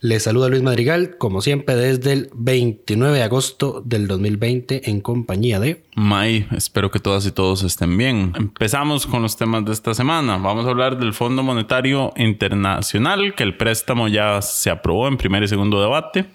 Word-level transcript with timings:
Les 0.00 0.22
saluda 0.22 0.48
Luis 0.48 0.62
Madrigal, 0.62 1.16
como 1.16 1.40
siempre, 1.40 1.74
desde 1.74 2.12
el 2.12 2.30
29 2.34 3.16
de 3.16 3.22
agosto 3.22 3.82
del 3.84 4.06
2020 4.06 4.90
en 4.90 5.00
compañía 5.00 5.58
de... 5.58 5.84
May, 5.94 6.46
espero 6.54 6.90
que 6.90 6.98
todas 6.98 7.24
y 7.26 7.32
todos 7.32 7.62
estén 7.62 7.96
bien. 7.96 8.34
Empezamos 8.36 9.06
con 9.06 9.22
los 9.22 9.38
temas 9.38 9.64
de 9.64 9.72
esta 9.72 9.94
semana. 9.94 10.36
Vamos 10.36 10.66
a 10.66 10.70
hablar 10.70 10.98
del 10.98 11.14
Fondo 11.14 11.42
Monetario 11.42 12.12
Internacional, 12.16 13.34
que 13.34 13.42
el 13.42 13.56
préstamo 13.56 14.08
ya 14.08 14.42
se 14.42 14.68
aprobó 14.68 15.08
en 15.08 15.16
primer 15.16 15.42
y 15.42 15.48
segundo 15.48 15.80
debate. 15.80 16.26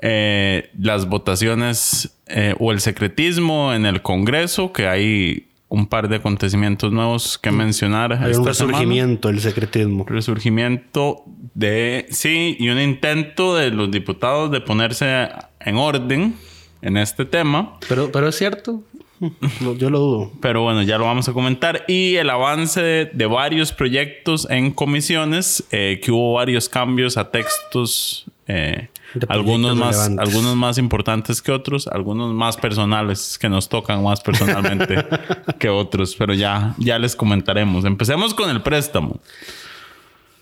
Eh, 0.00 0.70
las 0.78 1.08
votaciones 1.08 2.16
eh, 2.28 2.54
o 2.60 2.70
el 2.70 2.80
secretismo 2.80 3.74
en 3.74 3.86
el 3.86 4.02
Congreso, 4.02 4.72
que 4.72 4.86
hay 4.86 5.47
un 5.68 5.86
par 5.86 6.08
de 6.08 6.16
acontecimientos 6.16 6.92
nuevos 6.92 7.38
que 7.38 7.50
mencionar. 7.50 8.12
Hay 8.12 8.34
un 8.34 8.46
resurgimiento 8.46 9.28
del 9.28 9.40
secretismo. 9.40 10.04
Resurgimiento 10.06 11.24
de, 11.54 12.06
sí, 12.10 12.56
y 12.58 12.68
un 12.70 12.80
intento 12.80 13.54
de 13.56 13.70
los 13.70 13.90
diputados 13.90 14.50
de 14.50 14.60
ponerse 14.60 15.28
en 15.60 15.76
orden 15.76 16.34
en 16.80 16.96
este 16.96 17.24
tema. 17.24 17.78
Pero, 17.88 18.10
pero 18.10 18.28
es 18.28 18.36
cierto. 18.36 18.82
Yo 19.78 19.90
lo 19.90 19.98
dudo. 19.98 20.32
Pero 20.40 20.62
bueno, 20.62 20.82
ya 20.82 20.96
lo 20.96 21.04
vamos 21.04 21.28
a 21.28 21.32
comentar. 21.32 21.84
Y 21.88 22.16
el 22.16 22.30
avance 22.30 23.10
de, 23.12 23.26
varios 23.26 23.72
proyectos 23.72 24.48
en 24.48 24.70
comisiones, 24.70 25.64
eh, 25.70 26.00
que 26.02 26.12
hubo 26.12 26.34
varios 26.34 26.68
cambios 26.68 27.16
a 27.16 27.30
textos 27.30 28.26
eh, 28.48 28.88
algunos 29.28 29.76
más, 29.76 30.10
algunos 30.18 30.56
más 30.56 30.78
importantes 30.78 31.42
que 31.42 31.52
otros, 31.52 31.86
algunos 31.86 32.34
más 32.34 32.56
personales 32.56 33.38
que 33.38 33.48
nos 33.48 33.68
tocan 33.68 34.02
más 34.02 34.22
personalmente 34.22 35.06
que 35.58 35.68
otros, 35.68 36.16
pero 36.16 36.32
ya, 36.32 36.74
ya 36.78 36.98
les 36.98 37.14
comentaremos. 37.14 37.84
Empecemos 37.84 38.32
con 38.32 38.48
el 38.48 38.62
préstamo. 38.62 39.20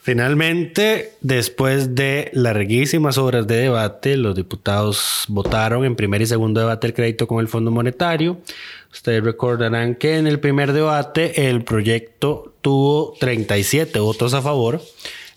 Finalmente, 0.02 1.14
después 1.20 1.96
de 1.96 2.30
larguísimas 2.32 3.18
horas 3.18 3.48
de 3.48 3.56
debate, 3.56 4.16
los 4.16 4.36
diputados 4.36 5.24
votaron 5.26 5.84
en 5.84 5.96
primer 5.96 6.22
y 6.22 6.26
segundo 6.26 6.60
debate 6.60 6.86
el 6.86 6.94
crédito 6.94 7.26
con 7.26 7.40
el 7.40 7.48
Fondo 7.48 7.72
Monetario. 7.72 8.38
Ustedes 8.92 9.24
recordarán 9.24 9.96
que 9.96 10.16
en 10.16 10.28
el 10.28 10.38
primer 10.38 10.72
debate 10.72 11.48
el 11.48 11.64
proyecto 11.64 12.54
tuvo 12.62 13.14
37 13.18 13.98
votos 13.98 14.32
a 14.32 14.42
favor 14.42 14.80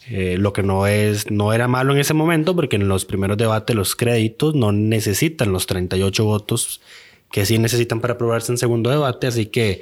eh, 0.09 0.37
lo 0.37 0.53
que 0.53 0.63
no, 0.63 0.87
es, 0.87 1.29
no 1.29 1.53
era 1.53 1.67
malo 1.67 1.93
en 1.93 1.99
ese 1.99 2.13
momento 2.13 2.55
porque 2.55 2.77
en 2.77 2.87
los 2.87 3.05
primeros 3.05 3.37
debates 3.37 3.75
los 3.75 3.95
créditos 3.95 4.55
no 4.55 4.71
necesitan 4.71 5.51
los 5.51 5.67
38 5.67 6.25
votos 6.25 6.81
que 7.31 7.45
sí 7.45 7.59
necesitan 7.59 8.01
para 8.01 8.15
aprobarse 8.15 8.51
en 8.51 8.57
segundo 8.57 8.89
debate, 8.89 9.27
así 9.27 9.45
que 9.45 9.81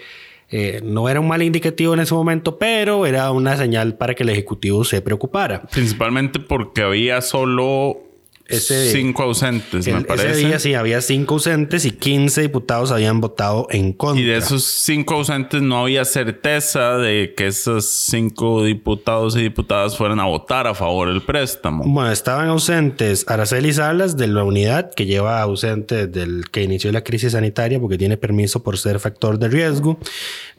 eh, 0.49 0.81
no 0.83 1.09
era 1.09 1.19
un 1.19 1.27
mal 1.27 1.41
indicativo 1.41 1.93
en 1.93 1.99
ese 1.99 2.13
momento, 2.13 2.57
pero 2.57 3.05
era 3.05 3.31
una 3.31 3.57
señal 3.57 3.95
para 3.95 4.15
que 4.15 4.23
el 4.23 4.29
Ejecutivo 4.29 4.83
se 4.83 5.01
preocupara. 5.01 5.61
Principalmente 5.71 6.39
porque 6.39 6.81
había 6.81 7.21
solo 7.21 8.06
cinco 8.49 9.23
ausentes, 9.23 9.87
me 9.87 10.01
parece. 10.01 10.31
Ese 10.31 10.47
día 10.47 10.59
sí 10.59 10.73
había 10.73 11.01
cinco 11.01 11.35
ausentes 11.35 11.85
y 11.85 11.91
15 11.91 12.41
diputados 12.41 12.91
habían 12.91 13.19
votado 13.21 13.67
en 13.69 13.93
contra. 13.93 14.21
Y 14.21 14.25
de 14.25 14.37
esos 14.37 14.63
cinco 14.63 15.15
ausentes 15.15 15.61
no 15.61 15.81
había 15.81 16.05
certeza 16.05 16.97
de 16.97 17.33
que 17.35 17.47
esos 17.47 17.85
cinco 17.85 18.63
diputados 18.63 19.35
y 19.35 19.41
diputadas 19.41 19.97
fueran 19.97 20.19
a 20.19 20.25
votar 20.25 20.67
a 20.67 20.73
favor 20.73 21.09
del 21.09 21.21
préstamo. 21.21 21.83
Bueno, 21.85 22.11
estaban 22.11 22.47
ausentes 22.47 23.25
Araceli 23.27 23.73
Salas 23.73 24.17
de 24.17 24.27
la 24.27 24.43
unidad 24.43 24.93
que 24.93 25.05
lleva 25.05 25.41
ausente 25.41 26.07
desde 26.07 26.43
que 26.51 26.63
inició 26.63 26.91
la 26.91 27.03
crisis 27.03 27.33
sanitaria 27.33 27.79
porque 27.79 27.97
tiene 27.97 28.17
permiso 28.17 28.63
por 28.63 28.77
ser 28.77 28.99
factor 28.99 29.39
de 29.39 29.47
riesgo. 29.47 29.97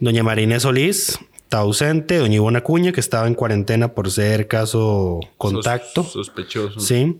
Doña 0.00 0.22
Marina 0.22 0.60
Solís, 0.60 1.18
está 1.48 1.60
ausente. 1.60 2.18
Doña 2.18 2.34
Ivona 2.34 2.60
Cuña, 2.60 2.92
que 2.92 3.00
estaba 3.00 3.26
en 3.26 3.32
cuarentena 3.32 3.94
por 3.94 4.10
ser 4.10 4.48
caso 4.48 5.18
contacto. 5.38 6.04
sospechoso. 6.04 6.78
Sí. 6.78 7.16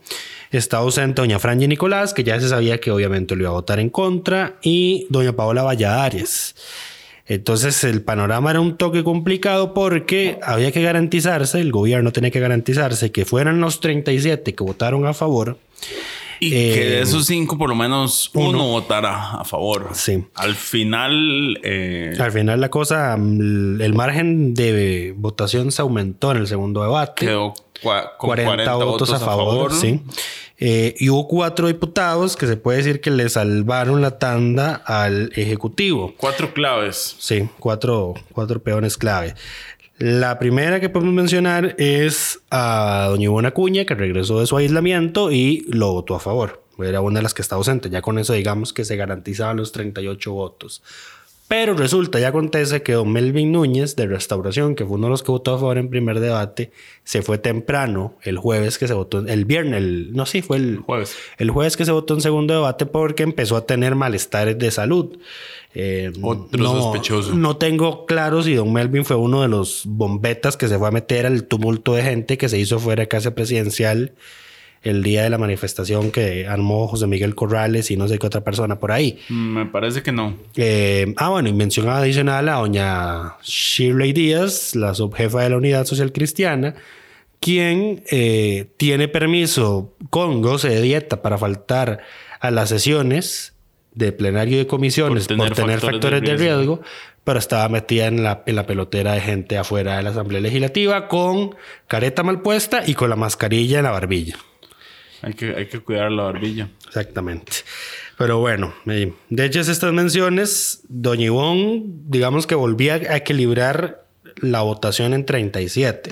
Está 0.51 0.79
ausente 0.79 1.23
doña 1.23 1.39
Franji 1.39 1.67
Nicolás, 1.67 2.13
que 2.13 2.25
ya 2.25 2.39
se 2.39 2.51
sabía 2.51 2.79
que 2.79 2.91
obviamente 2.91 3.35
lo 3.35 3.45
iba 3.45 3.51
a 3.51 3.55
votar 3.55 3.81
en 3.81 3.89
contra, 3.89 4.57
y 4.61 5.07
doña 5.09 5.33
Paola 5.33 5.63
Valladares. 5.63 6.55
Entonces 7.25 7.83
el 7.85 8.03
panorama 8.03 8.51
era 8.51 8.61
un 8.61 8.77
toque 8.77 9.03
complicado 9.03 9.73
porque 9.73 10.39
había 10.43 10.73
que 10.73 10.83
garantizarse, 10.83 11.61
el 11.61 11.73
gobierno 11.73 12.13
tenía 12.13 12.31
que 12.31 12.41
garantizarse 12.41 13.11
que 13.11 13.25
fueran 13.25 13.61
los 13.61 13.81
37 13.81 14.55
que 14.55 14.63
votaron 14.63 15.07
a 15.07 15.15
favor. 15.15 15.57
Y 16.41 16.51
que 16.51 16.57
de 16.57 16.99
eh, 16.99 17.03
esos 17.03 17.27
cinco, 17.27 17.59
por 17.59 17.69
lo 17.69 17.75
menos 17.75 18.31
uno, 18.35 18.69
votara 18.69 19.33
a 19.33 19.45
favor. 19.45 19.91
Sí. 19.93 20.25
Al 20.35 20.55
final. 20.55 21.59
Eh, 21.63 22.15
Al 22.19 22.33
final, 22.33 22.61
la 22.61 22.71
cosa, 22.71 23.17
mm, 23.19 23.81
el 23.81 23.95
margen 23.95 24.55
de 24.55 25.15
votación 25.17 25.73
se 25.73 25.83
aumentó 25.83 26.31
en 26.31 26.39
el 26.39 26.47
segundo 26.47 26.83
debate. 26.83 27.27
Quedó 27.27 27.55
40, 28.19 28.75
votos, 28.77 29.13
a 29.13 29.19
favor. 29.19 29.73
Sí. 29.73 30.03
Eh, 30.61 30.95
y 30.99 31.09
hubo 31.09 31.29
cuatro 31.29 31.69
diputados 31.69 32.37
que 32.37 32.49
se 32.49 32.57
puede 32.57 32.79
decir 32.79 33.01
que 33.01 33.13
le 33.13 33.29
salvaron 33.29 34.03
la 34.03 34.19
tanda 34.19 34.75
al 34.75 35.31
Ejecutivo. 35.37 36.15
Cuatro 36.17 36.53
claves. 36.53 37.15
Sí, 37.21 37.49
cuatro, 37.61 38.15
cuatro 38.33 38.61
peones 38.61 38.99
clave. 38.99 39.35
La 39.99 40.39
primera 40.39 40.79
que 40.79 40.89
podemos 40.89 41.13
mencionar 41.13 41.75
es 41.77 42.41
a 42.51 43.09
doña 43.11 43.25
Ivona 43.25 43.51
Cuña, 43.51 43.85
que 43.85 43.97
regresó 43.97 44.39
de 44.39 44.47
su 44.47 44.57
aislamiento 44.57 45.33
y 45.33 45.67
lo 45.69 45.93
votó 45.93 46.15
a 46.15 46.21
favor. 46.21 46.63
Era 46.79 47.01
una 47.01 47.19
de 47.19 47.25
las 47.25 47.35
que 47.35 47.43
está 47.43 47.57
ausente. 47.57 47.91
Ya 47.91 48.01
con 48.01 48.17
eso 48.21 48.33
digamos 48.33 48.73
que 48.73 48.85
se 48.85 48.95
garantizaban 48.95 49.57
los 49.57 49.73
38 49.73 50.33
votos. 50.33 50.85
Pero 51.49 51.73
resulta 51.75 52.21
y 52.21 52.25
acontece 52.25 52.83
que 52.83 52.93
don 52.93 53.11
Melvin 53.11 53.53
Núñez 53.53 53.97
de 53.97 54.07
Restauración, 54.07 54.75
que 54.75 54.85
fue 54.85 54.97
uno 54.97 55.07
de 55.07 55.13
los 55.13 55.23
que 55.23 55.33
votó 55.33 55.55
a 55.55 55.59
favor 55.59 55.79
en 55.79 55.89
primer 55.89 56.21
debate, 56.21 56.73
se 57.05 57.23
fue 57.23 57.39
temprano 57.39 58.15
el 58.23 58.37
jueves 58.37 58.77
que 58.77 58.87
se 58.87 58.93
votó, 58.93 59.21
el 59.21 59.47
viernes, 59.47 59.79
el, 59.79 60.13
no, 60.13 60.27
sí, 60.27 60.43
fue 60.43 60.59
el 60.59 60.81
jueves. 60.81 61.17
El 61.39 61.51
jueves 61.51 61.79
que 61.79 61.87
se 61.87 61.93
votó 61.93 62.13
en 62.13 62.21
segundo 62.21 62.53
debate 62.53 62.85
porque 62.85 63.23
empezó 63.23 63.57
a 63.57 63.65
tener 63.65 63.95
malestares 63.95 64.59
de 64.59 64.71
salud. 64.71 65.19
Eh, 65.75 66.13
Otro 66.21 66.63
no, 66.63 66.83
sospechoso. 66.83 67.35
No 67.35 67.57
tengo 67.57 68.05
claro 68.05 68.43
si 68.43 68.55
don 68.55 68.71
Melvin 68.71 69.07
fue 69.07 69.17
uno 69.17 69.41
de 69.41 69.49
los 69.49 69.85
bombetas 69.87 70.59
que 70.59 70.69
se 70.69 70.77
fue 70.79 70.89
a 70.89 70.91
meter 70.91 71.25
al 71.25 71.45
tumulto 71.45 71.95
de 71.95 72.03
gente 72.03 72.37
que 72.37 72.51
se 72.51 72.59
hizo 72.59 72.79
fuera 72.79 73.05
de 73.05 73.09
casa 73.09 73.35
presidencial 73.35 74.13
el 74.83 75.03
día 75.03 75.23
de 75.23 75.31
la 75.31 75.39
manifestación 75.39 76.11
que 76.11 76.47
armó 76.47 76.87
José 76.87 77.07
Miguel 77.07 77.35
Corrales 77.35 77.91
y 77.91 77.97
no 77.97 78.09
sé 78.09 78.19
qué 78.19 78.27
otra 78.27 78.43
persona 78.43 78.79
por 78.79 78.93
ahí. 78.93 79.19
Me 79.29 79.67
parece 79.67 80.03
que 80.03 80.13
no. 80.13 80.37
Eh, 80.57 81.15
ah, 81.17 81.31
bueno, 81.31 81.49
y 81.49 81.53
mención 81.53 81.89
adicional 81.89 82.49
a 82.49 82.55
doña 82.55 83.37
Shirley 83.43 84.13
Díaz, 84.13 84.75
la 84.75 84.95
subjefa 84.95 85.43
de 85.43 85.51
la 85.51 85.57
Unidad 85.57 85.85
Social 85.85 86.13
Cristiana, 86.13 86.75
quien 87.41 88.03
eh, 88.11 88.71
tiene 88.77 89.09
permiso 89.09 89.95
con 90.11 90.43
goce 90.43 90.69
de 90.69 90.83
dieta 90.83 91.23
para 91.23 91.39
faltar 91.39 92.01
a 92.41 92.51
las 92.51 92.69
sesiones 92.69 93.55
de 93.95 94.13
plenario 94.13 94.59
de 94.59 94.67
comisiones 94.67 95.27
por 95.27 95.51
tener, 95.51 95.81
factores, 95.81 96.23
de, 96.23 96.37
riesgo. 96.37 96.81
pero 97.25 97.41
estaba 97.41 97.69
metida 97.69 98.07
en 98.07 98.23
la, 98.23 98.45
en 98.47 98.55
la 98.55 98.65
pelotera 98.65 99.15
de 99.15 99.21
gente 99.21 99.59
afuera 99.59 99.97
de 99.97 100.05
la 100.05 100.11
Asamblea 100.11 100.41
Legislativa 100.41 101.09
con 101.09 101.57
careta 101.89 102.23
mal 102.23 102.41
puesta 102.43 102.83
y 102.87 102.95
con 102.95 103.11
la 103.11 103.17
mascarilla 103.17 103.79
en 103.79 103.85
la 103.85 103.91
barbilla. 103.91 104.37
Hay 105.23 105.35
que, 105.35 105.55
hay 105.55 105.67
que 105.67 105.81
cuidar 105.81 106.11
la 106.13 106.25
barbilla. 106.25 106.69
Exactamente. 106.87 107.53
Pero 108.17 108.39
bueno, 108.39 108.75
de 108.85 109.45
hecho 109.45 109.61
estas 109.61 109.93
menciones, 109.93 110.83
Doña 110.89 111.27
Ivonne, 111.27 111.83
digamos 111.87 112.47
que 112.47 112.55
volvía 112.55 112.95
a 112.95 113.17
equilibrar 113.17 114.05
la 114.41 114.63
votación 114.63 115.15
en 115.15 115.25
37. 115.25 116.11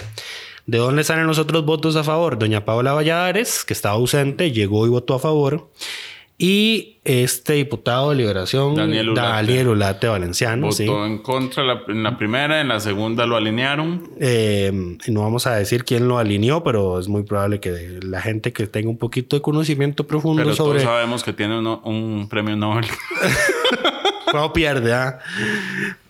¿De 0.66 0.78
dónde 0.78 1.04
salen 1.04 1.26
los 1.26 1.38
otros 1.38 1.64
votos 1.64 1.94
a 1.96 2.04
favor? 2.04 2.38
Doña 2.38 2.64
Paola 2.64 2.92
Valladares, 2.92 3.64
que 3.64 3.72
estaba 3.72 3.94
ausente, 3.94 4.50
llegó 4.50 4.86
y 4.86 4.90
votó 4.90 5.14
a 5.14 5.18
favor. 5.18 5.70
Y 6.38 6.98
este 7.04 7.54
diputado 7.54 8.10
de 8.10 8.16
Liberación, 8.16 8.74
Daniel 8.74 9.14
Daniel 9.14 9.68
Ulate. 9.68 9.68
Ulate, 9.68 10.08
Valenciano, 10.08 10.66
Votó 10.66 10.76
sí. 10.76 10.84
en 10.86 11.18
contra 11.18 11.64
la- 11.64 11.80
en 11.88 12.02
la 12.02 12.18
primera, 12.18 12.60
en 12.60 12.68
la 12.68 12.78
segunda 12.78 13.24
lo 13.24 13.36
alinearon. 13.36 14.10
Eh, 14.20 14.70
no 15.08 15.22
vamos 15.22 15.46
a 15.46 15.54
decir 15.56 15.84
quién 15.84 16.08
lo 16.08 16.18
alineó, 16.18 16.62
pero 16.62 16.98
es 17.00 17.08
muy 17.08 17.22
probable 17.22 17.58
que 17.58 18.00
la 18.02 18.20
gente 18.20 18.52
que 18.52 18.66
tenga 18.66 18.90
un 18.90 18.98
poquito 18.98 19.34
de 19.36 19.40
conocimiento 19.40 20.06
profundo 20.06 20.42
Pero 20.42 20.54
sobre 20.54 20.80
todos 20.80 20.92
sabemos 20.92 21.24
que 21.24 21.32
tiene 21.32 21.58
un 21.58 22.26
premio 22.28 22.54
Nobel. 22.54 22.84
cómo 24.30 24.52
pierde. 24.52 24.92
¿ah? 24.92 25.18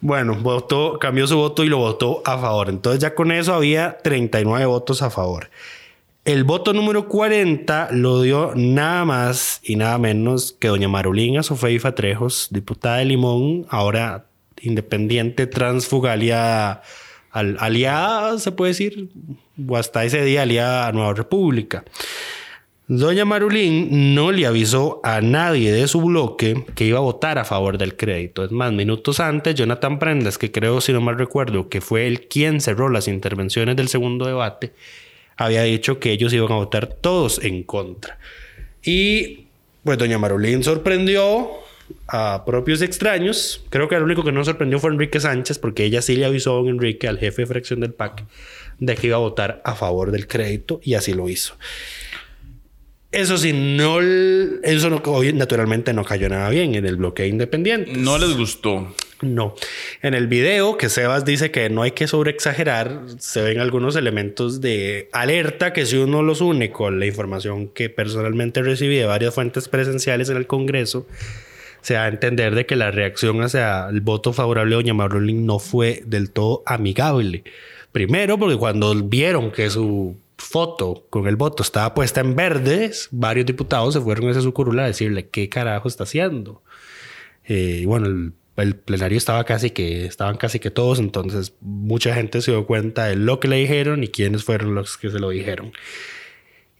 Bueno, 0.00 0.34
votó, 0.34 0.98
cambió 0.98 1.26
su 1.28 1.36
voto 1.36 1.62
y 1.62 1.68
lo 1.68 1.78
votó 1.78 2.22
a 2.24 2.36
favor. 2.38 2.68
Entonces 2.68 3.00
ya 3.00 3.14
con 3.14 3.30
eso 3.30 3.54
había 3.54 3.98
39 4.02 4.66
votos 4.66 5.02
a 5.02 5.10
favor. 5.10 5.50
El 6.26 6.42
voto 6.42 6.72
número 6.72 7.06
40 7.08 7.90
lo 7.92 8.20
dio 8.20 8.52
nada 8.56 9.04
más 9.04 9.60
y 9.62 9.76
nada 9.76 9.96
menos 9.98 10.56
que 10.58 10.66
doña 10.68 10.88
Marolina 10.88 11.44
Sofeifa 11.44 11.94
Trejos, 11.94 12.48
diputada 12.50 12.96
de 12.96 13.04
Limón, 13.04 13.64
ahora 13.68 14.26
independiente, 14.60 15.46
transfugalia, 15.46 16.82
al- 17.30 17.56
aliada, 17.60 18.38
se 18.40 18.50
puede 18.50 18.70
decir, 18.72 19.08
o 19.68 19.76
hasta 19.76 20.04
ese 20.04 20.24
día 20.24 20.42
aliada 20.42 20.88
a 20.88 20.92
Nueva 20.92 21.14
República. 21.14 21.84
Doña 22.88 23.24
Marulín 23.24 24.14
no 24.14 24.32
le 24.32 24.46
avisó 24.46 25.00
a 25.04 25.20
nadie 25.20 25.70
de 25.72 25.86
su 25.86 26.00
bloque 26.00 26.64
que 26.74 26.86
iba 26.86 26.98
a 26.98 27.02
votar 27.02 27.38
a 27.38 27.44
favor 27.44 27.78
del 27.78 27.96
crédito. 27.96 28.44
Es 28.44 28.50
más, 28.50 28.72
minutos 28.72 29.20
antes, 29.20 29.54
Jonathan 29.54 29.98
Prendas, 30.00 30.38
que 30.38 30.50
creo, 30.50 30.80
si 30.80 30.92
no 30.92 31.00
mal 31.00 31.18
recuerdo, 31.18 31.68
que 31.68 31.80
fue 31.80 32.06
el 32.08 32.26
quien 32.28 32.60
cerró 32.60 32.88
las 32.88 33.06
intervenciones 33.08 33.76
del 33.76 33.88
segundo 33.88 34.26
debate, 34.26 34.72
había 35.36 35.62
dicho 35.62 35.98
que 36.00 36.12
ellos 36.12 36.32
iban 36.32 36.52
a 36.52 36.56
votar 36.56 36.86
todos 36.86 37.42
en 37.42 37.62
contra. 37.62 38.18
Y 38.82 39.46
pues 39.84 39.98
doña 39.98 40.18
Marulín 40.18 40.62
sorprendió 40.64 41.50
a 42.08 42.44
propios 42.44 42.82
extraños. 42.82 43.64
Creo 43.70 43.88
que 43.88 43.94
el 43.96 44.02
único 44.02 44.24
que 44.24 44.32
no 44.32 44.44
sorprendió 44.44 44.78
fue 44.78 44.90
Enrique 44.90 45.20
Sánchez, 45.20 45.58
porque 45.58 45.84
ella 45.84 46.02
sí 46.02 46.16
le 46.16 46.24
avisó 46.24 46.58
a 46.58 46.68
Enrique, 46.68 47.08
al 47.08 47.18
jefe 47.18 47.42
de 47.42 47.46
fracción 47.46 47.80
del 47.80 47.92
PAC, 47.92 48.24
de 48.78 48.94
que 48.94 49.08
iba 49.08 49.16
a 49.16 49.20
votar 49.20 49.60
a 49.64 49.74
favor 49.74 50.10
del 50.10 50.26
crédito 50.26 50.80
y 50.82 50.94
así 50.94 51.12
lo 51.12 51.28
hizo. 51.28 51.54
Eso 53.12 53.38
sí, 53.38 53.52
no, 53.52 54.00
eso 54.00 55.02
naturalmente 55.34 55.92
no 55.92 56.04
cayó 56.04 56.28
nada 56.28 56.50
bien 56.50 56.74
en 56.74 56.84
el 56.86 56.96
bloque 56.96 57.26
independiente. 57.26 57.92
No 57.94 58.18
les 58.18 58.36
gustó. 58.36 58.94
No. 59.22 59.54
En 60.02 60.12
el 60.12 60.26
video 60.26 60.76
que 60.76 60.90
Sebas 60.90 61.24
dice 61.24 61.50
que 61.50 61.70
no 61.70 61.82
hay 61.82 61.92
que 61.92 62.06
sobreexagerar, 62.06 63.00
se 63.18 63.40
ven 63.40 63.60
algunos 63.60 63.96
elementos 63.96 64.60
de 64.60 65.08
alerta 65.12 65.72
que 65.72 65.86
si 65.86 65.96
uno 65.96 66.22
los 66.22 66.42
une 66.42 66.70
con 66.70 67.00
la 67.00 67.06
información 67.06 67.68
que 67.68 67.88
personalmente 67.88 68.62
recibí 68.62 68.96
de 68.96 69.06
varias 69.06 69.34
fuentes 69.34 69.68
presenciales 69.68 70.28
en 70.28 70.36
el 70.36 70.46
Congreso, 70.46 71.06
se 71.80 71.94
da 71.94 72.04
a 72.04 72.08
entender 72.08 72.54
de 72.54 72.66
que 72.66 72.76
la 72.76 72.90
reacción 72.90 73.42
hacia 73.42 73.88
el 73.88 74.02
voto 74.02 74.32
favorable 74.34 74.70
de 74.70 74.82
Doña 74.82 74.94
Marolín 74.94 75.46
no 75.46 75.58
fue 75.58 76.02
del 76.04 76.30
todo 76.30 76.62
amigable. 76.66 77.44
Primero, 77.92 78.38
porque 78.38 78.56
cuando 78.56 78.94
vieron 78.94 79.50
que 79.50 79.70
su 79.70 80.18
foto 80.36 81.06
con 81.08 81.26
el 81.26 81.36
voto 81.36 81.62
estaba 81.62 81.94
puesta 81.94 82.20
en 82.20 82.36
verdes, 82.36 83.08
varios 83.12 83.46
diputados 83.46 83.94
se 83.94 84.00
fueron 84.00 84.28
hacia 84.28 84.42
su 84.42 84.52
curula 84.52 84.84
a 84.84 84.88
decirle 84.88 85.28
qué 85.28 85.48
carajo 85.48 85.88
está 85.88 86.04
haciendo. 86.04 86.62
Eh, 87.44 87.84
bueno, 87.86 88.06
el, 88.06 88.32
el 88.56 88.76
plenario 88.76 89.18
estaba 89.18 89.44
casi 89.44 89.70
que, 89.70 90.06
estaban 90.06 90.36
casi 90.36 90.58
que 90.58 90.70
todos, 90.70 90.98
entonces 90.98 91.54
mucha 91.60 92.14
gente 92.14 92.40
se 92.40 92.50
dio 92.52 92.66
cuenta 92.66 93.06
de 93.06 93.16
lo 93.16 93.38
que 93.40 93.48
le 93.48 93.56
dijeron 93.56 94.02
y 94.02 94.08
quiénes 94.08 94.44
fueron 94.44 94.74
los 94.74 94.96
que 94.96 95.10
se 95.10 95.18
lo 95.18 95.30
dijeron. 95.30 95.72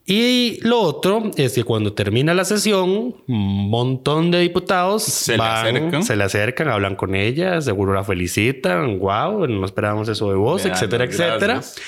Y 0.08 0.60
lo 0.62 0.80
otro 0.80 1.32
es 1.36 1.54
que 1.54 1.64
cuando 1.64 1.92
termina 1.92 2.32
la 2.32 2.44
sesión, 2.44 3.16
un 3.26 3.70
montón 3.70 4.30
de 4.30 4.38
diputados 4.38 5.02
Se 5.02 5.32
le 5.32 5.38
van, 5.38 5.66
acercan. 5.66 6.02
se 6.04 6.14
le 6.14 6.22
acercan, 6.24 6.68
hablan 6.68 6.94
con 6.94 7.16
ella, 7.16 7.60
seguro 7.60 7.92
la 7.92 8.04
felicitan, 8.04 9.00
wow, 9.00 9.48
no 9.48 9.66
esperábamos 9.66 10.08
eso 10.08 10.30
de 10.30 10.36
vos, 10.36 10.64
Le 10.64 10.70
etcétera, 10.70 11.04
etcétera. 11.04 11.54
gracias. 11.54 11.82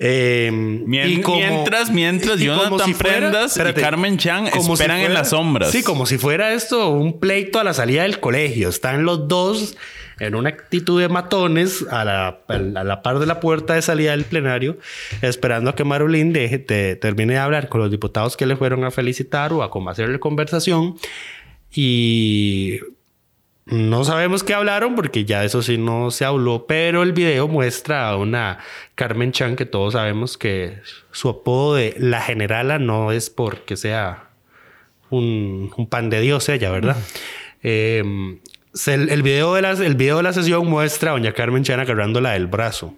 Eh, 0.00 0.50
Mien- 0.52 1.10
y 1.10 1.20
como- 1.22 1.38
mientras, 1.38 1.90
mientras 1.90 2.40
y 2.40 2.46
como 2.46 2.62
Jonathan 2.62 2.86
si 2.86 2.94
fuera- 2.94 3.16
Prendas 3.18 3.52
espérate, 3.52 3.80
y 3.80 3.82
Carmen 3.82 4.16
Chan 4.16 4.48
como 4.50 4.62
si 4.64 4.72
esperan 4.72 4.98
en 4.98 5.06
fuera- 5.06 5.14
las 5.20 5.30
sombras. 5.30 5.70
Sí, 5.72 5.82
como 5.82 6.06
si 6.06 6.18
fuera 6.18 6.52
esto 6.52 6.88
un 6.90 7.18
pleito 7.18 7.58
a 7.58 7.64
la 7.64 7.74
salida 7.74 8.02
del 8.02 8.20
colegio. 8.20 8.68
Están 8.68 9.04
los 9.04 9.26
dos 9.26 9.76
en 10.20 10.34
una 10.36 10.50
actitud 10.50 11.00
de 11.00 11.08
matones 11.08 11.84
a 11.90 12.04
la, 12.04 12.40
a 12.48 12.58
la 12.84 13.02
par 13.02 13.18
de 13.18 13.26
la 13.26 13.40
puerta 13.40 13.74
de 13.74 13.82
salida 13.82 14.12
del 14.12 14.24
plenario, 14.24 14.78
esperando 15.22 15.70
a 15.70 15.74
que 15.74 15.82
Marulín 15.84 16.32
deje, 16.32 16.58
te- 16.60 16.94
termine 16.96 17.32
de 17.34 17.38
hablar 17.40 17.68
con 17.68 17.80
los 17.80 17.90
diputados 17.90 18.36
que 18.36 18.46
le 18.46 18.56
fueron 18.56 18.84
a 18.84 18.90
felicitar 18.92 19.52
o 19.52 19.62
a 19.64 19.70
como 19.70 19.90
hacerle 19.90 20.20
conversación. 20.20 20.96
Y 21.72 22.78
no 23.70 24.04
sabemos 24.04 24.42
qué 24.44 24.54
hablaron 24.54 24.94
porque 24.94 25.24
ya 25.24 25.44
eso 25.44 25.62
sí 25.62 25.76
no 25.78 26.10
se 26.10 26.24
habló, 26.24 26.66
pero 26.66 27.02
el 27.02 27.12
video 27.12 27.48
muestra 27.48 28.08
a 28.08 28.16
una 28.16 28.58
Carmen 28.94 29.32
Chan 29.32 29.56
que 29.56 29.66
todos 29.66 29.92
sabemos 29.94 30.38
que 30.38 30.78
su 31.12 31.28
apodo 31.28 31.74
de 31.74 31.94
la 31.98 32.20
generala 32.22 32.78
no 32.78 33.12
es 33.12 33.30
porque 33.30 33.76
sea 33.76 34.28
un, 35.10 35.70
un 35.76 35.86
pan 35.86 36.10
de 36.10 36.20
Dios 36.20 36.48
ella, 36.48 36.70
¿verdad? 36.70 36.96
Eh, 37.62 38.38
se- 38.72 38.94
el, 38.94 39.22
video 39.22 39.54
de 39.54 39.62
la, 39.62 39.72
el 39.72 39.94
video 39.96 40.18
de 40.18 40.22
la 40.22 40.32
sesión 40.32 40.66
muestra 40.66 41.10
a 41.10 41.14
doña 41.14 41.32
Carmen 41.32 41.62
Chan 41.64 41.80
agarrándola 41.80 42.32
del 42.32 42.46
brazo 42.46 42.94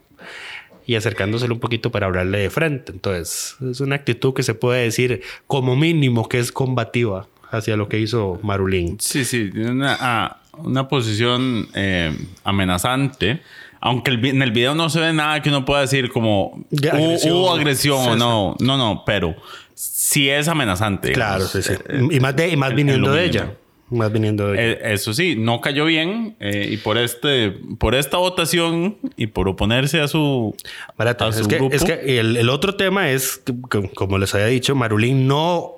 y 0.86 0.94
acercándosele 0.96 1.52
un 1.52 1.60
poquito 1.60 1.90
para 1.90 2.06
hablarle 2.06 2.38
de 2.38 2.50
frente. 2.50 2.92
Entonces, 2.92 3.56
es 3.70 3.80
una 3.80 3.94
actitud 3.96 4.34
que 4.34 4.42
se 4.42 4.54
puede 4.54 4.82
decir 4.82 5.22
como 5.46 5.76
mínimo 5.76 6.28
que 6.28 6.38
es 6.38 6.50
combativa 6.52 7.26
hacia 7.50 7.76
lo 7.76 7.88
que 7.88 7.98
hizo 7.98 8.38
Marulín. 8.42 8.98
Sí, 9.00 9.24
sí, 9.24 9.50
una, 9.54 9.96
ah, 10.00 10.36
una 10.64 10.88
posición 10.88 11.68
eh, 11.74 12.16
amenazante. 12.44 13.42
Aunque 13.82 14.10
el 14.10 14.24
en 14.26 14.42
el 14.42 14.52
video 14.52 14.74
no 14.74 14.90
se 14.90 15.00
ve 15.00 15.12
nada 15.12 15.40
que 15.40 15.48
uno 15.48 15.64
pueda 15.64 15.80
decir 15.80 16.10
como 16.10 16.62
"Hu- 16.70 16.88
agresión". 16.90 17.32
hubo 17.34 17.52
agresión 17.54 18.08
o 18.08 18.16
no. 18.16 18.56
No, 18.60 18.76
no, 18.76 19.02
pero 19.06 19.34
sí 19.74 20.28
es 20.28 20.48
amenazante. 20.48 21.12
Claro, 21.12 21.46
sí, 21.46 21.62
sí. 21.62 21.72
Eh, 21.88 22.08
y 22.10 22.20
más, 22.20 22.36
de, 22.36 22.48
y 22.50 22.56
más 22.56 22.70
en- 22.70 22.76
viniendo 22.76 23.10
de 23.12 23.24
ella. 23.24 23.54
Más 23.88 24.12
viniendo 24.12 24.48
de 24.52 24.52
ella. 24.54 24.78
Eh, 24.90 24.92
eso 24.94 25.12
sí, 25.14 25.34
no 25.36 25.60
cayó 25.62 25.84
bien 25.86 26.36
eh, 26.40 26.68
y 26.70 26.76
por 26.76 26.96
este, 26.98 27.50
por 27.78 27.94
esta 27.96 28.18
votación 28.18 28.98
y 29.16 29.26
por 29.28 29.48
oponerse 29.48 30.00
a 30.00 30.06
su, 30.06 30.54
a 30.96 31.32
su 31.32 31.40
es 31.40 31.48
que, 31.48 31.56
grupo. 31.56 31.74
es 31.74 31.82
que 31.82 32.20
el, 32.20 32.36
el 32.36 32.50
otro 32.50 32.76
tema 32.76 33.10
es, 33.10 33.42
que, 33.70 33.90
como 33.94 34.18
les 34.18 34.32
había 34.34 34.46
dicho, 34.46 34.76
Marulín 34.76 35.26
no, 35.26 35.72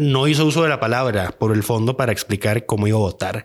no 0.00 0.28
hizo 0.28 0.46
uso 0.46 0.62
de 0.62 0.70
la 0.70 0.80
palabra 0.80 1.34
por 1.38 1.52
el 1.52 1.62
fondo 1.62 1.96
para 1.96 2.10
explicar 2.12 2.64
cómo 2.64 2.86
iba 2.86 2.96
a 2.96 3.00
votar. 3.00 3.44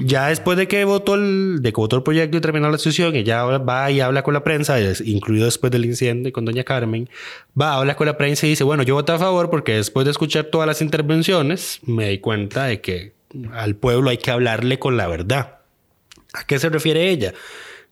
Ya 0.00 0.28
después 0.28 0.56
de 0.56 0.68
que 0.68 0.84
votó 0.84 1.16
el, 1.16 1.58
de 1.60 1.72
que 1.72 1.80
votó 1.80 1.96
el 1.96 2.02
proyecto 2.04 2.36
y 2.36 2.40
terminó 2.40 2.70
la 2.70 2.78
sesión, 2.78 3.16
ella 3.16 3.42
va 3.44 3.90
y 3.90 4.00
habla 4.00 4.22
con 4.22 4.32
la 4.32 4.44
prensa, 4.44 4.78
incluido 5.04 5.46
después 5.46 5.72
del 5.72 5.84
incidente 5.84 6.30
con 6.30 6.44
doña 6.44 6.62
Carmen, 6.62 7.10
va, 7.60 7.74
habla 7.74 7.96
con 7.96 8.06
la 8.06 8.16
prensa 8.16 8.46
y 8.46 8.50
dice, 8.50 8.62
bueno, 8.62 8.84
yo 8.84 8.94
voté 8.94 9.12
a 9.12 9.18
favor 9.18 9.50
porque 9.50 9.74
después 9.74 10.04
de 10.04 10.12
escuchar 10.12 10.44
todas 10.44 10.68
las 10.68 10.82
intervenciones, 10.82 11.80
me 11.82 12.10
di 12.10 12.18
cuenta 12.18 12.66
de 12.66 12.80
que 12.80 13.12
al 13.52 13.74
pueblo 13.74 14.10
hay 14.10 14.18
que 14.18 14.30
hablarle 14.30 14.78
con 14.78 14.96
la 14.96 15.08
verdad. 15.08 15.58
¿A 16.32 16.44
qué 16.44 16.58
se 16.58 16.68
refiere 16.68 17.10
ella? 17.10 17.34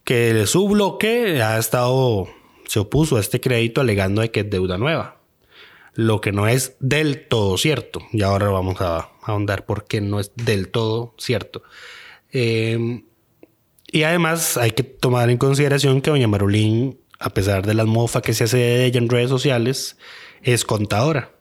Que 0.04 0.46
su 0.46 0.68
bloque 0.68 1.42
ha 1.42 1.58
estado, 1.58 2.28
se 2.66 2.78
opuso 2.78 3.16
a 3.16 3.20
este 3.20 3.40
crédito 3.40 3.80
alegando 3.80 4.22
de 4.22 4.30
que 4.30 4.40
es 4.40 4.50
deuda 4.50 4.78
nueva. 4.78 5.16
Lo 5.94 6.20
que 6.20 6.30
no 6.30 6.46
es 6.46 6.76
del 6.78 7.26
todo 7.26 7.56
cierto. 7.56 8.00
Y 8.12 8.22
ahora 8.22 8.48
vamos 8.50 8.80
a 8.80 9.08
ahondar 9.22 9.64
por 9.64 9.86
qué 9.86 10.00
no 10.00 10.20
es 10.20 10.30
del 10.36 10.68
todo 10.68 11.14
cierto. 11.18 11.62
Eh, 12.32 13.02
y 13.88 14.02
además 14.02 14.56
hay 14.56 14.72
que 14.72 14.82
tomar 14.82 15.30
en 15.30 15.38
consideración 15.38 16.00
que 16.00 16.10
doña 16.10 16.28
Marulín, 16.28 16.98
a 17.18 17.30
pesar 17.30 17.64
de 17.66 17.74
las 17.74 17.86
mofas 17.86 18.22
que 18.22 18.34
se 18.34 18.44
hace 18.44 18.56
de 18.58 18.84
ella 18.84 18.98
en 18.98 19.08
redes 19.08 19.30
sociales, 19.30 19.96
es 20.42 20.64
contadora. 20.64 21.35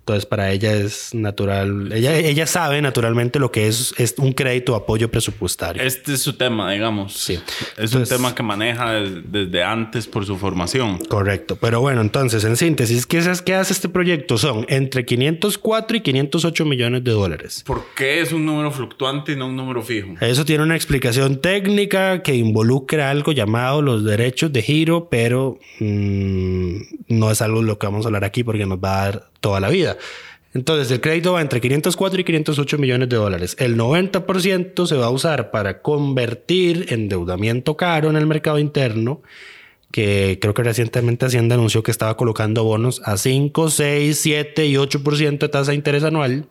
Entonces, 0.00 0.26
para 0.26 0.50
ella 0.52 0.72
es 0.74 1.14
natural. 1.14 1.92
Ella, 1.92 2.16
ella 2.16 2.46
sabe 2.46 2.80
naturalmente 2.82 3.38
lo 3.38 3.50
que 3.52 3.66
es, 3.68 3.94
es 3.98 4.14
un 4.18 4.32
crédito 4.32 4.72
de 4.72 4.78
apoyo 4.78 5.10
presupuestario. 5.10 5.82
Este 5.82 6.14
es 6.14 6.22
su 6.22 6.34
tema, 6.34 6.70
digamos. 6.72 7.14
Sí. 7.14 7.34
Es 7.34 7.42
Entonces- 7.92 8.10
un 8.12 8.16
tema 8.18 8.34
que 8.34 8.42
maneja 8.42 8.92
des- 8.92 9.30
desde 9.30 9.62
antes 9.62 10.06
por 10.06 10.24
su 10.26 10.36
formación. 10.36 10.98
Correcto. 11.08 11.56
Pero 11.60 11.80
bueno, 11.80 12.00
entonces, 12.00 12.44
en 12.44 12.56
síntesis, 12.56 13.06
¿qué, 13.06 13.18
es- 13.18 13.42
qué 13.42 13.54
hace 13.54 13.72
este 13.72 13.88
proyecto? 13.88 14.38
Son 14.38 14.64
entre 14.68 15.04
504 15.04 15.96
y 15.96 16.00
508 16.00 16.64
millones 16.64 17.04
de 17.04 17.10
dólares. 17.12 17.62
¿Por 17.66 17.82
qué 17.96 18.20
es 18.20 18.32
un 18.32 18.44
número 18.46 18.70
fluctuante 18.70 19.32
y 19.32 19.36
no 19.36 19.46
un 19.46 19.56
número 19.56 19.82
fijo? 19.82 20.14
Eso 20.20 20.44
tiene 20.44 20.62
una 20.64 20.76
explicación 20.76 21.40
técnica 21.40 22.22
que 22.22 22.34
involucra 22.34 23.10
algo 23.10 23.32
llamado 23.32 23.82
los 23.82 24.04
derechos 24.04 24.52
de 24.52 24.62
giro, 24.62 25.08
pero 25.10 25.58
mm, 25.80 26.76
no 27.08 27.30
es 27.30 27.42
algo 27.42 27.60
de 27.60 27.66
lo 27.66 27.78
que 27.78 27.86
vamos 27.86 28.04
a 28.04 28.08
hablar 28.08 28.24
aquí 28.24 28.44
porque 28.44 28.66
nos 28.66 28.78
va 28.78 29.02
a 29.02 29.04
dar 29.04 29.30
toda 29.40 29.60
la 29.60 29.68
vida. 29.68 29.96
Entonces, 30.54 30.90
el 30.90 31.00
crédito 31.00 31.34
va 31.34 31.42
entre 31.42 31.60
504 31.60 32.20
y 32.20 32.24
508 32.24 32.78
millones 32.78 33.08
de 33.08 33.16
dólares. 33.16 33.56
El 33.58 33.76
90% 33.76 34.86
se 34.86 34.96
va 34.96 35.06
a 35.06 35.10
usar 35.10 35.50
para 35.50 35.82
convertir 35.82 36.86
endeudamiento 36.88 37.76
caro 37.76 38.10
en 38.10 38.16
el 38.16 38.26
mercado 38.26 38.58
interno 38.58 39.22
que 39.90 40.38
creo 40.40 40.54
que 40.54 40.62
recientemente 40.62 41.26
Hacienda 41.26 41.54
anunció 41.54 41.82
que 41.82 41.90
estaba 41.90 42.16
colocando 42.16 42.64
bonos 42.64 43.00
a 43.04 43.16
5, 43.16 43.70
6, 43.70 44.18
7 44.20 44.66
y 44.66 44.74
8% 44.74 45.38
de 45.38 45.48
tasa 45.48 45.70
de 45.70 45.76
interés 45.76 46.04
anual 46.04 46.46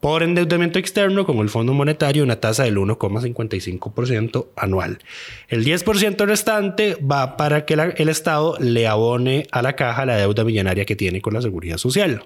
por 0.00 0.22
endeudamiento 0.22 0.78
externo 0.78 1.24
con 1.24 1.38
el 1.38 1.48
Fondo 1.48 1.72
Monetario 1.72 2.22
una 2.22 2.40
tasa 2.40 2.64
del 2.64 2.76
1,55% 2.76 4.48
anual. 4.56 4.98
El 5.48 5.64
10% 5.64 6.26
restante 6.26 6.96
va 6.96 7.36
para 7.36 7.64
que 7.64 7.74
el 7.74 8.08
Estado 8.08 8.56
le 8.60 8.86
abone 8.86 9.46
a 9.50 9.62
la 9.62 9.74
caja 9.74 10.06
la 10.06 10.16
deuda 10.16 10.44
millonaria 10.44 10.84
que 10.84 10.96
tiene 10.96 11.20
con 11.20 11.34
la 11.34 11.42
Seguridad 11.42 11.78
Social. 11.78 12.24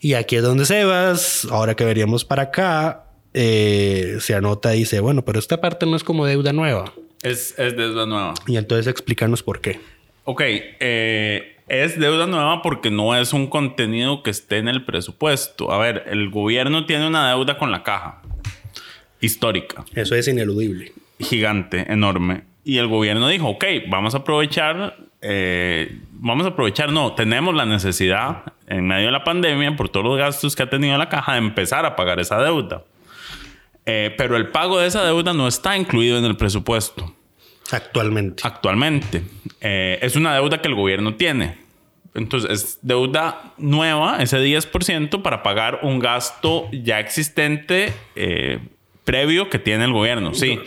Y 0.00 0.14
aquí 0.14 0.36
es 0.36 0.42
donde 0.42 0.66
Sebas, 0.66 1.46
ahora 1.50 1.76
que 1.76 1.84
veríamos 1.84 2.24
para 2.24 2.42
acá, 2.42 3.04
eh, 3.32 4.18
se 4.20 4.34
anota 4.34 4.74
y 4.74 4.80
dice, 4.80 5.00
bueno, 5.00 5.24
pero 5.24 5.38
esta 5.38 5.60
parte 5.60 5.86
no 5.86 5.96
es 5.96 6.04
como 6.04 6.26
deuda 6.26 6.52
nueva. 6.52 6.92
Es, 7.22 7.54
es 7.58 7.76
deuda 7.76 8.06
nueva. 8.06 8.34
Y 8.46 8.56
entonces 8.56 8.86
explícanos 8.86 9.42
por 9.42 9.60
qué. 9.60 9.80
Ok, 10.24 10.42
eh, 10.44 11.53
es 11.82 11.98
deuda 11.98 12.26
nueva 12.26 12.62
porque 12.62 12.90
no 12.90 13.16
es 13.16 13.32
un 13.32 13.48
contenido 13.48 14.22
que 14.22 14.30
esté 14.30 14.58
en 14.58 14.68
el 14.68 14.84
presupuesto. 14.84 15.72
A 15.72 15.78
ver, 15.78 16.04
el 16.06 16.30
gobierno 16.30 16.86
tiene 16.86 17.06
una 17.06 17.28
deuda 17.28 17.58
con 17.58 17.70
la 17.70 17.82
caja 17.82 18.22
histórica. 19.20 19.84
Eso 19.94 20.14
es 20.14 20.28
ineludible. 20.28 20.92
Gigante, 21.18 21.90
enorme. 21.92 22.44
Y 22.64 22.78
el 22.78 22.88
gobierno 22.88 23.28
dijo, 23.28 23.48
ok, 23.48 23.64
vamos 23.88 24.14
a 24.14 24.18
aprovechar, 24.18 24.96
eh, 25.20 25.98
vamos 26.12 26.46
a 26.46 26.50
aprovechar, 26.50 26.92
no, 26.92 27.14
tenemos 27.14 27.54
la 27.54 27.66
necesidad 27.66 28.42
en 28.66 28.86
medio 28.86 29.06
de 29.06 29.12
la 29.12 29.24
pandemia, 29.24 29.76
por 29.76 29.88
todos 29.88 30.06
los 30.06 30.18
gastos 30.18 30.56
que 30.56 30.62
ha 30.62 30.70
tenido 30.70 30.96
la 30.96 31.08
caja, 31.08 31.32
de 31.32 31.38
empezar 31.38 31.84
a 31.84 31.96
pagar 31.96 32.20
esa 32.20 32.42
deuda. 32.42 32.84
Eh, 33.86 34.14
pero 34.16 34.36
el 34.36 34.48
pago 34.48 34.78
de 34.78 34.86
esa 34.86 35.04
deuda 35.04 35.34
no 35.34 35.46
está 35.46 35.76
incluido 35.76 36.18
en 36.18 36.24
el 36.24 36.36
presupuesto. 36.36 37.14
Actualmente. 37.70 38.42
Actualmente. 38.46 39.22
Eh, 39.60 39.98
es 40.00 40.16
una 40.16 40.34
deuda 40.34 40.62
que 40.62 40.68
el 40.68 40.74
gobierno 40.74 41.14
tiene. 41.14 41.63
Entonces, 42.14 42.50
es 42.50 42.78
deuda 42.82 43.54
nueva, 43.58 44.22
ese 44.22 44.38
10%, 44.38 45.22
para 45.22 45.42
pagar 45.42 45.80
un 45.82 45.98
gasto 45.98 46.68
ya 46.70 47.00
existente 47.00 47.92
eh, 48.14 48.60
previo 49.04 49.50
que 49.50 49.58
tiene 49.58 49.84
el 49.84 49.92
gobierno. 49.92 50.32
Sí. 50.32 50.60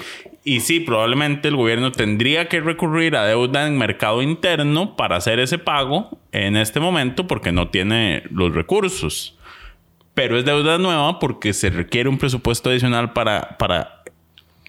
Y 0.44 0.62
sí, 0.62 0.80
probablemente 0.80 1.48
el 1.48 1.56
gobierno 1.56 1.92
tendría 1.92 2.48
que 2.48 2.60
recurrir 2.62 3.16
a 3.16 3.26
deuda 3.26 3.68
en 3.68 3.78
mercado 3.78 4.22
interno 4.22 4.96
para 4.96 5.16
hacer 5.16 5.40
ese 5.40 5.58
pago 5.58 6.20
en 6.32 6.56
este 6.56 6.80
momento 6.80 7.28
porque 7.28 7.52
no 7.52 7.70
tiene 7.70 8.24
los 8.30 8.54
recursos 8.54 9.38
pero 10.18 10.36
es 10.36 10.46
deuda 10.46 10.80
nueva 10.80 11.20
porque 11.20 11.54
se 11.54 11.70
requiere 11.70 12.10
un 12.10 12.18
presupuesto 12.18 12.72
adicional 12.72 13.14
para, 13.14 13.56
para 13.60 13.97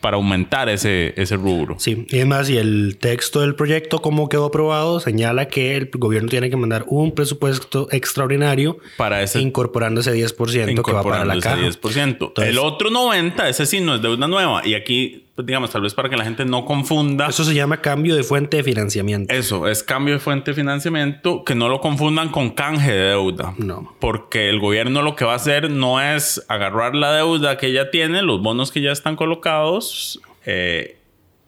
para 0.01 0.17
aumentar 0.17 0.69
ese, 0.69 1.15
ese 1.17 1.37
rubro. 1.37 1.77
Sí, 1.79 2.07
y 2.09 2.17
además, 2.17 2.49
y 2.51 2.57
el 2.57 2.99
texto 3.01 3.41
del 3.41 3.55
proyecto, 3.55 4.01
como 4.01 4.29
quedó 4.29 4.47
aprobado, 4.47 5.01
señala 5.01 5.49
que 5.49 5.77
el 5.77 5.91
gobierno 5.93 6.29
tiene 6.29 6.51
que 6.51 6.57
mandar 6.57 6.85
un 6.89 7.13
presupuesto 7.13 7.89
extraordinario 7.91 8.79
para 8.97 9.23
ese, 9.23 9.41
incorporando 9.41 10.01
ese 10.01 10.15
10% 10.15 10.83
que 10.83 10.93
va 10.93 11.03
para 11.03 11.25
la 11.25 11.41
caja. 11.41 11.59
10%. 11.59 12.43
el 12.43 12.59
otro 12.59 12.91
90%, 12.91 13.49
ese 13.49 13.67
sí 13.67 13.81
no 13.81 13.97
es 13.97 14.03
deuda 14.03 14.29
nueva. 14.29 14.67
Y 14.67 14.75
aquí 14.75 15.28
pues, 15.39 15.47
digamos, 15.47 15.71
tal 15.71 15.83
vez 15.83 15.95
para 15.95 16.09
que 16.09 16.17
la 16.17 16.25
gente 16.25 16.45
no 16.45 16.65
confunda. 16.65 17.29
Eso 17.29 17.45
se 17.45 17.55
llama 17.55 17.81
cambio 17.81 18.17
de 18.17 18.25
fuente 18.25 18.57
de 18.57 18.65
financiamiento. 18.65 19.33
Eso, 19.33 19.69
es 19.69 19.85
cambio 19.85 20.15
de 20.15 20.19
fuente 20.19 20.51
de 20.51 20.57
financiamiento, 20.57 21.45
que 21.45 21.55
no 21.55 21.69
lo 21.69 21.81
confundan 21.81 22.31
con 22.31 22.51
canje 22.51 22.91
de 22.91 23.11
deuda. 23.11 23.55
No. 23.57 23.95
Porque 24.01 24.49
el 24.49 24.59
gobierno 24.59 25.01
lo 25.01 25.15
que 25.15 25.25
va 25.25 25.35
a 25.35 25.37
hacer 25.37 25.71
no 25.71 26.01
es 26.01 26.45
agarrar 26.49 26.97
la 26.97 27.13
deuda 27.13 27.57
que 27.57 27.71
ya 27.71 27.93
tiene, 27.93 28.23
los 28.23 28.43
bonos 28.43 28.73
que 28.73 28.81
ya 28.81 28.91
están 28.91 29.15
colocados, 29.15 30.21
eh, 30.45 30.99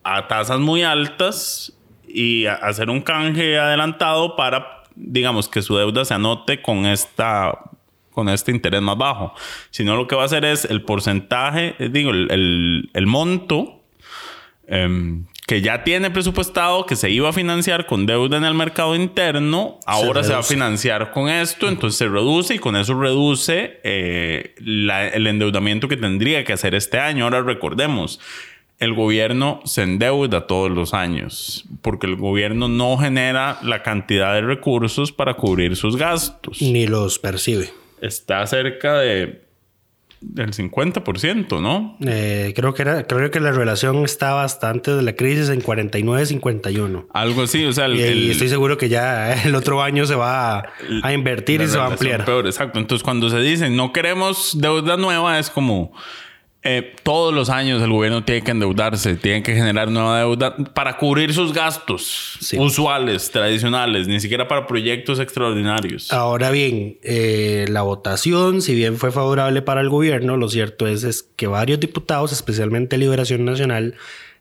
a 0.05 0.29
tasas 0.29 0.61
muy 0.61 0.85
altas 0.85 1.77
y 2.07 2.47
hacer 2.47 2.91
un 2.91 3.01
canje 3.01 3.59
adelantado 3.59 4.37
para, 4.37 4.85
digamos, 4.95 5.49
que 5.49 5.63
su 5.63 5.77
deuda 5.77 6.05
se 6.05 6.15
anote 6.15 6.63
con 6.63 6.87
esta 6.87 7.59
con 8.13 8.29
este 8.29 8.53
interés 8.53 8.83
más 8.83 8.97
bajo, 8.97 9.35
sino 9.71 9.97
lo 9.97 10.07
que 10.07 10.15
va 10.15 10.23
a 10.23 10.27
hacer 10.27 10.45
es 10.45 10.65
el 10.65 10.83
porcentaje, 10.83 11.75
eh, 11.81 11.89
digo, 11.89 12.11
el, 12.11 12.91
el 12.93 13.07
monto 13.09 13.80
Em, 14.73 15.27
que 15.49 15.63
ya 15.63 15.83
tiene 15.83 16.13
presupuestado 16.13 16.87
que 16.87 16.95
se 16.95 17.11
iba 17.11 17.29
a 17.29 17.33
financiar 17.33 17.87
con 17.87 18.07
deuda 18.07 18.37
en 18.37 18.45
el 18.45 18.55
mercado 18.55 18.95
interno, 18.95 19.81
ahora 19.85 20.23
se, 20.23 20.33
va 20.33 20.39
a 20.39 20.43
financiar 20.45 21.11
con 21.11 21.29
esto, 21.29 21.69
entonces 21.69 21.99
se 21.99 22.07
reduce 22.09 22.55
y 22.55 22.59
con 22.61 22.77
eso 22.77 22.95
reduce 22.95 23.81
eh, 23.83 24.55
el 24.59 25.27
endeudamiento 25.27 25.89
que 25.89 25.97
tendría 25.97 26.45
que 26.45 26.53
hacer 26.53 26.77
este 26.77 27.01
año. 27.01 27.25
Ahora 27.25 27.43
recordemos, 27.43 28.21
el 28.79 28.95
gobierno 28.95 29.61
se 29.65 29.83
endeuda 29.83 30.47
todos 30.47 30.71
los 30.71 30.95
años 30.95 31.65
porque 31.83 32.07
el 32.07 32.15
gobierno 32.15 32.69
no 32.69 32.97
genera 32.97 33.59
la 33.65 33.83
cantidad 33.83 34.35
de 34.35 34.43
recursos 34.43 35.11
para 35.11 35.35
cubrir 35.35 35.75
sus 35.75 35.97
gastos. 35.97 36.63
Ni 36.63 36.87
los 36.87 37.19
percibe. 37.19 37.71
Está 38.01 38.47
cerca 38.47 39.01
de 39.01 39.50
del 40.21 40.53
50%, 40.53 41.61
¿no? 41.63 41.97
Eh, 42.07 42.53
creo, 42.55 42.75
que 42.75 42.83
era, 42.83 43.07
creo 43.07 43.31
que 43.31 43.41
la 43.41 43.53
relación 43.53 44.05
está 44.05 44.35
bastante 44.35 44.95
de 44.95 45.03
la 45.03 45.15
crisis 45.15 45.49
en 45.49 45.63
49-51. 45.63 47.07
Algo 47.13 47.43
así, 47.43 47.65
o 47.65 47.73
sea... 47.73 47.89
y, 47.89 48.31
estoy 48.31 48.49
seguro 48.49 48.77
que 48.77 48.89
ya 48.89 49.33
el 49.45 49.55
otro 49.55 49.83
año 49.83 50.05
se 50.05 50.15
va 50.15 50.59
a, 51.03 51.13
invertir 51.13 51.63
y 51.63 51.69
se 51.69 51.79
va 51.79 51.85
a 51.85 51.89
ampliar. 51.89 52.25
Peor, 52.25 52.47
exacto. 52.47 52.79
Entonces, 52.79 53.03
cuando 53.03 53.31
se 53.31 53.41
dice 53.41 53.71
no 53.71 53.93
queremos 53.93 54.59
deuda 54.61 54.97
nueva, 54.97 55.39
es 55.39 55.49
como 55.49 55.93
eh, 56.63 56.95
todos 57.03 57.33
los 57.33 57.49
años 57.49 57.81
el 57.83 57.91
gobierno 57.91 58.23
tiene 58.23 58.43
que 58.43 58.51
endeudarse, 58.51 59.15
tiene 59.17 59.43
que 59.43 59.55
generar 59.55 59.91
nueva 59.91 60.19
deuda 60.19 60.57
para 60.57 60.99
cubrir 60.99 61.33
sus 61.33 61.55
gastos 61.55 62.39
usuales, 62.59 63.31
tradicionales, 63.31 64.07
ni 64.09 64.21
siquiera 64.21 64.47
para 64.47 64.67
proyectos 64.67 65.21
extraordinarios. 65.21 66.13
Ahora 66.13 66.51
bien, 66.51 66.99
eh, 67.03 67.65
la 67.71 67.81
votación, 67.81 68.61
si 68.61 68.75
bien 68.75 68.99
fue 68.99 69.11
favorable 69.11 69.63
para 69.63 69.81
el 69.81 69.89
gobierno, 69.89 70.37
lo 70.37 70.51
cierto 70.51 70.87
es, 70.87 71.03
es 71.03 71.23
que 71.23 71.47
varios 71.47 71.81
diputados, 71.81 72.31
especialmente 72.31 72.99
Liberación 72.99 73.47
Nacional, 73.47 73.95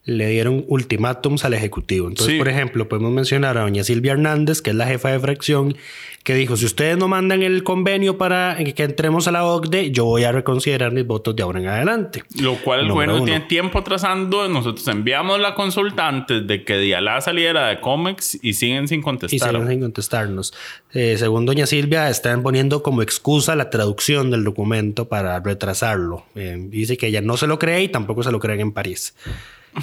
le 0.10 0.28
dieron 0.28 0.66
ultimátums 0.68 1.46
al 1.46 1.54
Ejecutivo. 1.54 2.08
Entonces, 2.08 2.38
por 2.38 2.48
ejemplo, 2.48 2.88
podemos 2.88 3.12
mencionar 3.12 3.58
a 3.58 3.62
doña 3.62 3.84
Silvia 3.84 4.14
Hernández, 4.14 4.62
que 4.62 4.72
es 4.72 4.76
la 4.76 4.88
jefa 4.88 5.10
de 5.10 5.20
fracción, 5.20 5.76
que 6.24 6.36
dijo, 6.36 6.58
si 6.58 6.66
ustedes 6.66 6.98
no 6.98 7.08
mandan 7.08 7.42
el 7.44 7.64
convenio 7.64 8.18
para 8.18 8.58
que 8.76 8.84
entremos 8.84 9.28
a 9.28 9.32
la 9.32 9.46
OCDE, 9.46 9.92
yo 9.92 10.06
voy 10.06 10.26
a 10.26 10.32
reconsiderar 10.32 10.92
mis 10.92 11.06
votos 11.06 11.36
de 11.36 11.44
ahora 11.44 11.60
en 11.60 11.68
adelante. 11.68 12.24
Lo 12.40 12.56
cual 12.56 12.82
el 12.82 12.92
gobierno 12.92 13.24
tiene 13.24 13.40
tiempo 13.42 13.84
trazando. 13.84 14.48
Nosotros 14.50 14.88
enviamos 14.88 15.40
la 15.40 15.56
consulta 15.56 16.08
antes 16.08 16.46
de 16.46 16.64
que 16.64 16.78
Dialá 16.78 17.22
saliera 17.22 17.68
de 17.70 17.80
COMEX 17.80 18.40
y 18.44 18.54
siguen 18.54 18.88
sin 18.88 19.02
contestar. 19.02 19.50
Y 19.50 19.52
siguen 19.52 19.68
sin 19.68 19.82
contestarnos. 19.82 20.54
Eh, 20.94 21.16
según 21.18 21.46
doña 21.46 21.66
Silvia, 21.66 22.10
están 22.10 22.44
poniendo 22.44 22.84
como 22.84 23.02
excusa 23.02 23.56
la 23.56 23.70
traducción 23.70 24.30
del 24.30 24.44
documento 24.44 25.08
para 25.08 25.40
retrasarlo. 25.40 26.26
Eh, 26.36 26.58
dice 26.70 26.98
que 26.98 27.08
ella 27.08 27.22
no 27.22 27.38
se 27.38 27.48
lo 27.48 27.60
cree 27.60 27.84
y 27.84 27.88
tampoco 27.88 28.24
se 28.24 28.32
lo 28.32 28.40
creen 28.40 28.60
en 28.60 28.72
París. 28.72 29.16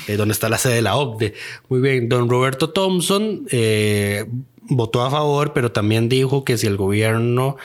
Eh, 0.09 0.16
donde 0.16 0.33
está 0.33 0.49
la 0.49 0.59
sede 0.59 0.75
de 0.75 0.83
la 0.83 0.97
OCDE. 0.97 1.35
Muy 1.69 1.81
bien, 1.81 2.09
don 2.09 2.28
Roberto 2.28 2.71
Thompson 2.71 3.47
eh, 3.50 4.26
votó 4.62 5.02
a 5.02 5.11
favor, 5.11 5.52
pero 5.52 5.73
también 5.73 6.09
dijo 6.09 6.45
que 6.45 6.59
si 6.59 6.66
el 6.66 6.76
gobierno 6.76 7.57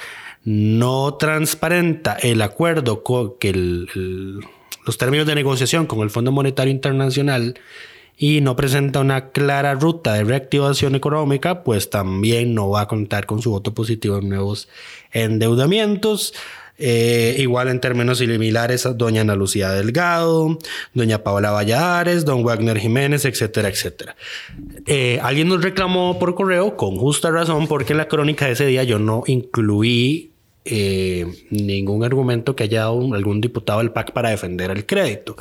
no 0.44 1.16
transparenta 1.16 2.14
el 2.14 2.42
acuerdo 2.42 3.04
con 3.04 3.38
que 3.40 3.54
los 3.54 4.98
términos 4.98 5.28
de 5.28 5.36
negociación 5.36 5.86
con 5.86 6.00
el 6.00 6.10
Fondo 6.10 6.32
Monetario 6.32 6.72
Internacional 6.72 7.60
y 8.18 8.42
no 8.42 8.56
presenta 8.56 9.00
una 9.00 9.30
clara 9.30 9.74
ruta 9.74 10.14
de 10.14 10.24
reactivación 10.24 10.96
económica, 10.96 11.64
pues 11.64 11.90
también 11.90 12.54
no 12.54 12.70
va 12.70 12.82
a 12.82 12.88
contar 12.88 13.26
con 13.26 13.42
su 13.42 13.52
voto 13.52 13.74
positivo 13.74 14.18
en 14.18 14.30
nuevos 14.30 14.68
endeudamientos. 15.12 16.34
Eh, 16.84 17.36
igual 17.38 17.68
en 17.68 17.80
términos 17.80 18.18
similares 18.18 18.90
doña 18.96 19.22
Ana 19.22 19.36
Lucía 19.36 19.70
Delgado, 19.70 20.58
doña 20.96 21.24
Paola 21.24 21.52
Valladares, 21.52 22.26
don 22.26 22.44
Wagner 22.44 22.80
Jiménez, 22.80 23.24
etcétera, 23.24 23.70
etcétera. 23.70 24.16
Eh, 24.88 25.20
alguien 25.22 25.48
nos 25.48 25.62
reclamó 25.62 26.18
por 26.18 26.34
correo, 26.34 26.76
con 26.78 26.96
justa 26.96 27.30
razón, 27.30 27.68
porque 27.68 27.94
en 27.94 27.98
la 27.98 28.08
crónica 28.08 28.48
de 28.48 28.54
ese 28.54 28.66
día 28.66 28.84
yo 28.84 28.98
no 28.98 29.22
incluí 29.28 30.32
eh, 30.66 31.28
ningún 31.52 32.04
argumento 32.04 32.56
que 32.56 32.64
haya 32.64 32.80
dado 32.80 33.14
algún 33.14 33.42
diputado 33.42 33.78
del 33.78 33.92
PAC 33.92 34.12
para 34.12 34.32
defender 34.32 34.72
el 34.72 34.88
crédito, 34.88 35.36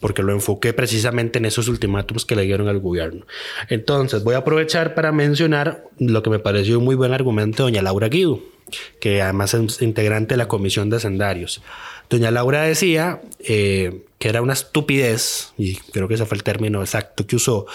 porque 0.00 0.22
lo 0.22 0.32
enfoqué 0.32 0.72
precisamente 0.72 1.38
en 1.38 1.44
esos 1.44 1.68
ultimátums 1.68 2.24
que 2.24 2.36
le 2.36 2.44
dieron 2.44 2.68
al 2.68 2.80
gobierno. 2.80 3.26
Entonces, 3.68 4.24
voy 4.24 4.34
a 4.34 4.38
aprovechar 4.38 4.94
para 4.94 5.12
mencionar 5.12 5.84
lo 5.98 6.22
que 6.22 6.30
me 6.30 6.38
pareció 6.38 6.78
un 6.78 6.86
muy 6.86 6.94
buen 6.94 7.12
argumento 7.12 7.66
de 7.66 7.72
doña 7.72 7.82
Laura 7.82 8.08
Guido 8.08 8.55
que 9.00 9.22
además 9.22 9.54
es 9.54 9.82
integrante 9.82 10.34
de 10.34 10.38
la 10.38 10.48
Comisión 10.48 10.90
de 10.90 10.96
Hacendarios. 10.96 11.62
Doña 12.08 12.30
Laura 12.30 12.62
decía 12.62 13.20
eh, 13.40 14.02
que 14.18 14.28
era 14.28 14.42
una 14.42 14.54
estupidez, 14.54 15.52
y 15.58 15.76
creo 15.76 16.08
que 16.08 16.14
ese 16.14 16.26
fue 16.26 16.36
el 16.36 16.42
término 16.42 16.80
exacto 16.80 17.26
que 17.26 17.36
usó, 17.36 17.66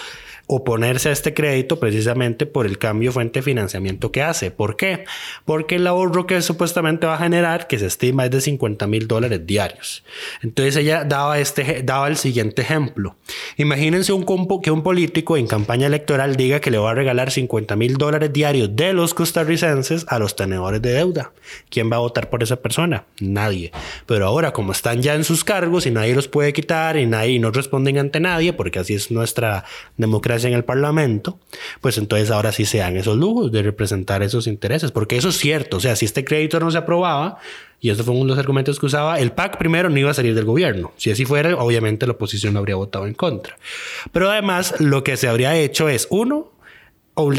oponerse 0.46 1.08
a 1.08 1.12
este 1.12 1.34
crédito 1.34 1.78
precisamente 1.78 2.46
por 2.46 2.66
el 2.66 2.78
cambio 2.78 3.12
fuente 3.12 3.38
de 3.38 3.42
financiamiento 3.42 4.12
que 4.12 4.22
hace. 4.22 4.50
¿Por 4.50 4.76
qué? 4.76 5.04
Porque 5.44 5.76
el 5.76 5.86
ahorro 5.86 6.26
que 6.26 6.42
supuestamente 6.42 7.06
va 7.06 7.14
a 7.14 7.18
generar, 7.18 7.66
que 7.68 7.78
se 7.78 7.86
estima 7.86 8.24
es 8.24 8.30
de 8.30 8.40
50 8.40 8.86
mil 8.86 9.08
dólares 9.08 9.46
diarios. 9.46 10.04
Entonces 10.42 10.76
ella 10.76 11.04
daba, 11.04 11.38
este, 11.38 11.82
daba 11.82 12.08
el 12.08 12.16
siguiente 12.16 12.62
ejemplo. 12.62 13.16
Imagínense 13.56 14.12
un 14.12 14.26
que 14.62 14.70
un 14.70 14.82
político 14.82 15.36
en 15.36 15.46
campaña 15.46 15.86
electoral 15.86 16.36
diga 16.36 16.60
que 16.60 16.70
le 16.70 16.78
va 16.78 16.90
a 16.90 16.94
regalar 16.94 17.30
50 17.30 17.76
mil 17.76 17.96
dólares 17.96 18.32
diarios 18.32 18.74
de 18.74 18.92
los 18.92 19.14
costarricenses 19.14 20.04
a 20.08 20.18
los 20.18 20.36
tenedores 20.36 20.82
de 20.82 20.92
deuda. 20.92 21.32
¿Quién 21.70 21.90
va 21.90 21.96
a 21.96 22.00
votar 22.00 22.28
por 22.28 22.42
esa 22.42 22.56
persona? 22.56 23.04
Nadie. 23.20 23.72
Pero 24.06 24.26
ahora, 24.26 24.52
como 24.52 24.72
están 24.72 25.00
ya 25.00 25.14
en 25.14 25.24
sus 25.24 25.44
cargos 25.44 25.86
y 25.86 25.90
nadie 25.90 26.14
los 26.14 26.28
puede 26.32 26.52
quitar 26.52 26.96
y 26.96 27.06
nadie 27.06 27.38
no 27.38 27.52
responden 27.52 27.98
ante 27.98 28.18
nadie, 28.18 28.52
porque 28.52 28.80
así 28.80 28.94
es 28.94 29.12
nuestra 29.12 29.64
democracia 29.96 30.48
en 30.48 30.54
el 30.54 30.64
Parlamento, 30.64 31.38
pues 31.80 31.96
entonces 31.98 32.32
ahora 32.32 32.50
sí 32.50 32.64
se 32.64 32.78
dan 32.78 32.96
esos 32.96 33.16
lujos 33.16 33.52
de 33.52 33.62
representar 33.62 34.24
esos 34.24 34.48
intereses, 34.48 34.90
porque 34.90 35.16
eso 35.16 35.28
es 35.28 35.36
cierto. 35.36 35.76
O 35.76 35.80
sea, 35.80 35.94
si 35.94 36.06
este 36.06 36.24
crédito 36.24 36.58
no 36.58 36.72
se 36.72 36.78
aprobaba, 36.78 37.38
y 37.80 37.90
eso 37.90 38.04
fue 38.04 38.14
uno 38.14 38.24
de 38.24 38.30
los 38.30 38.38
argumentos 38.38 38.80
que 38.80 38.86
usaba, 38.86 39.18
el 39.20 39.32
PAC 39.32 39.58
primero 39.58 39.90
no 39.90 39.98
iba 39.98 40.10
a 40.10 40.14
salir 40.14 40.34
del 40.34 40.44
gobierno. 40.44 40.92
Si 40.96 41.10
así 41.10 41.24
fuera, 41.24 41.56
obviamente 41.56 42.06
la 42.06 42.12
oposición 42.12 42.56
habría 42.56 42.76
votado 42.76 43.06
en 43.06 43.14
contra. 43.14 43.56
Pero 44.12 44.30
además, 44.30 44.76
lo 44.80 45.04
que 45.04 45.16
se 45.16 45.28
habría 45.28 45.56
hecho 45.56 45.88
es, 45.88 46.06
uno, 46.08 46.52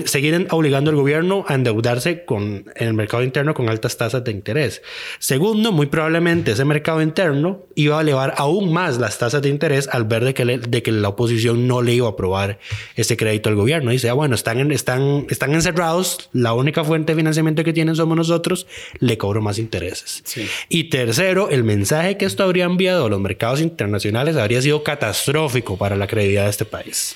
seguir 0.06 0.48
obligando 0.52 0.92
al 0.92 0.96
gobierno 0.96 1.46
a 1.48 1.56
endeudarse 1.56 2.26
con, 2.26 2.66
en 2.76 2.88
el 2.88 2.94
mercado 2.94 3.24
interno 3.24 3.56
con 3.56 3.70
altas 3.70 3.98
tasas 3.98 4.24
de 4.24 4.32
interés. 4.32 4.84
Segundo, 5.18 5.72
muy 5.72 5.88
probablemente 5.88 6.52
ese 6.52 6.64
mercado 6.64 7.02
interno 7.02 7.64
iba 7.74 7.98
a 7.98 8.02
elevar 8.02 8.36
aún 8.38 8.72
más 8.72 9.00
las 9.00 9.18
tasas 9.18 9.42
de 9.42 9.50
interés 9.50 9.90
al 9.92 10.04
ver 10.04 10.26
de 10.26 10.34
que, 10.36 10.46
de 10.46 10.84
que 10.84 10.92
la 10.92 11.10
oposición 11.10 11.68
no 11.68 11.82
le 11.82 11.94
iba 11.94 12.08
a 12.08 12.12
aprobar 12.12 12.60
ese 12.96 13.18
crédito 13.18 13.50
al 13.50 13.56
gobierno. 13.56 13.90
Dice, 13.90 14.10
ah, 14.10 14.14
bueno, 14.14 14.36
están, 14.36 14.72
están, 14.72 15.26
están 15.30 15.54
encerrados, 15.54 16.30
la 16.34 16.54
única 16.54 16.84
fuente 16.84 17.14
de 17.14 17.18
financiamiento 17.18 17.64
que 17.64 17.74
tienen 17.74 17.96
somos 17.96 18.16
nosotros, 18.16 18.68
le 19.00 19.18
cobro 19.18 19.42
más 19.42 19.58
intereses. 19.58 20.24
Y 20.70 20.86
tercero, 20.86 21.50
el 21.50 21.64
mensaje 21.64 22.18
que 22.18 22.26
esto 22.26 22.44
habría 22.44 22.66
enviado 22.66 23.08
a 23.08 23.10
los 23.10 23.20
mercados 23.20 23.60
internacionales 23.60 24.38
habría 24.38 24.62
sido 24.62 24.84
catastrófico 24.84 25.78
para 25.78 25.96
la 25.96 26.06
credibilidad 26.06 26.44
de 26.44 26.52
este 26.52 26.66
país. 26.66 27.16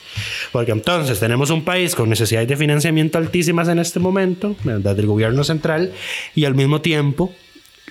Porque 0.52 0.72
entonces 0.72 1.20
tenemos 1.20 1.52
un 1.52 1.64
país 1.64 1.94
con 1.94 2.10
necesidades 2.10 2.47
de 2.48 2.58
financiamiento 2.58 3.18
altísimas 3.18 3.68
en 3.68 3.80
este 3.80 4.00
momento, 4.00 4.56
del 4.64 5.06
gobierno 5.06 5.44
central, 5.44 5.92
y 6.36 6.46
al 6.46 6.56
mismo 6.56 6.82
tiempo 6.82 7.34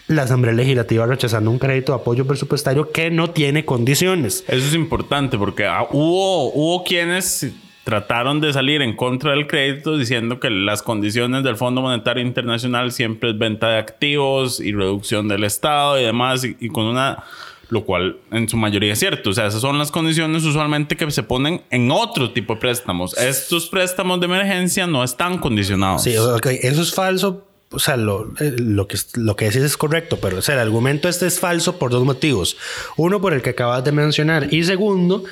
la 0.08 0.22
Asamblea 0.22 0.54
Legislativa 0.54 1.06
rechazando 1.06 1.50
un 1.50 1.58
crédito 1.58 1.92
de 1.92 2.00
apoyo 2.00 2.26
presupuestario 2.26 2.92
que 2.92 3.10
no 3.10 3.30
tiene 3.30 3.64
condiciones. 3.64 4.44
Eso 4.46 4.66
es 4.66 4.74
importante 4.74 5.36
porque 5.36 5.66
ah, 5.66 5.86
hubo, 5.90 6.52
hubo 6.52 6.84
quienes 6.84 7.52
trataron 7.82 8.40
de 8.40 8.52
salir 8.52 8.82
en 8.82 8.96
contra 8.96 9.32
del 9.32 9.46
crédito 9.46 9.96
diciendo 9.96 10.40
que 10.40 10.50
las 10.50 10.82
condiciones 10.82 11.44
del 11.44 11.56
Fondo 11.56 11.82
Monetario 11.82 12.22
Internacional 12.22 12.92
siempre 12.92 13.30
es 13.30 13.38
venta 13.38 13.68
de 13.68 13.78
activos 13.78 14.60
y 14.60 14.72
reducción 14.72 15.28
del 15.28 15.44
Estado 15.44 16.00
y 16.00 16.04
demás, 16.04 16.44
y 16.44 16.68
con 16.68 16.86
una 16.86 17.24
lo 17.68 17.84
cual 17.84 18.18
en 18.30 18.48
su 18.48 18.56
mayoría 18.56 18.92
es 18.92 18.98
cierto. 18.98 19.30
O 19.30 19.32
sea, 19.32 19.46
esas 19.46 19.60
son 19.60 19.78
las 19.78 19.90
condiciones 19.90 20.44
usualmente 20.44 20.96
que 20.96 21.10
se 21.10 21.22
ponen 21.22 21.62
en 21.70 21.90
otro 21.90 22.32
tipo 22.32 22.54
de 22.54 22.60
préstamos. 22.60 23.16
Estos 23.16 23.68
préstamos 23.68 24.20
de 24.20 24.26
emergencia 24.26 24.86
no 24.86 25.02
están 25.02 25.38
condicionados. 25.38 26.02
Sí, 26.02 26.16
ok, 26.16 26.46
eso 26.62 26.82
es 26.82 26.94
falso. 26.94 27.44
O 27.70 27.80
sea, 27.80 27.96
lo, 27.96 28.32
eh, 28.38 28.54
lo, 28.58 28.86
que, 28.86 28.96
lo 29.14 29.34
que 29.34 29.46
decís 29.46 29.62
es 29.62 29.76
correcto, 29.76 30.18
pero 30.20 30.38
o 30.38 30.42
sea, 30.42 30.54
el 30.54 30.60
argumento 30.60 31.08
este 31.08 31.26
es 31.26 31.40
falso 31.40 31.78
por 31.78 31.90
dos 31.90 32.04
motivos. 32.04 32.56
Uno, 32.96 33.20
por 33.20 33.34
el 33.34 33.42
que 33.42 33.50
acabas 33.50 33.82
de 33.84 33.90
mencionar. 33.90 34.54
Y 34.54 34.62
segundo, 34.62 35.24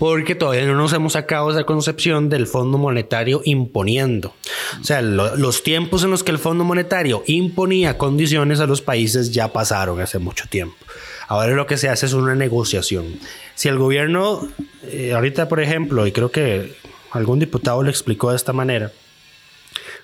porque 0.00 0.34
todavía 0.34 0.66
no 0.66 0.74
nos 0.74 0.92
hemos 0.92 1.12
sacado 1.12 1.50
esa 1.50 1.64
concepción 1.64 2.28
del 2.28 2.48
Fondo 2.48 2.76
Monetario 2.76 3.42
imponiendo. 3.44 4.34
O 4.80 4.84
sea, 4.84 5.00
los 5.02 5.62
tiempos 5.62 6.02
en 6.02 6.10
los 6.10 6.24
que 6.24 6.32
el 6.32 6.38
Fondo 6.38 6.64
Monetario 6.64 7.22
imponía 7.26 7.98
condiciones 7.98 8.60
a 8.60 8.66
los 8.66 8.82
países 8.82 9.30
ya 9.30 9.52
pasaron 9.52 10.00
hace 10.00 10.18
mucho 10.18 10.46
tiempo. 10.48 10.74
Ahora 11.30 11.54
lo 11.54 11.68
que 11.68 11.76
se 11.76 11.88
hace 11.88 12.06
es 12.06 12.12
una 12.12 12.34
negociación. 12.34 13.20
Si 13.54 13.68
el 13.68 13.78
gobierno, 13.78 14.48
eh, 14.82 15.12
ahorita 15.12 15.48
por 15.48 15.60
ejemplo, 15.60 16.04
y 16.04 16.10
creo 16.10 16.32
que 16.32 16.74
algún 17.12 17.38
diputado 17.38 17.84
lo 17.84 17.88
explicó 17.88 18.30
de 18.30 18.36
esta 18.36 18.52
manera, 18.52 18.90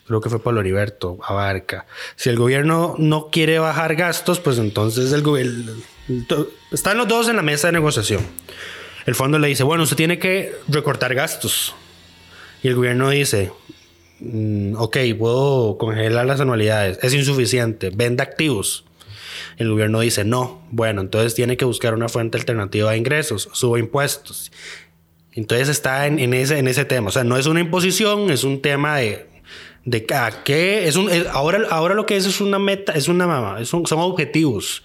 creo 0.06 0.21
que 0.21 0.30
fue 0.30 0.40
Pablo 0.40 0.61
Heriberto 0.61 1.18
Abarca, 1.26 1.85
si 2.14 2.28
el 2.28 2.37
gobierno 2.37 2.95
no 2.99 3.30
quiere 3.33 3.59
bajar 3.59 3.97
gastos, 3.97 4.38
pues 4.38 4.59
entonces 4.59 5.11
el 5.12 5.23
gobierno... 5.23 5.73
Están 6.71 6.97
los 6.97 7.09
dos 7.09 7.28
en 7.28 7.35
la 7.35 7.42
mesa 7.42 7.66
de 7.66 7.73
negociación. 7.73 8.25
El 9.04 9.17
fondo 9.17 9.41
le 9.41 9.49
dice, 9.49 9.65
bueno, 9.65 9.82
usted 9.82 9.97
tiene 9.97 10.21
que 10.21 10.54
recortar 10.69 11.12
gastos. 11.17 11.75
Y 12.62 12.69
el 12.69 12.76
gobierno 12.76 13.10
dice, 13.10 13.50
mm, 14.21 14.76
ok, 14.76 14.97
puedo 15.19 15.76
congelar 15.76 16.25
las 16.25 16.39
anualidades, 16.39 17.00
es 17.02 17.15
insuficiente, 17.15 17.91
venda 17.91 18.23
activos. 18.23 18.85
El 19.56 19.70
gobierno 19.70 20.00
dice, 20.00 20.25
no, 20.25 20.62
bueno, 20.70 21.00
entonces 21.00 21.34
tiene 21.34 21.56
que 21.56 21.64
buscar 21.64 21.94
una 21.94 22.08
fuente 22.08 22.38
alternativa 22.38 22.92
de 22.92 22.99
ingresos, 22.99 23.49
suba 23.52 23.78
impuestos. 23.78 24.52
Entonces 25.32 25.68
está 25.68 26.06
en, 26.06 26.32
ese, 26.32 26.84
tema. 26.86 27.08
O 27.08 27.12
sea, 27.12 27.25
no 27.25 27.36
es 27.36 27.46
una 27.46 27.60
imposición, 27.60 28.30
es 28.30 28.42
un 28.42 28.62
tema 28.62 28.96
de, 28.96 29.26
de 29.84 30.06
qué. 30.44 30.88
Es 30.88 30.96
un, 30.96 31.10
ahora, 31.30 31.60
ahora 31.70 31.94
lo 31.94 32.06
que 32.06 32.16
es 32.16 32.26
es 32.26 32.40
una 32.40 32.58
meta, 32.58 32.92
es 32.92 33.08
una, 33.08 33.60
es 33.60 33.68
son 33.68 33.84
objetivos. 33.90 34.82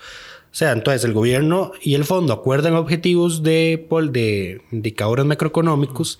O 0.52 0.54
sea, 0.54 0.74
entonces 0.74 1.06
el 1.06 1.14
gobierno 1.14 1.72
y 1.82 1.96
el 1.96 2.04
fondo 2.04 2.34
acuerdan 2.34 2.76
objetivos 2.76 3.42
de, 3.42 3.88
de 4.12 4.62
indicadores 4.72 5.26
macroeconómicos 5.26 6.20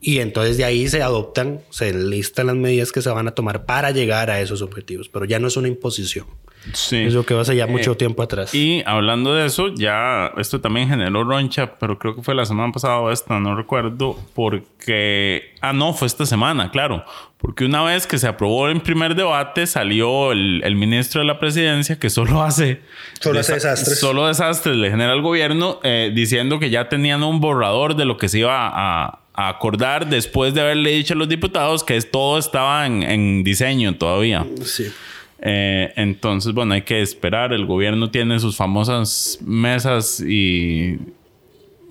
y 0.00 0.18
entonces 0.18 0.56
de 0.56 0.64
ahí 0.64 0.88
se 0.88 1.00
adoptan, 1.00 1.60
se 1.70 1.92
listan 1.94 2.48
las 2.48 2.56
medidas 2.56 2.90
que 2.90 3.02
se 3.02 3.10
van 3.10 3.28
a 3.28 3.36
tomar 3.36 3.66
para 3.66 3.92
llegar 3.92 4.30
a 4.30 4.40
esos 4.40 4.62
objetivos, 4.62 5.08
pero 5.08 5.24
ya 5.24 5.38
no 5.38 5.46
es 5.46 5.56
una 5.56 5.68
imposición. 5.68 6.26
Sí. 6.72 6.96
Eso 7.04 7.24
que 7.24 7.34
va 7.34 7.42
a 7.42 7.54
ya 7.54 7.66
mucho 7.66 7.92
eh, 7.92 7.96
tiempo 7.96 8.22
atrás. 8.22 8.54
Y 8.54 8.82
hablando 8.86 9.34
de 9.34 9.46
eso, 9.46 9.68
ya 9.74 10.32
esto 10.36 10.60
también 10.60 10.88
generó 10.88 11.24
roncha, 11.24 11.78
pero 11.78 11.98
creo 11.98 12.14
que 12.14 12.22
fue 12.22 12.34
la 12.34 12.44
semana 12.44 12.72
pasada 12.72 12.98
o 12.98 13.10
esta, 13.10 13.38
no 13.40 13.54
recuerdo, 13.56 14.18
porque... 14.34 15.54
Ah, 15.60 15.72
no, 15.72 15.92
fue 15.92 16.06
esta 16.06 16.26
semana, 16.26 16.70
claro. 16.70 17.04
Porque 17.38 17.64
una 17.64 17.82
vez 17.82 18.06
que 18.06 18.18
se 18.18 18.26
aprobó 18.26 18.68
en 18.68 18.80
primer 18.80 19.14
debate, 19.14 19.66
salió 19.66 20.32
el, 20.32 20.76
ministro 20.76 21.20
de 21.20 21.26
la 21.26 21.38
presidencia 21.38 21.98
que 21.98 22.10
solo 22.10 22.42
hace... 22.42 22.80
Solo 23.20 23.40
hace 23.40 23.54
desastres. 23.54 24.00
Solo 24.00 24.26
desastres 24.26 24.76
le 24.76 24.90
genera 24.90 25.12
al 25.12 25.22
gobierno 25.22 25.80
eh, 25.82 26.12
diciendo 26.14 26.58
que 26.58 26.70
ya 26.70 26.88
tenían 26.88 27.22
un 27.22 27.40
borrador 27.40 27.96
de 27.96 28.04
lo 28.04 28.16
que 28.16 28.28
se 28.28 28.40
iba 28.40 28.68
a, 28.72 29.20
acordar 29.40 30.08
después 30.08 30.52
de 30.52 30.62
haberle 30.62 30.90
dicho 30.90 31.14
a 31.14 31.16
los 31.16 31.28
diputados 31.28 31.84
que 31.84 32.00
todo 32.00 32.38
estaba 32.38 32.84
en, 32.86 33.04
en 33.04 33.44
diseño 33.44 33.94
todavía. 33.94 34.44
Sí. 34.64 34.92
Eh, 35.40 35.92
entonces, 35.96 36.52
bueno, 36.52 36.74
hay 36.74 36.82
que 36.82 37.00
esperar. 37.00 37.52
El 37.52 37.66
gobierno 37.66 38.10
tiene 38.10 38.38
sus 38.40 38.56
famosas 38.56 39.38
mesas 39.42 40.20
y 40.20 40.98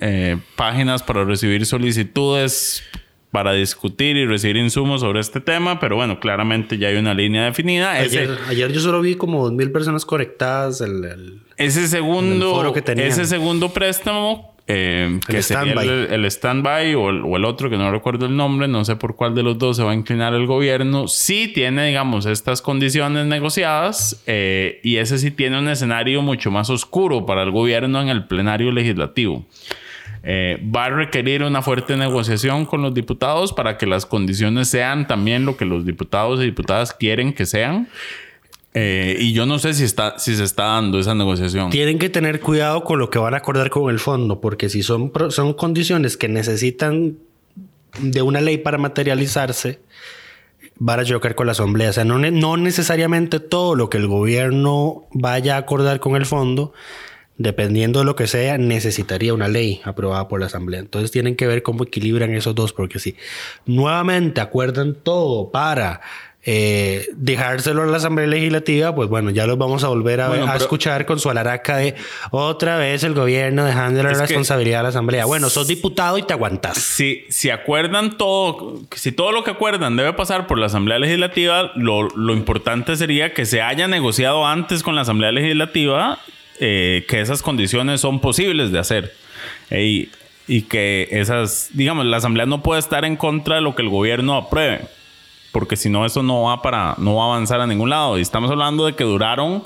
eh, 0.02 0.38
páginas 0.56 1.04
para 1.04 1.24
recibir 1.24 1.66
solicitudes 1.66 2.84
para 3.32 3.54
discutir 3.54 4.16
y 4.16 4.26
recibir 4.26 4.58
insumos 4.58 5.02
sobre 5.02 5.20
este 5.20 5.40
tema, 5.42 5.80
pero 5.80 5.96
bueno, 5.96 6.20
claramente 6.20 6.78
ya 6.78 6.88
hay 6.88 6.96
una 6.96 7.14
línea 7.14 7.46
definida. 7.46 7.92
Ayer, 7.92 8.38
ayer 8.48 8.72
yo 8.72 8.80
solo 8.80 9.02
vi 9.02 9.16
como 9.16 9.44
dos 9.44 9.52
mil 9.52 9.72
personas 9.72 10.06
conectadas. 10.06 10.82
El, 10.82 11.42
ese 11.58 11.88
segundo, 11.88 12.74
ese 12.96 13.26
segundo 13.26 13.70
préstamo 13.70 14.57
eh, 14.70 15.20
que 15.26 15.42
sería 15.42 15.74
el, 15.82 16.26
stand-by 16.26 16.94
o, 16.96 17.10
el 17.10 17.46
otro 17.46 17.70
que 17.70 17.78
no 17.78 17.90
recuerdo 17.90 18.26
el 18.26 18.36
nombre, 18.36 18.68
no 18.68 18.84
sé 18.84 18.98
por 18.98 19.16
cuál 19.16 19.34
de 19.34 19.42
los 19.42 19.58
dos 19.58 19.78
se 19.78 19.84
va 19.84 19.92
a 19.92 19.96
inclinar 19.96 20.34
el 20.34 20.46
gobierno, 20.46 21.08
sí 21.08 21.50
tiene, 21.54 21.88
digamos, 21.88 22.26
estas 22.26 22.62
condiciones 22.62 23.28
negociadas 23.28 24.22
eh, 24.28 24.82
y 24.84 24.98
ese 24.98 25.20
sí 25.20 25.32
tiene 25.32 25.58
un 25.58 25.70
escenario 25.70 26.22
mucho 26.22 26.52
más 26.52 26.70
oscuro 26.70 27.26
para 27.26 27.44
el 27.44 27.52
gobierno 27.52 28.02
en 28.02 28.10
el 28.10 28.26
plenario 28.26 28.74
legislativo. 28.74 29.46
Eh, 30.24 30.62
va 30.76 30.86
a 30.86 30.90
requerir 30.90 31.44
una 31.44 31.62
fuerte 31.62 31.96
negociación 31.96 32.66
con 32.66 32.82
los 32.82 32.94
diputados 32.94 33.54
para 33.54 33.78
que 33.78 33.86
las 33.86 34.06
condiciones 34.06 34.68
sean 34.68 35.08
también 35.08 35.46
lo 35.46 35.56
que 35.56 35.64
los 35.64 35.86
diputados 35.86 36.42
y 36.42 36.44
diputadas 36.44 36.94
quieren 36.94 37.32
que 37.32 37.46
sean. 37.46 37.88
Eh, 38.74 39.18
y 39.20 39.34
yo 39.34 39.46
no 39.46 39.60
sé 39.60 39.74
si, 39.74 39.84
está, 39.84 40.20
si 40.20 40.36
se 40.36 40.44
está 40.44 40.66
dando 40.66 41.00
esa 41.00 41.16
negociación. 41.16 41.70
Tienen 41.72 41.98
que 41.98 42.10
tener 42.10 42.40
cuidado 42.40 42.84
con 42.84 43.00
lo 43.00 43.10
que 43.10 43.18
van 43.18 43.34
a 43.34 43.38
acordar 43.38 43.70
con 43.70 43.90
el 43.90 44.00
fondo, 44.00 44.40
porque 44.40 44.70
si 44.70 44.84
son, 44.84 45.12
son 45.30 45.54
condiciones 45.54 46.18
que 46.18 46.28
necesitan 46.28 47.18
de 48.00 48.22
una 48.22 48.42
ley 48.42 48.58
para 48.58 48.78
materializarse, 48.78 49.80
van 50.76 51.00
a 51.00 51.06
chocar 51.06 51.36
con 51.36 51.48
la 51.48 51.54
asamblea. 51.54 51.90
O 51.90 51.94
sea, 51.94 52.06
no, 52.06 52.20
no 52.20 52.58
necesariamente 52.58 53.40
todo 53.40 53.76
lo 53.76 53.90
que 53.90 53.98
el 53.98 54.08
gobierno 54.08 55.08
vaya 55.12 55.56
a 55.56 55.60
acordar 55.60 56.00
con 56.00 56.16
el 56.16 56.26
fondo, 56.26 56.74
dependiendo 57.38 58.00
de 58.00 58.06
lo 58.06 58.16
que 58.16 58.28
sea, 58.28 58.58
necesitaría 58.58 59.34
una 59.34 59.48
ley 59.48 59.82
aprobada 59.84 60.28
por 60.28 60.40
la 60.40 60.48
asamblea. 60.48 60.80
Entonces 60.80 61.12
tienen 61.12 61.36
que 61.36 61.48
ver 61.48 61.64
cómo 61.64 61.84
equilibran 61.84 62.34
esos 62.34 62.56
dos, 62.56 62.74
porque 62.74 63.00
si 63.00 63.16
nuevamente 63.66 64.42
acuerdan 64.42 64.96
todo 64.96 65.52
para 65.52 66.02
eh, 66.50 67.06
dejárselo 67.18 67.84
a 67.84 67.88
la 67.88 67.98
Asamblea 67.98 68.26
Legislativa, 68.26 68.96
pues 68.96 69.10
bueno, 69.10 69.32
ya 69.32 69.46
los 69.46 69.58
vamos 69.58 69.84
a 69.84 69.90
volver 69.90 70.22
a, 70.22 70.30
Bueno, 70.30 70.46
a 70.46 70.54
pero- 70.54 70.64
escuchar 70.64 71.06
con 71.06 71.20
su 71.20 71.30
alaraca 71.30 71.76
de 71.76 71.96
otra 72.32 72.78
vez 72.78 73.04
el 73.04 73.14
gobierno 73.14 73.66
dejando 73.66 74.02
la 74.02 74.12
responsabilidad 74.14 74.80
a 74.80 74.84
la 74.84 74.90
Asamblea. 74.90 75.26
Bueno, 75.26 75.50
sos 75.50 75.68
diputado 75.68 76.18
y 76.18 76.24
te 76.24 76.32
aguantas. 76.32 76.78
Si, 76.78 77.26
si 77.28 77.50
acuerdan 77.50 78.18
todo, 78.18 78.80
si 78.96 79.12
todo 79.12 79.34
lo 79.34 79.44
que 79.44 79.52
acuerdan 79.52 79.98
debe 79.98 80.14
pasar 80.14 80.48
por 80.48 80.58
la 80.58 80.68
Asamblea 80.68 81.00
Legislativa, 81.00 81.72
lo, 81.76 82.08
lo 82.16 82.32
importante 82.32 82.96
sería 82.96 83.34
que 83.34 83.46
se 83.46 83.62
haya 83.62 83.90
negociado 83.90 84.46
antes 84.48 84.84
con 84.84 84.96
la 84.96 85.02
Asamblea 85.02 85.34
Legislativa 85.34 86.18
eh, 86.62 87.06
que 87.10 87.20
esas 87.20 87.42
condiciones 87.42 88.00
son 88.00 88.22
posibles 88.22 88.72
de 88.72 88.80
hacer. 88.80 89.14
Eh, 89.70 89.84
y, 89.84 90.10
y 90.48 90.62
que 90.62 91.10
esas, 91.12 91.72
digamos, 91.74 92.06
la 92.06 92.16
Asamblea 92.18 92.46
no 92.46 92.64
puede 92.64 92.80
estar 92.80 93.04
en 93.04 93.18
contra 93.18 93.56
de 93.56 93.62
lo 93.62 93.76
que 93.76 93.82
el 93.82 93.90
gobierno 93.90 94.38
apruebe. 94.38 94.80
Porque 95.52 95.76
si 95.76 95.90
no, 95.90 96.06
eso 96.06 96.22
no 96.22 96.44
va 96.44 96.62
para, 96.62 96.96
no 96.98 97.16
va 97.16 97.24
a 97.24 97.28
avanzar 97.28 97.60
a 97.62 97.68
ningún 97.68 97.90
lado. 97.90 98.18
Y 98.18 98.22
estamos 98.22 98.52
hablando 98.52 98.86
de 98.86 98.94
que 98.96 99.04
duraron, 99.04 99.64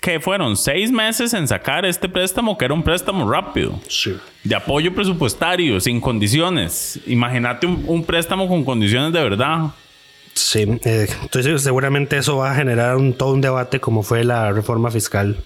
que 0.00 0.20
fueron 0.20 0.56
seis 0.56 0.92
meses 0.92 1.34
en 1.34 1.48
sacar 1.48 1.84
este 1.84 2.08
préstamo, 2.08 2.56
que 2.56 2.64
era 2.66 2.74
un 2.74 2.82
préstamo 2.82 3.28
rápido 3.30 3.80
Sí. 3.88 4.16
de 4.44 4.54
apoyo 4.54 4.94
presupuestario, 4.94 5.80
sin 5.80 6.00
condiciones. 6.00 7.00
Imagínate 7.06 7.66
un, 7.66 7.82
un 7.86 8.04
préstamo 8.04 8.46
con 8.46 8.64
condiciones 8.64 9.12
de 9.12 9.22
verdad. 9.22 9.70
Sí, 10.34 10.60
eh, 10.84 11.08
entonces 11.22 11.60
seguramente 11.62 12.16
eso 12.16 12.36
va 12.36 12.52
a 12.52 12.54
generar 12.54 12.96
un, 12.96 13.12
todo 13.14 13.32
un 13.32 13.40
debate 13.40 13.80
como 13.80 14.02
fue 14.02 14.22
la 14.22 14.52
reforma 14.52 14.90
fiscal. 14.90 15.36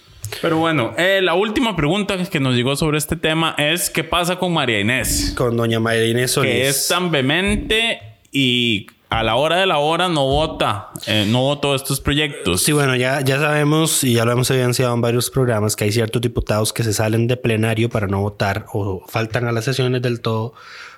Pero 0.43 0.59
bueno, 0.59 0.93
eh, 0.99 1.21
la 1.23 1.35
última 1.35 1.75
pregunta 1.77 2.17
que 2.25 2.41
nos 2.41 2.55
llegó 2.55 2.77
sobre 2.77 2.99
este 2.99 3.17
tema 3.17 3.55
es: 3.57 3.89
¿qué 3.89 4.05
pasa 4.05 4.37
con 4.37 4.53
María 4.53 4.81
Inés? 4.81 5.33
Con 5.37 5.57
doña 5.57 5.81
María 5.81 6.07
Inés 6.07 6.33
Solís. 6.33 6.51
Que 6.53 6.69
es 6.69 6.89
tan 6.89 7.11
vehemente 7.11 8.01
y 8.33 8.87
a 9.15 9.23
la 9.23 9.37
hora 9.37 9.59
de 9.61 9.67
la 9.67 9.79
hora 9.79 10.09
no 10.09 10.27
vota, 10.27 10.91
eh, 11.07 11.25
no 11.29 11.43
votó 11.43 11.77
estos 11.77 12.01
proyectos. 12.01 12.63
Sí, 12.63 12.73
bueno, 12.73 12.97
ya, 12.97 13.21
ya 13.21 13.39
sabemos 13.39 14.03
y 14.03 14.15
ya 14.15 14.25
lo 14.25 14.33
hemos 14.33 14.51
evidenciado 14.51 14.93
en 14.93 15.01
varios 15.01 15.31
programas 15.31 15.77
que 15.77 15.85
hay 15.85 15.93
ciertos 15.93 16.21
diputados 16.21 16.73
que 16.73 16.83
se 16.83 16.93
salen 16.93 17.29
de 17.29 17.37
plenario 17.37 17.89
para 17.89 18.09
no 18.09 18.21
votar 18.21 18.67
o 18.73 19.05
faltan 19.07 19.47
a 19.47 19.53
las 19.53 19.67
sesiones 19.67 20.03
del 20.03 20.21
todo 20.21 20.55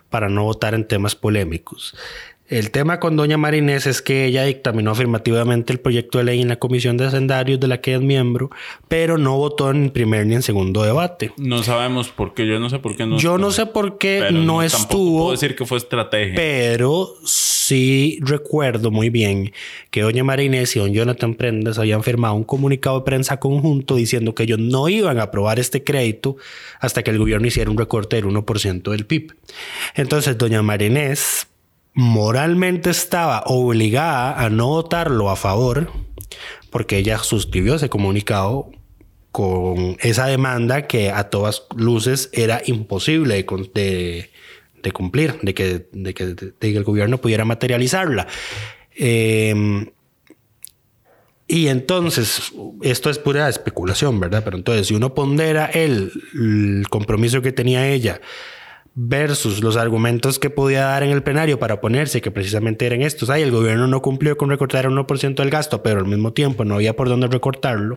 para 0.08 0.30
no 0.30 0.44
votar 0.44 0.72
en 0.74 0.88
temas 0.88 1.14
polémicos. 1.14 1.94
El 2.48 2.70
tema 2.70 3.00
con 3.00 3.16
doña 3.16 3.36
Marinés 3.36 3.86
es 3.86 4.02
que 4.02 4.24
ella 4.24 4.44
dictaminó 4.44 4.92
afirmativamente 4.92 5.72
el 5.72 5.80
proyecto 5.80 6.18
de 6.18 6.24
ley 6.24 6.40
en 6.40 6.48
la 6.48 6.56
Comisión 6.56 6.96
de 6.96 7.06
Hacendarios 7.06 7.58
de 7.58 7.66
la 7.66 7.80
que 7.80 7.94
es 7.94 8.00
miembro, 8.00 8.50
pero 8.86 9.18
no 9.18 9.36
votó 9.36 9.70
en 9.70 9.90
primer 9.90 10.26
ni 10.26 10.36
en 10.36 10.42
segundo 10.42 10.84
debate. 10.84 11.32
No 11.38 11.64
sabemos 11.64 12.08
por 12.08 12.34
qué, 12.34 12.46
yo 12.46 12.60
no 12.60 12.70
sé 12.70 12.78
por 12.78 12.96
qué 12.96 13.04
no. 13.04 13.18
Yo 13.18 13.36
no 13.36 13.50
sé 13.50 13.66
por 13.66 13.98
qué 13.98 14.18
Pero 14.20 14.38
no 14.38 14.60
tampoco 14.60 14.62
estuvo. 14.62 15.18
Puedo 15.18 15.30
decir 15.32 15.56
que 15.56 15.66
fue 15.66 15.78
estrategia. 15.78 16.36
Pero 16.36 17.14
sí 17.24 18.20
recuerdo 18.22 18.92
muy 18.92 19.10
bien 19.10 19.52
que 19.90 20.02
doña 20.02 20.22
Marinés 20.22 20.76
y 20.76 20.78
don 20.78 20.92
Jonathan 20.92 21.34
Prendas 21.34 21.80
habían 21.80 22.04
firmado 22.04 22.34
un 22.34 22.44
comunicado 22.44 23.00
de 23.00 23.04
prensa 23.04 23.40
conjunto 23.40 23.96
diciendo 23.96 24.36
que 24.36 24.44
ellos 24.44 24.60
no 24.60 24.88
iban 24.88 25.18
a 25.18 25.24
aprobar 25.24 25.58
este 25.58 25.82
crédito 25.82 26.36
hasta 26.78 27.02
que 27.02 27.10
el 27.10 27.18
gobierno 27.18 27.48
hiciera 27.48 27.72
un 27.72 27.78
recorte 27.78 28.14
del 28.14 28.26
1% 28.26 28.90
del 28.90 29.04
PIB. 29.04 29.34
Entonces 29.96 30.38
doña 30.38 30.62
Marinés 30.62 31.48
moralmente 31.96 32.90
estaba 32.90 33.42
obligada 33.46 34.38
a 34.38 34.50
no 34.50 34.68
votarlo 34.68 35.30
a 35.30 35.36
favor 35.36 35.90
porque 36.70 36.98
ella 36.98 37.18
suscribió 37.18 37.76
ese 37.76 37.88
comunicado 37.88 38.70
con 39.32 39.96
esa 40.00 40.26
demanda 40.26 40.86
que 40.86 41.10
a 41.10 41.30
todas 41.30 41.62
luces 41.74 42.28
era 42.34 42.60
imposible 42.66 43.34
de, 43.34 43.42
cumplir, 44.92 45.38
de 45.40 45.54
que, 45.54 45.86
de, 45.90 46.14
que, 46.14 46.76
el 46.76 46.84
gobierno 46.84 47.18
pudiera 47.18 47.46
materializarla. 47.46 48.26
Eh, 48.94 49.90
y 51.48 51.68
entonces, 51.68 52.52
esto 52.82 53.08
es 53.08 53.18
pura 53.18 53.48
especulación, 53.48 54.20
¿verdad? 54.20 54.42
Pero 54.44 54.58
entonces, 54.58 54.88
si 54.88 54.94
uno 54.94 55.14
pondera 55.14 55.64
el 55.66 56.12
compromiso 56.90 57.40
que 57.40 57.52
tenía 57.52 57.88
ella 57.88 58.20
versus 58.98 59.62
los 59.62 59.76
argumentos 59.76 60.38
que 60.38 60.48
podía 60.48 60.86
dar 60.86 61.02
en 61.02 61.10
el 61.10 61.22
plenario 61.22 61.58
para 61.58 61.74
oponerse, 61.74 62.22
que 62.22 62.30
precisamente 62.30 62.86
eran 62.86 63.02
estos, 63.02 63.28
ay, 63.28 63.42
el 63.42 63.52
gobierno 63.52 63.86
no 63.86 64.00
cumplió 64.00 64.38
con 64.38 64.48
recortar 64.48 64.86
el 64.86 64.92
1% 64.92 65.34
del 65.34 65.50
gasto, 65.50 65.82
pero 65.82 66.00
al 66.00 66.06
mismo 66.06 66.32
tiempo 66.32 66.64
no 66.64 66.76
había 66.76 66.96
por 66.96 67.10
dónde 67.10 67.28
recortarlo, 67.28 67.96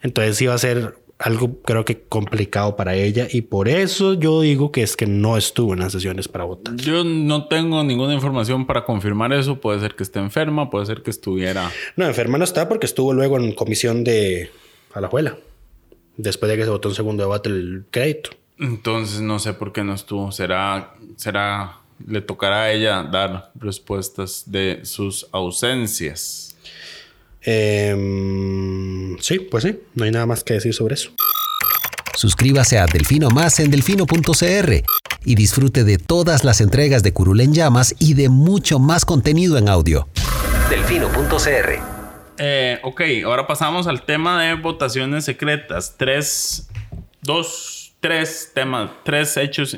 entonces 0.00 0.40
iba 0.40 0.54
a 0.54 0.58
ser 0.58 0.94
algo 1.18 1.60
creo 1.60 1.84
que 1.84 2.00
complicado 2.00 2.76
para 2.76 2.94
ella 2.94 3.28
y 3.30 3.42
por 3.42 3.68
eso 3.68 4.14
yo 4.14 4.40
digo 4.40 4.72
que 4.72 4.82
es 4.82 4.96
que 4.96 5.06
no 5.06 5.36
estuvo 5.36 5.74
en 5.74 5.80
las 5.80 5.92
sesiones 5.92 6.28
para 6.28 6.44
votar. 6.44 6.76
Yo 6.76 7.04
no 7.04 7.46
tengo 7.46 7.84
ninguna 7.84 8.14
información 8.14 8.66
para 8.66 8.86
confirmar 8.86 9.34
eso. 9.34 9.60
Puede 9.60 9.80
ser 9.80 9.96
que 9.96 10.02
esté 10.02 10.18
enferma, 10.18 10.70
puede 10.70 10.86
ser 10.86 11.02
que 11.02 11.10
estuviera. 11.10 11.70
No, 11.96 12.06
enferma 12.06 12.38
no 12.38 12.44
está 12.44 12.70
porque 12.70 12.86
estuvo 12.86 13.12
luego 13.12 13.38
en 13.38 13.52
comisión 13.52 14.02
de 14.02 14.50
Alajuela, 14.94 15.36
después 16.16 16.50
de 16.50 16.56
que 16.56 16.64
se 16.64 16.70
votó 16.70 16.88
en 16.88 16.94
segundo 16.94 17.22
debate 17.22 17.50
el 17.50 17.84
crédito. 17.90 18.30
Entonces 18.60 19.20
no 19.20 19.38
sé 19.38 19.54
por 19.54 19.72
qué 19.72 19.82
no 19.82 19.94
estuvo. 19.94 20.30
Será, 20.32 20.94
será, 21.16 21.78
le 22.06 22.20
tocará 22.20 22.64
a 22.64 22.72
ella 22.72 23.02
dar 23.02 23.50
respuestas 23.54 24.44
de 24.46 24.80
sus 24.84 25.26
ausencias. 25.32 26.54
Em, 27.42 29.16
sí, 29.18 29.38
pues 29.38 29.64
sí, 29.64 29.80
no 29.94 30.04
hay 30.04 30.10
nada 30.10 30.26
más 30.26 30.44
que 30.44 30.54
decir 30.54 30.74
sobre 30.74 30.94
eso. 30.94 31.10
Suscríbase 32.14 32.78
a 32.78 32.84
Delfino 32.84 33.30
Más 33.30 33.60
en 33.60 33.70
delfino.cr 33.70 34.84
y 35.24 35.34
disfrute 35.34 35.84
de 35.84 35.96
todas 35.96 36.44
las 36.44 36.60
entregas 36.60 37.02
de 37.02 37.14
Curul 37.14 37.40
en 37.40 37.54
Llamas 37.54 37.94
y 37.98 38.12
de 38.12 38.28
mucho 38.28 38.78
más 38.78 39.06
contenido 39.06 39.56
en 39.56 39.70
audio. 39.70 40.06
Delfino.cr 40.68 41.78
Eh, 42.36 42.78
ok, 42.82 43.00
ahora 43.24 43.46
pasamos 43.46 43.86
al 43.86 44.02
tema 44.02 44.42
de 44.42 44.54
votaciones 44.54 45.24
secretas. 45.24 45.94
Tres, 45.96 46.68
dos, 47.22 47.79
tres 48.00 48.52
temas, 48.54 48.90
tres 49.04 49.36
hechos 49.36 49.76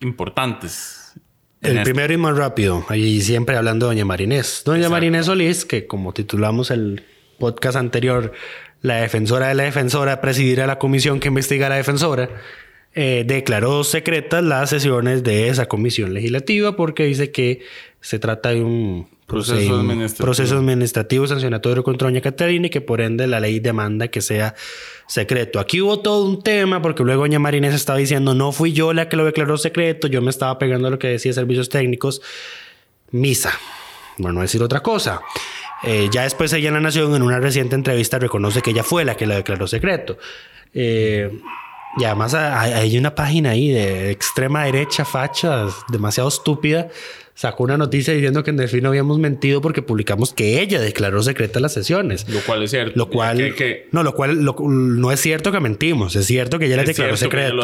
importantes. 0.00 1.14
El 1.60 1.78
este. 1.78 1.84
primero 1.84 2.12
y 2.12 2.16
más 2.16 2.36
rápido, 2.36 2.84
y 2.94 3.20
siempre 3.22 3.56
hablando 3.56 3.86
de 3.86 3.94
Doña 3.94 4.04
Marinés. 4.04 4.62
Doña 4.64 4.78
Exacto. 4.78 4.92
Marinés 4.92 5.26
Solís, 5.26 5.64
que 5.64 5.86
como 5.86 6.12
titulamos 6.12 6.70
el 6.70 7.04
podcast 7.38 7.76
anterior, 7.76 8.32
la 8.80 8.96
defensora 8.96 9.48
de 9.48 9.54
la 9.54 9.62
defensora 9.62 10.20
presidirá 10.20 10.66
la 10.66 10.78
comisión 10.78 11.20
que 11.20 11.28
investiga 11.28 11.66
a 11.66 11.70
la 11.70 11.76
defensora, 11.76 12.28
eh, 12.94 13.24
declaró 13.26 13.84
secretas 13.84 14.42
las 14.42 14.70
sesiones 14.70 15.22
de 15.22 15.48
esa 15.48 15.66
comisión 15.66 16.12
legislativa 16.12 16.76
porque 16.76 17.04
dice 17.04 17.30
que 17.30 17.62
se 18.00 18.18
trata 18.18 18.50
de 18.50 18.62
un 18.62 19.08
Proceso 19.26 19.76
administrativo. 19.76 20.26
proceso 20.26 20.58
administrativo 20.58 21.26
sancionatorio 21.26 21.82
contra 21.82 22.08
Doña 22.08 22.20
Catarina 22.20 22.66
y 22.66 22.70
que 22.70 22.80
por 22.80 23.00
ende 23.00 23.26
la 23.26 23.40
ley 23.40 23.60
demanda 23.60 24.08
que 24.08 24.20
sea 24.20 24.54
secreto. 25.06 25.58
Aquí 25.58 25.80
hubo 25.80 26.00
todo 26.00 26.24
un 26.24 26.42
tema 26.42 26.82
porque 26.82 27.02
luego 27.02 27.22
Doña 27.22 27.38
Marinés 27.38 27.74
estaba 27.74 27.98
diciendo 27.98 28.34
no 28.34 28.52
fui 28.52 28.72
yo 28.72 28.92
la 28.92 29.08
que 29.08 29.16
lo 29.16 29.24
declaró 29.24 29.56
secreto, 29.56 30.06
yo 30.08 30.20
me 30.20 30.30
estaba 30.30 30.58
pegando 30.58 30.88
a 30.88 30.90
lo 30.90 30.98
que 30.98 31.08
decía 31.08 31.32
servicios 31.32 31.68
técnicos. 31.68 32.20
Misa, 33.10 33.52
bueno, 34.18 34.34
no 34.34 34.40
decir 34.42 34.62
otra 34.62 34.80
cosa. 34.80 35.20
Eh, 35.82 36.08
ya 36.12 36.22
después 36.22 36.52
ella 36.52 36.68
en 36.68 36.74
La 36.74 36.80
Nación, 36.80 37.14
en 37.14 37.22
una 37.22 37.40
reciente 37.40 37.74
entrevista, 37.74 38.18
reconoce 38.18 38.62
que 38.62 38.70
ella 38.70 38.82
fue 38.82 39.04
la 39.04 39.16
que 39.16 39.26
lo 39.26 39.34
declaró 39.34 39.66
secreto. 39.66 40.18
Eh, 40.74 41.30
y 41.98 42.04
además 42.04 42.34
hay, 42.34 42.72
hay 42.72 42.98
una 42.98 43.14
página 43.14 43.50
ahí 43.50 43.70
de 43.70 44.10
extrema 44.10 44.64
derecha, 44.64 45.04
facha, 45.04 45.66
demasiado 45.88 46.28
estúpida. 46.28 46.88
Sacó 47.34 47.64
una 47.64 47.76
noticia 47.78 48.12
diciendo 48.12 48.44
que 48.44 48.50
en 48.50 48.56
Delfino 48.58 48.90
habíamos 48.90 49.18
mentido 49.18 49.60
porque 49.60 49.80
publicamos 49.82 50.32
que 50.34 50.60
ella 50.60 50.80
declaró 50.80 51.22
secretas 51.22 51.62
las 51.62 51.72
sesiones. 51.72 52.28
Lo 52.28 52.40
cual 52.40 52.62
es 52.62 52.70
cierto. 52.70 52.92
Lo 52.96 53.08
cual, 53.08 53.38
Que- 53.38 53.54
que- 53.54 53.88
no, 53.90 54.02
lo 54.02 54.14
cual 54.14 54.42
lo- 54.44 54.54
no 54.68 55.10
es 55.12 55.20
cierto 55.20 55.50
que 55.50 55.60
mentimos, 55.60 56.14
es 56.14 56.26
cierto 56.26 56.58
que 56.58 56.66
ella 56.66 56.76
declaró 56.84 57.16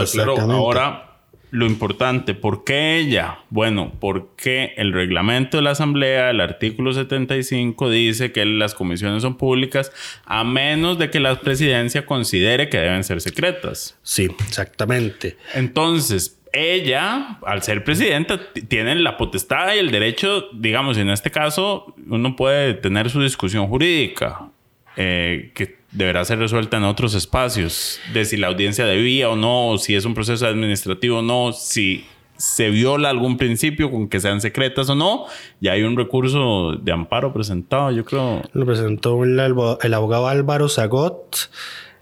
exactamente. 0.02 0.54
Ahora, 0.54 1.04
lo 1.50 1.64
importante, 1.66 2.34
¿por 2.34 2.64
qué 2.64 2.98
ella? 2.98 3.38
Bueno, 3.50 3.92
porque 4.00 4.74
el 4.76 4.92
reglamento 4.92 5.56
de 5.58 5.62
la 5.62 5.70
Asamblea, 5.70 6.30
el 6.30 6.40
artículo 6.42 6.92
75, 6.92 7.88
dice 7.88 8.32
que 8.32 8.44
las 8.44 8.74
comisiones 8.74 9.22
son 9.22 9.36
públicas 9.38 9.90
a 10.26 10.44
menos 10.44 10.98
de 10.98 11.10
que 11.10 11.20
la 11.20 11.40
presidencia 11.40 12.04
considere 12.04 12.68
que 12.68 12.76
deben 12.78 13.02
ser 13.04 13.20
secretas. 13.22 13.96
Sí, 14.02 14.28
exactamente. 14.46 15.36
Entonces, 15.54 16.37
ella, 16.58 17.38
al 17.46 17.62
ser 17.62 17.84
presidenta, 17.84 18.40
tiene 18.68 18.94
la 18.96 19.16
potestad 19.16 19.74
y 19.74 19.78
el 19.78 19.90
derecho, 19.90 20.48
digamos, 20.52 20.98
en 20.98 21.10
este 21.10 21.30
caso, 21.30 21.94
uno 22.06 22.36
puede 22.36 22.74
tener 22.74 23.10
su 23.10 23.22
discusión 23.22 23.66
jurídica, 23.68 24.50
eh, 24.96 25.52
que 25.54 25.78
deberá 25.92 26.24
ser 26.24 26.38
resuelta 26.38 26.76
en 26.76 26.84
otros 26.84 27.14
espacios, 27.14 28.00
de 28.12 28.24
si 28.24 28.36
la 28.36 28.48
audiencia 28.48 28.84
debía 28.84 29.30
o 29.30 29.36
no, 29.36 29.78
si 29.78 29.94
es 29.94 30.04
un 30.04 30.14
proceso 30.14 30.46
administrativo 30.46 31.18
o 31.18 31.22
no, 31.22 31.52
si 31.52 32.04
se 32.36 32.70
viola 32.70 33.10
algún 33.10 33.36
principio 33.36 33.90
con 33.90 34.08
que 34.08 34.20
sean 34.20 34.40
secretas 34.40 34.88
o 34.88 34.94
no, 34.94 35.26
ya 35.60 35.72
hay 35.72 35.82
un 35.82 35.96
recurso 35.96 36.72
de 36.72 36.92
amparo 36.92 37.32
presentado, 37.32 37.90
yo 37.90 38.04
creo. 38.04 38.42
Lo 38.52 38.64
presentó 38.64 39.24
el 39.24 39.94
abogado 39.94 40.28
Álvaro 40.28 40.68
Zagot, 40.68 41.50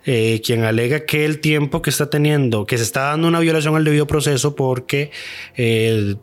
eh, 0.07 0.41
quien 0.45 0.65
alega 0.65 1.05
que 1.05 1.25
el 1.25 1.41
tiempo 1.41 1.83
que 1.83 1.91
está 1.91 2.09
teniendo, 2.09 2.65
que 2.65 2.79
se 2.79 2.85
está 2.85 3.03
dando 3.03 3.29
una 3.29 3.41
violación 3.41 3.77
al 3.77 3.85
debido 3.85 4.07
proceso 4.07 4.55
porque 4.57 5.11
eh, 5.57 6.15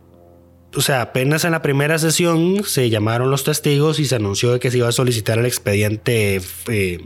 o 0.76 0.82
sea, 0.82 1.02
apenas 1.02 1.46
en 1.46 1.52
la 1.52 1.62
primera 1.62 2.00
sesión 2.00 2.64
se 2.66 2.90
llamaron 2.90 3.30
los 3.30 3.44
testigos 3.44 4.00
y 4.00 4.06
se 4.06 4.16
anunció 4.16 4.60
que 4.60 4.72
se 4.72 4.80
iba 4.80 4.88
a 4.88 4.92
solicitar 4.92 5.38
el 5.38 5.46
expediente 5.46 6.42
eh, 6.68 7.00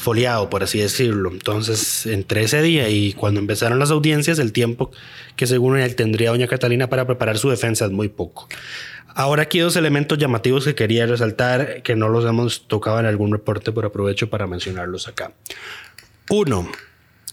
foliado, 0.00 0.50
por 0.50 0.62
así 0.62 0.78
decirlo. 0.78 1.30
Entonces, 1.30 2.06
entre 2.06 2.42
ese 2.42 2.62
día 2.62 2.88
y 2.88 3.12
cuando 3.12 3.38
empezaron 3.38 3.78
las 3.78 3.90
audiencias, 3.90 4.38
el 4.38 4.52
tiempo 4.52 4.90
que 5.36 5.46
según 5.46 5.78
él 5.78 5.94
tendría 5.94 6.30
doña 6.30 6.48
Catalina 6.48 6.88
para 6.88 7.06
preparar 7.06 7.38
su 7.38 7.50
defensa 7.50 7.84
es 7.84 7.92
muy 7.92 8.08
poco. 8.08 8.48
Ahora 9.14 9.42
aquí 9.42 9.58
dos 9.58 9.76
elementos 9.76 10.18
llamativos 10.18 10.64
que 10.64 10.74
quería 10.74 11.06
resaltar 11.06 11.82
que 11.82 11.96
no 11.96 12.08
los 12.08 12.24
hemos 12.24 12.66
tocado 12.68 13.00
en 13.00 13.06
algún 13.06 13.32
reporte, 13.32 13.72
pero 13.72 13.88
aprovecho 13.88 14.30
para 14.30 14.46
mencionarlos 14.46 15.08
acá. 15.08 15.32
Uno, 16.30 16.70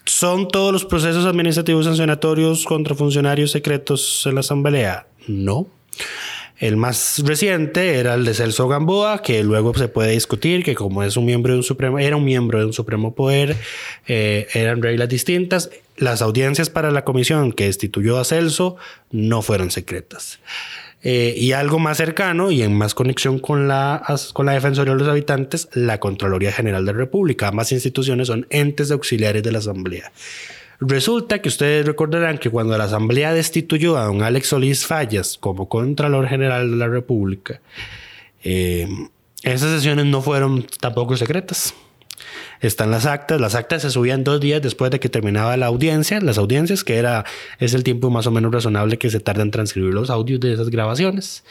¿son 0.03 0.47
todos 0.47 0.73
los 0.73 0.85
procesos 0.85 1.25
administrativos 1.25 1.85
sancionatorios 1.85 2.65
contra 2.65 2.95
funcionarios 2.95 3.51
secretos 3.51 4.23
en 4.25 4.35
la 4.35 4.39
Asamblea? 4.39 5.07
No. 5.27 5.67
El 6.59 6.75
más 6.75 7.21
reciente 7.23 7.99
era 7.99 8.15
el 8.15 8.25
de 8.25 8.33
Celso 8.33 8.67
Gamboa, 8.67 9.21
que 9.21 9.43
luego 9.43 9.75
se 9.75 9.87
puede 9.87 10.11
discutir 10.11 10.63
que 10.63 10.73
como 10.73 11.03
es 11.03 11.15
un 11.15 11.25
miembro 11.25 11.53
de 11.53 11.59
un 11.59 11.63
supremo, 11.63 11.99
era 11.99 12.15
un 12.15 12.25
miembro 12.25 12.57
de 12.57 12.65
un 12.65 12.73
supremo 12.73 13.13
poder, 13.13 13.55
eh, 14.07 14.47
eran 14.53 14.81
reglas 14.81 15.07
distintas. 15.07 15.69
Las 15.97 16.21
audiencias 16.21 16.69
para 16.69 16.89
la 16.91 17.03
comisión 17.03 17.51
que 17.51 17.65
destituyó 17.65 18.17
a 18.17 18.25
Celso 18.25 18.75
no 19.11 19.43
fueron 19.43 19.69
secretas. 19.69 20.39
Eh, 21.03 21.35
y 21.37 21.51
algo 21.51 21.77
más 21.77 21.97
cercano 21.97 22.49
y 22.49 22.63
en 22.63 22.75
más 22.75 22.95
conexión 22.95 23.37
con 23.37 23.67
la, 23.67 24.03
con 24.33 24.47
la 24.47 24.53
Defensoría 24.53 24.93
de 24.93 24.99
los 24.99 25.07
Habitantes, 25.07 25.69
la 25.73 25.99
Contraloría 25.99 26.51
General 26.51 26.83
de 26.83 26.91
la 26.91 26.97
República. 26.97 27.49
Ambas 27.49 27.71
instituciones 27.71 28.27
son 28.27 28.47
entes 28.49 28.89
auxiliares 28.89 29.43
de 29.43 29.51
la 29.51 29.59
Asamblea. 29.59 30.11
Resulta 30.79 31.41
que 31.41 31.49
ustedes 31.49 31.85
recordarán 31.85 32.37
que 32.37 32.49
cuando 32.49 32.77
la 32.77 32.83
Asamblea 32.83 33.33
destituyó 33.33 33.97
a 33.97 34.05
don 34.05 34.21
Alex 34.21 34.49
Solís 34.49 34.85
Fallas 34.85 35.37
como 35.39 35.69
Contralor 35.69 36.27
General 36.27 36.69
de 36.69 36.77
la 36.77 36.87
República, 36.87 37.61
eh, 38.43 38.87
esas 39.43 39.71
sesiones 39.71 40.05
no 40.05 40.21
fueron 40.21 40.67
tampoco 40.79 41.17
secretas. 41.17 41.73
Están 42.59 42.91
las 42.91 43.05
actas. 43.05 43.39
Las 43.39 43.55
actas 43.55 43.83
se 43.83 43.91
subían 43.91 44.23
dos 44.23 44.39
días 44.39 44.61
después 44.61 44.91
de 44.91 44.99
que 44.99 45.09
terminaba 45.09 45.57
la 45.57 45.67
audiencia. 45.67 46.19
Las 46.21 46.37
audiencias, 46.37 46.83
que 46.83 46.97
era, 46.97 47.25
es 47.59 47.73
el 47.73 47.83
tiempo 47.83 48.09
más 48.09 48.27
o 48.27 48.31
menos 48.31 48.51
razonable 48.51 48.97
que 48.97 49.09
se 49.09 49.19
tarda 49.19 49.43
en 49.43 49.51
transcribir 49.51 49.93
los 49.93 50.09
audios 50.09 50.39
de 50.39 50.53
esas 50.53 50.69
grabaciones. 50.69 51.43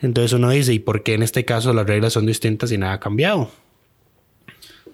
Entonces 0.00 0.32
uno 0.32 0.50
dice, 0.50 0.72
¿y 0.72 0.78
por 0.78 1.02
qué 1.02 1.14
en 1.14 1.22
este 1.22 1.44
caso 1.44 1.72
las 1.72 1.86
reglas 1.86 2.14
son 2.14 2.26
distintas 2.26 2.72
y 2.72 2.78
nada 2.78 2.94
ha 2.94 3.00
cambiado? 3.00 3.50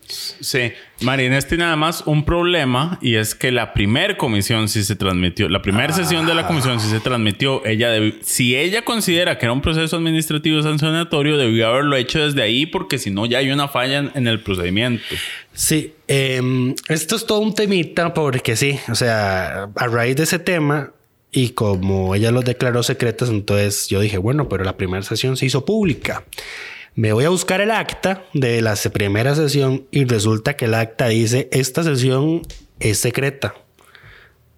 Sí, 0.09 0.73
Marines 1.01 1.47
tiene 1.47 1.64
nada 1.64 1.77
más 1.77 2.03
un 2.07 2.25
problema 2.25 2.99
y 3.03 3.16
es 3.16 3.35
que 3.35 3.51
la 3.51 3.73
primera 3.73 4.16
comisión 4.16 4.69
sí 4.69 4.85
se 4.85 4.95
transmitió, 4.95 5.49
la 5.49 5.62
primera 5.62 5.92
sesión 5.92 6.27
de 6.27 6.35
la 6.35 6.47
comisión 6.47 6.79
sí 6.81 6.88
se 6.88 7.01
transmitió. 7.01 7.64
Ella 7.66 7.90
si 8.23 8.57
ella 8.57 8.85
considera 8.85 9.38
que 9.38 9.47
era 9.47 9.53
un 9.53 9.61
proceso 9.61 9.97
administrativo 9.97 10.62
sancionatorio, 10.62 11.37
debió 11.37 11.69
haberlo 11.69 11.97
hecho 11.97 12.25
desde 12.25 12.42
ahí 12.42 12.66
porque 12.66 12.99
si 12.99 13.11
no 13.11 13.27
ya 13.27 13.38
hay 13.38 13.51
una 13.51 13.69
falla 13.69 14.11
en, 14.14 14.27
el 14.27 14.40
procedimiento. 14.40 15.03
Sí, 15.53 15.95
em, 16.07 16.75
esto 16.88 17.16
es 17.16 17.27
todo 17.27 17.40
un 17.40 17.55
temita 17.55 18.14
porque 18.14 18.57
sí, 18.57 18.79
o 18.88 18.95
sea, 18.95 19.69
a 19.75 19.87
raíz 19.88 20.16
de 20.16 20.23
ese 20.23 20.38
tema 20.38 20.92
y 21.33 21.51
como 21.51 22.14
ella 22.14 22.31
lo 22.31 22.42
declaró 22.42 22.83
secretos, 22.83 23.29
entonces 23.29 23.88
yo 23.88 24.01
dije, 24.01 24.19
bueno, 24.19 24.49
pero 24.49 24.64
la 24.64 24.77
primera 24.77 25.03
sesión 25.03 25.37
se 25.37 25.47
hizo 25.47 25.64
pública. 25.64 26.25
Me 26.97 27.13
voy 27.13 27.27
a 27.27 27.29
buscar 27.29 27.61
el 27.61 27.71
acta 27.71 28.25
de 28.33 28.63
la 28.63 28.75
primera 28.91 29.35
sesión 29.35 29.85
y 29.91 30.07
resulta 30.07 30.57
que 30.57 30.65
el 30.65 30.73
acta 30.73 31.09
dice, 31.09 31.47
esta 31.53 31.83
sesión 31.83 32.41
es 32.81 32.99
secreta. 32.99 33.55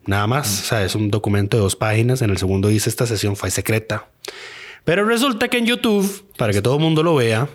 Nada 0.06 0.28
más, 0.28 0.60
o 0.60 0.64
sea, 0.66 0.84
es 0.84 0.94
un 0.94 1.10
documento 1.10 1.56
de 1.56 1.64
dos 1.64 1.74
páginas. 1.74 2.22
En 2.22 2.30
el 2.30 2.38
segundo 2.38 2.68
dice, 2.68 2.88
esta 2.88 3.06
sesión 3.06 3.34
fue 3.34 3.50
secreta. 3.50 4.06
Pero 4.84 5.04
resulta 5.04 5.48
que 5.48 5.58
en 5.58 5.66
YouTube, 5.66 6.26
para 6.36 6.52
que 6.52 6.62
todo 6.62 6.76
el 6.76 6.80
mundo 6.80 7.02
lo 7.02 7.16
vea, 7.16 7.48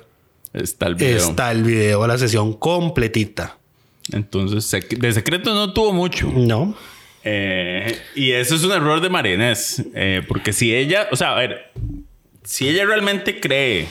está 0.52 0.88
el 0.88 0.96
video. 0.96 1.30
Está 1.30 1.52
el 1.54 1.64
video 1.64 2.02
de 2.02 2.08
la 2.10 2.18
sesión 2.18 2.52
completita. 2.52 3.58
Entonces, 4.12 4.70
de 4.90 5.14
secreto 5.14 5.54
no 5.54 5.72
tuvo 5.72 5.94
mucho. 5.94 6.30
No. 6.36 6.76
Eh, 7.24 7.98
y 8.16 8.32
eso 8.32 8.56
es 8.56 8.64
un 8.66 8.74
error 8.74 9.00
de 9.00 9.10
Marinés. 9.10 9.82
Eh, 9.96 10.24
porque 10.28 10.52
si 10.52 10.76
ella, 10.76 11.08
o 11.10 11.16
sea, 11.16 11.32
a 11.32 11.36
ver, 11.36 11.72
si 12.44 12.68
ella 12.68 12.86
realmente 12.86 13.40
cree 13.40 13.88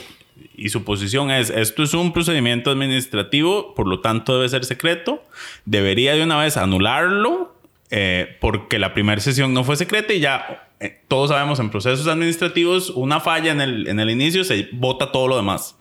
y 0.55 0.69
su 0.69 0.83
posición 0.83 1.31
es, 1.31 1.49
esto 1.49 1.83
es 1.83 1.93
un 1.93 2.13
procedimiento 2.13 2.71
administrativo, 2.71 3.73
por 3.75 3.87
lo 3.87 4.01
tanto 4.01 4.35
debe 4.35 4.49
ser 4.49 4.65
secreto, 4.65 5.23
debería 5.65 6.13
de 6.15 6.23
una 6.23 6.37
vez 6.37 6.57
anularlo 6.57 7.53
eh, 7.95 8.37
porque 8.39 8.79
la 8.79 8.95
primera 8.95 9.21
sesión 9.21 9.53
no 9.53 9.63
fue 9.63 9.75
secreta 9.75 10.13
y 10.13 10.19
ya 10.19 10.67
eh, 10.79 10.99
todos 11.07 11.29
sabemos 11.29 11.59
en 11.59 11.69
procesos 11.69 12.07
administrativos 12.07 12.89
una 12.89 13.19
falla 13.19 13.51
en 13.51 13.61
el, 13.61 13.87
en 13.87 13.99
el 13.99 14.09
inicio 14.09 14.43
se 14.43 14.67
vota 14.71 15.11
todo 15.11 15.27
lo 15.27 15.35
demás, 15.35 15.75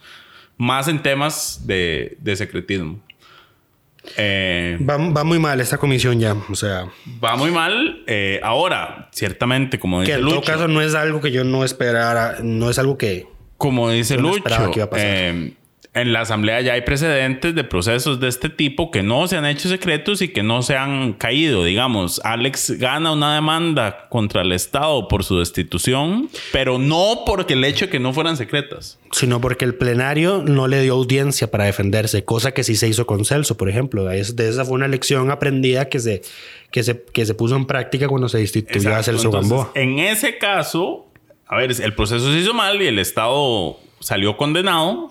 más 0.59 0.89
en 0.89 1.03
temas 1.03 1.67
de, 1.67 2.19
de 2.21 2.37
secretismo. 2.37 3.01
Eh, 4.19 4.79
va, 4.87 4.99
va, 4.99 5.25
muy 5.25 5.39
mal 5.39 5.59
esta 5.59 5.79
comisión 5.79 6.21
ya, 6.21 6.35
o 6.35 6.55
sea. 6.55 6.87
Va 7.25 7.37
muy 7.37 7.51
mal. 7.51 8.05
ahora, 8.43 9.09
ciertamente, 9.13 9.79
como 9.79 10.03
dice 10.03 10.13
Que 10.13 10.19
en 10.19 10.29
todo 10.29 10.43
caso 10.43 10.69
no 10.69 10.83
es 10.83 10.95
algo 10.95 11.23
que 11.23 11.31
yo 11.31 11.45
no 11.45 11.65
esperara, 11.65 12.41
no 12.43 12.69
es 12.69 12.79
algo 12.79 12.99
que 12.99 13.27
como 13.63 13.91
dice 13.91 14.17
Lucho, 14.17 14.43
eh, 14.97 15.53
en 15.95 16.13
la 16.13 16.23
asamblea 16.23 16.61
ya 16.63 16.73
hay 16.73 16.81
precedentes 16.81 17.55
de 17.55 17.63
procesos 17.63 18.19
de 18.19 18.27
este 18.27 18.49
tipo 18.49 18.91
que 18.91 19.05
no 19.05 19.29
se 19.29 19.37
han 19.37 19.47
hecho 19.47 19.69
secretos 19.69 20.21
y 20.21 20.31
que 20.31 20.43
no 20.43 20.63
se 20.63 20.77
han 20.77 21.13
caído. 21.13 21.63
Digamos, 21.63 22.21
Alex 22.25 22.73
gana 22.81 23.13
una 23.13 23.37
demanda 23.37 24.09
contra 24.09 24.43
el 24.43 24.51
Estado 24.51 25.07
por 25.07 25.23
su 25.23 25.39
destitución, 25.39 26.29
pero 26.51 26.81
no 26.81 27.23
porque 27.25 27.53
el 27.53 27.63
hecho 27.63 27.85
de 27.85 27.93
que 27.93 28.01
no 28.01 28.13
fueran 28.13 28.37
secretas. 28.37 28.99
Sino 29.13 29.41
porque 29.41 29.65
el 29.65 29.77
plenario 29.77 30.43
no 30.45 30.67
le 30.67 30.83
dio 30.83 30.95
audiencia 30.95 31.49
para 31.49 31.67
defenderse, 31.67 32.25
cosa 32.25 32.51
que 32.51 32.65
sí 32.65 32.75
se 32.75 32.89
hizo 32.89 33.07
con 33.07 33.25
Celso, 33.25 33.57
por 33.57 33.69
ejemplo. 33.69 34.07
De 34.07 34.19
esa 34.19 34.65
fue 34.65 34.75
una 34.75 34.89
lección 34.89 35.31
aprendida 35.31 35.89
que 35.89 36.01
se, 36.01 36.23
que 36.73 36.83
se, 36.83 37.01
que 37.01 37.25
se 37.27 37.35
puso 37.35 37.55
en 37.55 37.67
práctica 37.67 38.09
cuando 38.09 38.29
se 38.29 38.39
destituyó 38.39 38.93
a 38.93 39.05
Celso 39.05 39.31
Gamboa. 39.31 39.71
En 39.77 40.01
ese 40.01 40.37
caso, 40.37 41.12
a 41.47 41.57
ver, 41.57 41.73
el 41.81 41.95
proceso 41.95 42.33
se 42.33 42.39
hizo 42.39 42.55
mal 42.55 42.81
y 42.81 42.87
el 42.87 42.99
Estado 42.99 43.79
salió 44.01 44.37
condenado. 44.37 45.09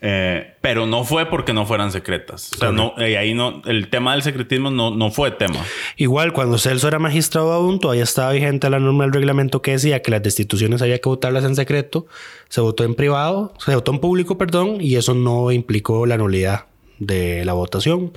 Eh, 0.00 0.54
pero 0.60 0.86
no 0.86 1.02
fue 1.02 1.26
porque 1.26 1.52
no 1.52 1.66
fueran 1.66 1.90
secretas. 1.90 2.52
O 2.54 2.56
sea, 2.56 2.70
no, 2.72 2.94
eh, 2.98 3.18
ahí 3.18 3.34
no, 3.34 3.62
el 3.66 3.90
tema 3.90 4.12
del 4.12 4.22
secretismo 4.22 4.70
no, 4.70 4.92
no 4.92 5.10
fue 5.10 5.32
tema. 5.32 5.64
Igual, 5.96 6.32
cuando 6.32 6.56
Celso 6.56 6.86
era 6.86 7.00
magistrado 7.00 7.52
aún, 7.52 7.80
todavía 7.80 8.04
estaba 8.04 8.30
vigente 8.32 8.70
la 8.70 8.78
norma 8.78 9.04
del 9.04 9.12
reglamento 9.12 9.60
que 9.60 9.72
decía 9.72 10.00
que 10.00 10.12
las 10.12 10.22
destituciones 10.22 10.82
había 10.82 11.00
que 11.00 11.08
votarlas 11.08 11.44
en 11.44 11.56
secreto. 11.56 12.06
Se 12.48 12.60
votó 12.60 12.84
en 12.84 12.94
privado, 12.94 13.54
se 13.58 13.74
votó 13.74 13.92
en 13.92 13.98
público, 13.98 14.38
perdón, 14.38 14.76
y 14.80 14.94
eso 14.94 15.14
no 15.14 15.50
implicó 15.50 16.06
la 16.06 16.16
nulidad 16.16 16.66
de 16.98 17.44
la 17.44 17.54
votación. 17.54 18.12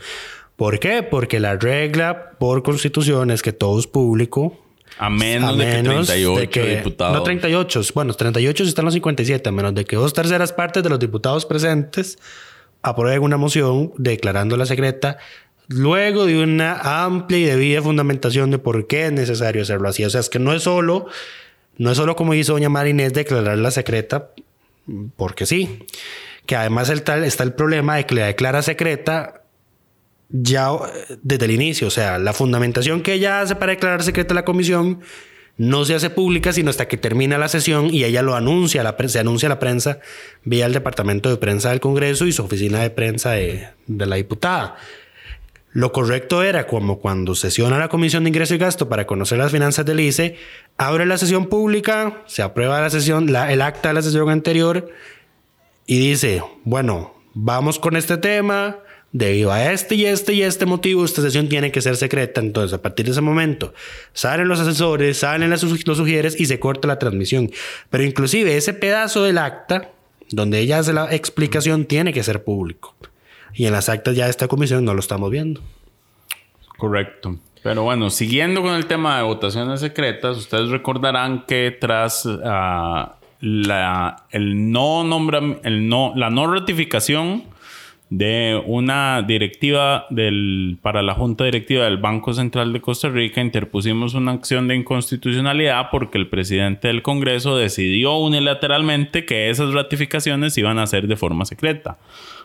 ¿Por 0.56 0.78
qué? 0.80 1.02
Porque 1.02 1.40
la 1.40 1.56
regla 1.56 2.34
por 2.38 2.62
constitución 2.62 3.32
es 3.32 3.42
que 3.42 3.54
todo 3.54 3.80
es 3.80 3.88
público 3.88 4.61
a 4.98 5.10
menos, 5.10 5.58
de 5.58 5.66
que 5.66 5.84
38 5.84 6.66
diputados. 6.66 7.16
No 7.16 7.24
38, 7.24 7.82
bueno, 7.94 8.14
38 8.14 8.64
están 8.64 8.86
los 8.86 8.94
57, 8.94 9.50
a 9.50 9.52
menos 9.52 9.74
de 9.74 9.86
que 9.86 9.96
dos 9.96 10.14
terceras 10.14 10.54
partes 10.54 10.84
de 10.84 10.90
los 10.90 11.00
diputados 11.00 11.46
presentes 11.46 12.20
aprueben 12.82 13.24
una 13.24 13.38
moción 13.38 13.94
declarando 13.98 14.58
la 14.58 14.66
secreta 14.66 15.18
luego 15.68 16.26
de 16.26 16.42
una 16.42 17.04
amplia 17.04 17.40
y 17.40 17.44
debida 17.44 17.82
fundamentación 17.82 18.52
de 18.52 18.60
por 18.60 18.88
qué 18.88 19.06
es 19.06 19.12
necesario 19.12 19.62
hacerlo 19.62 19.88
así. 19.90 20.04
O 20.04 20.10
sea, 20.10 20.20
es 20.20 20.30
que 20.30 20.40
no 20.40 20.54
es 20.54 20.64
solo, 20.64 21.08
no 21.78 21.92
es 21.92 21.98
solo 21.98 22.16
como 22.16 22.34
hizo 22.34 22.54
doña 22.54 22.70
Marinés 22.70 23.14
declarar 23.14 23.58
la 23.58 23.72
secreta 23.72 24.30
porque 25.16 25.46
sí, 25.46 25.86
que 26.46 26.56
además 26.56 26.90
está 26.90 27.44
el 27.44 27.54
problema 27.54 27.96
de 27.96 28.06
que 28.06 28.16
la 28.16 28.26
declara 28.26 28.62
secreta 28.62 29.41
ya 30.32 30.70
eh, 30.72 31.18
desde 31.22 31.46
el 31.46 31.52
inicio. 31.52 31.88
O 31.88 31.92
sea, 31.92 32.18
la 32.18 32.34
fundamentación 32.34 33.02
que 33.02 33.14
ella 33.14 33.42
hace 33.42 33.56
para 33.56 33.72
declarar 33.72 34.04
secreta 34.04 34.34
la 34.34 34.46
comisión 34.46 35.02
no 35.58 35.86
se 35.86 35.94
hace 35.94 36.10
pública 36.10 36.54
sino 36.54 36.70
hasta 36.70 36.88
que 36.88 36.98
termina 36.98 37.38
la 37.38 37.48
sesión 37.48 37.94
y 37.94 38.04
ella 38.04 38.22
lo 38.22 38.36
anuncia, 38.36 38.84
la 38.84 38.96
se 39.08 39.20
anuncia 39.20 39.48
a 39.48 39.50
la 39.50 39.60
prensa 39.60 40.00
vía 40.44 40.66
el 40.66 40.74
departamento 40.74 41.30
de 41.30 41.38
prensa 41.38 41.70
del 41.70 41.80
Congreso 41.80 42.26
y 42.26 42.32
su 42.32 42.44
oficina 42.44 42.80
de 42.82 42.90
prensa 42.90 43.32
de, 43.32 43.68
de 43.88 44.06
la 44.06 44.16
diputada. 44.16 44.78
Lo 45.74 45.94
correcto 45.94 46.44
era 46.44 46.68
como 46.68 47.00
cuando 47.00 47.34
sesiona 47.34 47.78
la 47.78 47.88
Comisión 47.88 48.24
de 48.24 48.30
Ingreso 48.30 48.56
y 48.56 48.58
Gasto 48.58 48.90
para 48.90 49.08
conocer 49.08 49.38
las 49.38 49.54
finanzas 49.54 49.86
del 49.86 50.02
ICE, 50.02 50.36
abre 50.78 51.06
la 51.06 51.18
sesión 51.18 51.48
pública, 51.48 52.24
se 52.26 52.42
aprueba 52.42 52.82
la 52.82 52.90
sesión, 52.90 53.30
el 53.30 53.62
acta 53.62 53.90
de 53.90 53.94
la 53.94 54.02
sesión 54.02 54.30
anterior 54.30 54.90
y 55.86 56.00
dice, 56.00 56.44
bueno, 56.66 57.14
vamos 57.34 57.80
con 57.80 57.96
este 57.96 58.18
tema, 58.18 58.80
debido 59.14 59.52
a 59.52 59.72
este 59.72 59.96
y 59.96 60.06
este 60.06 60.34
y 60.34 60.42
este 60.42 60.66
motivo, 60.66 61.04
esta 61.04 61.22
sesión 61.22 61.50
tiene 61.50 61.72
que 61.72 61.82
ser 61.82 61.98
secreta. 61.98 62.42
Entonces, 62.42 62.74
a 62.74 62.82
partir 62.82 63.06
de 63.06 63.12
ese 63.12 63.22
momento, 63.22 63.74
salen 64.14 64.48
los 64.48 64.60
asesores, 64.60 65.18
salen 65.18 65.50
los 65.50 65.62
sugieres 65.62 66.40
y 66.40 66.46
se 66.46 66.60
corta 66.60 66.88
la 66.88 67.00
transmisión. 67.00 67.52
Pero 67.90 68.04
inclusive 68.04 68.56
ese 68.56 68.74
pedazo 68.74 69.24
del 69.24 69.38
acta, 69.38 69.90
donde 70.30 70.60
ella 70.60 70.80
hace 70.80 70.94
la 70.94 71.14
explicación, 71.14 71.86
tiene 71.86 72.14
que 72.14 72.24
ser 72.24 72.44
público. 72.44 72.96
Y 73.54 73.66
en 73.66 73.74
las 73.74 73.90
actas 73.90 74.16
ya 74.16 74.26
de 74.26 74.32
esta 74.32 74.48
comisión 74.48 74.86
no 74.86 74.94
lo 74.94 75.02
estamos 75.02 75.30
viendo. 75.30 75.62
Correcto. 76.78 77.38
Pero 77.64 77.84
bueno, 77.84 78.10
siguiendo 78.10 78.62
con 78.62 78.74
el 78.74 78.88
tema 78.88 79.18
de 79.18 79.24
votaciones 79.24 79.82
secretas, 79.82 80.38
ustedes 80.38 80.70
recordarán 80.70 81.46
que 81.46 81.78
tras 81.80 82.28
ah, 82.44 83.18
la, 83.40 84.26
el 84.32 84.72
no 84.72 85.04
nombra, 85.04 85.42
el 85.64 85.88
no, 85.88 86.14
la 86.16 86.32
no 86.32 86.52
ratificación 86.52 87.44
de 88.12 88.62
una 88.66 89.22
directiva 89.22 90.06
del, 90.10 90.78
para 90.82 91.02
la 91.02 91.14
Junta 91.14 91.46
Directiva 91.46 91.86
del 91.86 91.96
Banco 91.96 92.34
Central 92.34 92.74
de 92.74 92.82
Costa 92.82 93.08
Rica, 93.08 93.40
interpusimos 93.40 94.16
una 94.16 94.34
acción 94.34 94.68
de 94.68 94.76
inconstitucionalidad 94.76 95.90
porque 95.92 96.18
el 96.18 96.28
presidente 96.28 96.90
del 96.90 97.04
Congreso 97.04 97.56
decidió 97.56 98.18
unilateralmente 98.18 99.26
que 99.26 99.50
esas 99.50 99.74
ratificaciones 99.74 100.58
iban 100.58 100.78
a 100.78 100.88
ser 100.88 101.08
de 101.08 101.16
forma 101.16 101.46
secreta. 101.46 101.98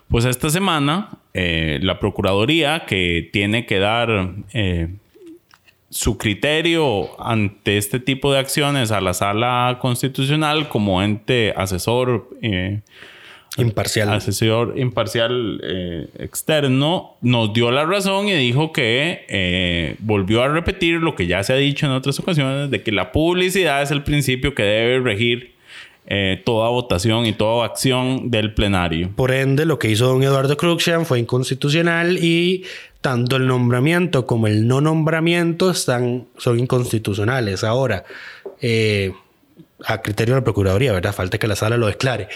Pues 0.06 0.24
esta 0.24 0.50
semana, 0.50 1.08
eh, 1.34 1.80
la 1.82 1.98
Procuraduría, 1.98 2.86
que 2.86 3.28
tiene 3.32 3.66
que 3.66 3.80
dar 3.80 4.34
eh, 4.52 4.88
su 5.90 6.16
criterio 6.16 7.20
ante 7.20 7.76
este 7.76 7.98
tipo 7.98 8.32
de 8.32 8.38
acciones 8.38 8.92
a 8.92 9.00
la 9.00 9.14
sala 9.14 9.78
constitucional 9.80 10.68
como 10.68 11.02
ente 11.02 11.52
asesor 11.56 12.30
eh, 12.40 12.82
Imparcial. 13.56 14.10
asesor 14.12 14.74
imparcial 14.76 15.60
eh, 15.62 16.08
externo 16.18 17.16
nos 17.22 17.52
dio 17.52 17.70
la 17.70 17.84
razón 17.84 18.28
y 18.28 18.34
dijo 18.34 18.72
que 18.72 19.24
eh, 19.28 19.96
volvió 20.00 20.42
a 20.42 20.48
repetir 20.48 20.96
lo 20.96 21.14
que 21.14 21.26
ya 21.26 21.42
se 21.42 21.52
ha 21.52 21.56
dicho 21.56 21.86
en 21.86 21.92
otras 21.92 22.18
ocasiones 22.20 22.70
de 22.70 22.82
que 22.82 22.92
la 22.92 23.12
publicidad 23.12 23.82
es 23.82 23.90
el 23.90 24.02
principio 24.02 24.54
que 24.54 24.62
debe 24.62 25.00
regir 25.00 25.56
eh, 26.08 26.40
toda 26.44 26.68
votación 26.68 27.26
y 27.26 27.32
toda 27.32 27.66
acción 27.66 28.30
del 28.30 28.54
plenario. 28.54 29.10
Por 29.16 29.32
ende, 29.32 29.64
lo 29.64 29.80
que 29.80 29.90
hizo 29.90 30.06
don 30.06 30.22
Eduardo 30.22 30.56
Cruxian 30.56 31.04
fue 31.04 31.18
inconstitucional 31.18 32.18
y 32.18 32.64
tanto 33.00 33.34
el 33.34 33.48
nombramiento 33.48 34.24
como 34.24 34.46
el 34.46 34.68
no 34.68 34.80
nombramiento 34.80 35.68
están, 35.68 36.26
son 36.36 36.60
inconstitucionales. 36.60 37.64
Ahora, 37.64 38.04
eh, 38.60 39.14
a 39.84 40.00
criterio 40.00 40.34
de 40.34 40.40
la 40.40 40.44
Procuraduría, 40.44 40.92
¿verdad? 40.92 41.12
Falta 41.12 41.38
que 41.38 41.48
la 41.48 41.56
sala 41.56 41.76
lo 41.76 41.88
declare. 41.88 42.28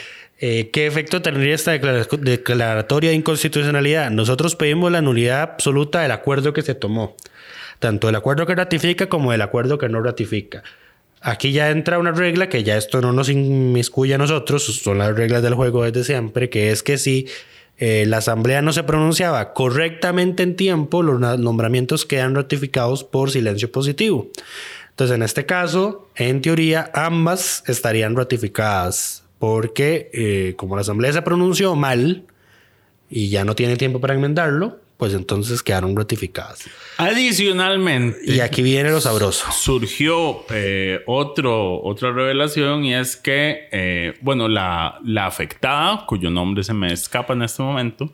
Eh, 0.43 0.71
¿Qué 0.73 0.87
efecto 0.87 1.21
tendría 1.21 1.55
esta 1.55 1.73
declara- 1.73 2.07
declaratoria 2.19 3.11
de 3.11 3.17
inconstitucionalidad? 3.17 4.11
Nosotros 4.11 4.57
pedimos 4.57 4.91
la 4.91 5.03
nulidad 5.03 5.43
absoluta 5.43 6.01
del 6.01 6.13
acuerdo 6.13 6.55
que 6.55 6.63
se 6.63 6.75
tomó, 6.75 7.15
tanto 7.79 8.07
del 8.07 8.17
acuerdo 8.17 8.47
que 8.47 8.55
ratifica 8.55 9.09
como 9.09 9.33
del 9.33 9.43
acuerdo 9.43 9.77
que 9.77 9.91
no 9.91 10.01
ratifica. 10.03 10.63
Aquí 11.21 11.53
ya 11.53 11.69
entra 11.69 11.99
una 11.99 12.13
regla 12.13 12.49
que 12.49 12.63
ya 12.63 12.79
esto 12.79 13.03
no 13.03 13.13
nos 13.13 13.29
inmiscuye 13.29 14.15
a 14.15 14.19
nosotros, 14.19 14.65
son 14.65 14.97
las 14.97 15.15
reglas 15.15 15.43
del 15.43 15.53
juego 15.53 15.85
desde 15.85 16.05
siempre, 16.05 16.49
que 16.49 16.71
es 16.71 16.83
que 16.83 16.97
si 16.97 17.27
eh, 17.77 18.05
la 18.07 18.19
asamblea 18.19 18.63
no 18.63 18.73
se 18.73 18.83
pronunciaba 18.85 19.53
correctamente 19.53 20.43
en 20.43 20.57
tiempo, 20.57 21.03
los 21.03 21.21
nombramientos 21.39 22.07
quedan 22.07 22.35
ratificados 22.35 23.05
por 23.05 23.31
silencio 23.31 23.71
positivo. 23.71 24.31
Entonces, 24.89 25.15
en 25.15 25.23
este 25.23 25.45
caso, 25.45 26.09
en 26.17 26.41
teoría, 26.41 26.91
ambas 26.95 27.63
estarían 27.67 28.17
ratificadas, 28.17 29.25
porque 29.41 30.11
eh, 30.13 30.55
como 30.57 30.77
la 30.77 30.83
asamblea 30.83 31.13
se 31.13 31.23
pronunció 31.23 31.75
mal 31.75 32.25
y 33.09 33.31
ya 33.31 33.45
no 33.45 33.57
tiene 33.57 33.77
tiempo 33.77 33.99
para 34.01 34.15
enmendarlo, 34.15 34.79
pues 34.99 35.15
entonces 35.15 35.63
quedaron 35.63 35.97
ratificadas. 35.97 36.69
Adicionalmente, 36.99 38.19
Y 38.27 38.41
aquí 38.41 38.61
viene 38.63 38.91
lo 38.91 39.01
sabroso. 39.01 39.51
surgió 39.51 40.45
eh, 40.51 41.01
otro, 41.07 41.83
otra 41.83 42.13
revelación 42.13 42.85
y 42.85 42.95
es 42.95 43.17
que, 43.17 43.69
eh, 43.73 44.15
bueno, 44.21 44.47
la, 44.47 45.01
la 45.05 45.25
afectada, 45.25 46.05
cuyo 46.07 46.29
nombre 46.31 46.63
se 46.63 46.75
me 46.75 46.93
escapa 46.93 47.33
en 47.33 47.41
este 47.43 47.63
momento, 47.63 48.13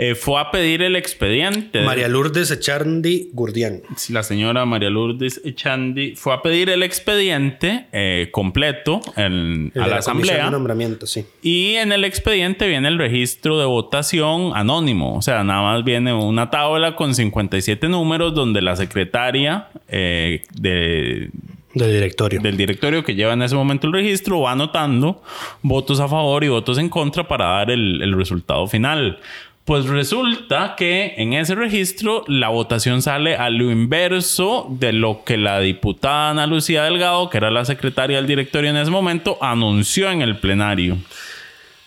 eh, 0.00 0.14
fue 0.14 0.40
a 0.40 0.52
pedir 0.52 0.80
el 0.82 0.94
expediente. 0.94 1.82
María 1.82 2.06
Lourdes 2.06 2.50
Echardi 2.52 3.30
Gurdián. 3.32 3.82
La 4.10 4.22
señora 4.22 4.64
María 4.64 4.90
Lourdes 4.90 5.40
Echandi 5.44 6.14
fue 6.14 6.32
a 6.34 6.40
pedir 6.40 6.70
el 6.70 6.84
expediente 6.84 7.86
eh, 7.92 8.28
completo 8.30 9.00
en- 9.16 9.72
El 9.74 9.82
a 9.82 9.86
la, 9.88 9.96
comisión 9.96 9.98
asamblea. 9.98 10.44
de 10.44 10.50
nombramiento, 10.52 11.06
sí. 11.06 11.24
Y 11.42 11.74
en 11.74 11.90
el 11.90 12.04
expediente 12.04 12.68
viene 12.68 12.86
el 12.86 12.96
registro 12.96 13.58
de 13.58 13.66
votación 13.66 14.52
anónimo. 14.54 15.16
O 15.16 15.22
sea, 15.22 15.42
nada 15.42 15.62
más 15.62 15.82
viene 15.84 16.12
una 16.14 16.48
tabla 16.48 16.94
con 16.94 17.14
57 17.14 17.88
números 17.88 18.34
donde 18.34 18.62
la 18.62 18.76
secretaria 18.76 19.68
eh, 19.88 20.42
de, 20.60 21.30
Del 21.74 21.92
directorio. 21.92 22.40
del 22.40 22.56
directorio 22.56 23.02
que 23.02 23.14
lleva 23.16 23.32
en 23.32 23.42
ese 23.42 23.54
momento 23.56 23.86
el 23.88 23.92
registro 23.92 24.40
va 24.42 24.52
anotando 24.52 25.22
votos 25.62 25.98
a 26.00 26.06
favor 26.08 26.44
y 26.44 26.48
votos 26.48 26.78
en 26.78 26.88
contra 26.88 27.26
para 27.26 27.46
dar 27.46 27.70
el, 27.72 28.00
el 28.02 28.12
resultado 28.16 28.66
final. 28.68 29.18
Pues 29.68 29.84
resulta 29.84 30.74
que 30.78 31.12
en 31.18 31.34
ese 31.34 31.54
registro 31.54 32.24
la 32.26 32.48
votación 32.48 33.02
sale 33.02 33.36
a 33.36 33.50
lo 33.50 33.70
inverso 33.70 34.66
de 34.70 34.94
lo 34.94 35.24
que 35.24 35.36
la 35.36 35.60
diputada 35.60 36.30
Ana 36.30 36.46
Lucía 36.46 36.84
Delgado, 36.84 37.28
que 37.28 37.36
era 37.36 37.50
la 37.50 37.66
secretaria 37.66 38.16
del 38.16 38.26
directorio 38.26 38.70
en 38.70 38.78
ese 38.78 38.90
momento, 38.90 39.36
anunció 39.42 40.10
en 40.10 40.22
el 40.22 40.38
plenario. 40.38 40.96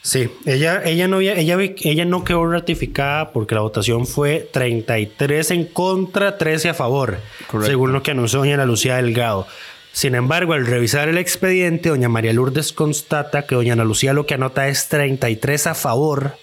Sí, 0.03 0.29
ella, 0.45 0.83
ella, 0.85 1.07
no, 1.07 1.15
había- 1.15 1.33
ella, 1.33 1.55
vi- 1.55 1.73
ella 1.81 2.05
no 2.05 2.23
quedó 2.23 2.45
ratificada 2.45 3.31
porque 3.31 3.55
la 3.55 3.61
votación 3.61 4.05
fue 4.05 4.47
33 4.53 5.49
en 5.49 5.65
contra, 5.65 6.37
13 6.37 6.69
a 6.69 6.73
favor, 6.75 7.17
Correcto. 7.47 7.67
según 7.71 7.93
lo 7.93 8.03
que 8.03 8.11
anunció 8.11 8.39
doña 8.39 8.53
Ana 8.53 8.65
Lucía 8.65 8.97
Delgado. 8.97 9.47
Sin 9.91 10.13
embargo, 10.13 10.53
al 10.53 10.67
revisar 10.67 11.09
el 11.09 11.17
expediente, 11.17 11.89
doña 11.89 12.09
María 12.09 12.31
Lourdes 12.31 12.73
constata 12.73 13.47
que 13.47 13.55
doña 13.55 13.73
Ana 13.73 13.85
Lucía 13.85 14.13
lo 14.13 14.27
que 14.27 14.35
anota 14.35 14.67
es 14.67 14.87
33 14.87 15.65
a 15.65 15.73
favor 15.73 16.35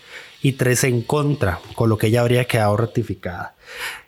y 0.43 0.53
13 0.53 0.89
en 0.89 1.03
contra, 1.03 1.61
con 1.75 1.89
lo 1.89 1.99
que 1.99 2.09
ella 2.09 2.21
habría 2.21 2.47
quedado 2.47 2.77
ratificada. 2.77 3.55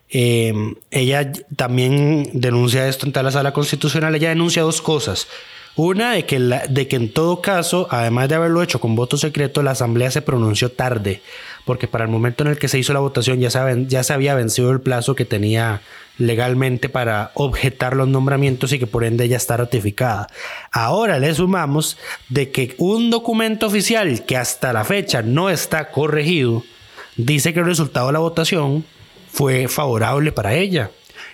Eh, 0.08 0.52
ella 0.90 1.30
también 1.54 2.30
denuncia 2.32 2.88
esto 2.88 3.06
en 3.06 3.24
la 3.24 3.30
sala 3.30 3.52
constitucional. 3.52 4.14
Ella 4.14 4.30
denuncia 4.30 4.62
dos 4.62 4.82
cosas. 4.82 5.28
Una, 5.76 6.12
de 6.12 6.26
que, 6.26 6.38
de 6.38 6.88
que 6.88 6.96
en 6.96 7.12
todo 7.12 7.40
caso, 7.40 7.86
además 7.90 8.28
de 8.28 8.34
haberlo 8.34 8.62
hecho 8.62 8.80
con 8.80 8.96
voto 8.96 9.16
secreto, 9.16 9.62
la 9.62 9.70
asamblea 9.70 10.10
se 10.10 10.20
pronunció 10.20 10.72
tarde, 10.72 11.22
porque 11.70 11.86
para 11.86 12.02
el 12.02 12.10
momento 12.10 12.42
en 12.42 12.50
el 12.50 12.58
que 12.58 12.66
se 12.66 12.80
hizo 12.80 12.92
la 12.92 12.98
votación 12.98 13.38
ya 13.38 13.48
se, 13.48 13.56
habían- 13.60 13.88
ya 13.88 14.02
se 14.02 14.12
había 14.12 14.34
vencido 14.34 14.72
el 14.72 14.80
plazo 14.80 15.14
que 15.14 15.24
tenía 15.24 15.82
legalmente 16.18 16.88
para 16.88 17.30
objetar 17.34 17.94
los 17.94 18.08
nombramientos 18.08 18.72
y 18.72 18.80
que 18.80 18.88
por 18.88 19.04
ende 19.04 19.28
ya 19.28 19.36
está 19.36 19.56
ratificada. 19.56 20.26
Ahora 20.72 21.20
le 21.20 21.32
sumamos 21.32 21.96
de 22.28 22.50
que 22.50 22.74
un 22.78 23.08
documento 23.08 23.68
oficial 23.68 24.24
que 24.26 24.36
hasta 24.36 24.72
la 24.72 24.82
fecha 24.82 25.22
no 25.22 25.48
está 25.48 25.92
corregido, 25.92 26.64
dice 27.16 27.54
que 27.54 27.60
el 27.60 27.66
resultado 27.66 28.08
de 28.08 28.14
la 28.14 28.18
votación 28.18 28.84
fue 29.32 29.68
favorable 29.68 30.32
para 30.32 30.54
ella 30.54 30.90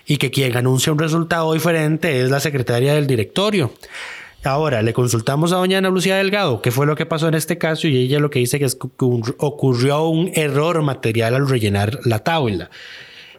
y 0.06 0.18
que 0.18 0.30
quien 0.30 0.54
anuncia 0.54 0.92
un 0.92 0.98
resultado 0.98 1.54
diferente 1.54 2.20
es 2.20 2.28
la 2.28 2.40
secretaria 2.40 2.92
del 2.92 3.06
directorio. 3.06 3.72
Ahora, 4.46 4.82
le 4.82 4.92
consultamos 4.92 5.52
a 5.52 5.56
doña 5.56 5.78
Ana 5.78 5.90
Lucía 5.90 6.16
Delgado 6.16 6.62
qué 6.62 6.70
fue 6.70 6.86
lo 6.86 6.94
que 6.94 7.04
pasó 7.06 7.28
en 7.28 7.34
este 7.34 7.58
caso 7.58 7.88
y 7.88 7.96
ella 7.96 8.18
lo 8.20 8.30
que 8.30 8.38
dice 8.38 8.58
que 8.58 8.64
es 8.64 8.74
que 8.74 8.86
ocurr- 8.88 9.34
ocurrió 9.38 10.04
un 10.08 10.30
error 10.34 10.80
material 10.82 11.34
al 11.34 11.48
rellenar 11.48 11.98
la 12.04 12.20
tabla. 12.20 12.70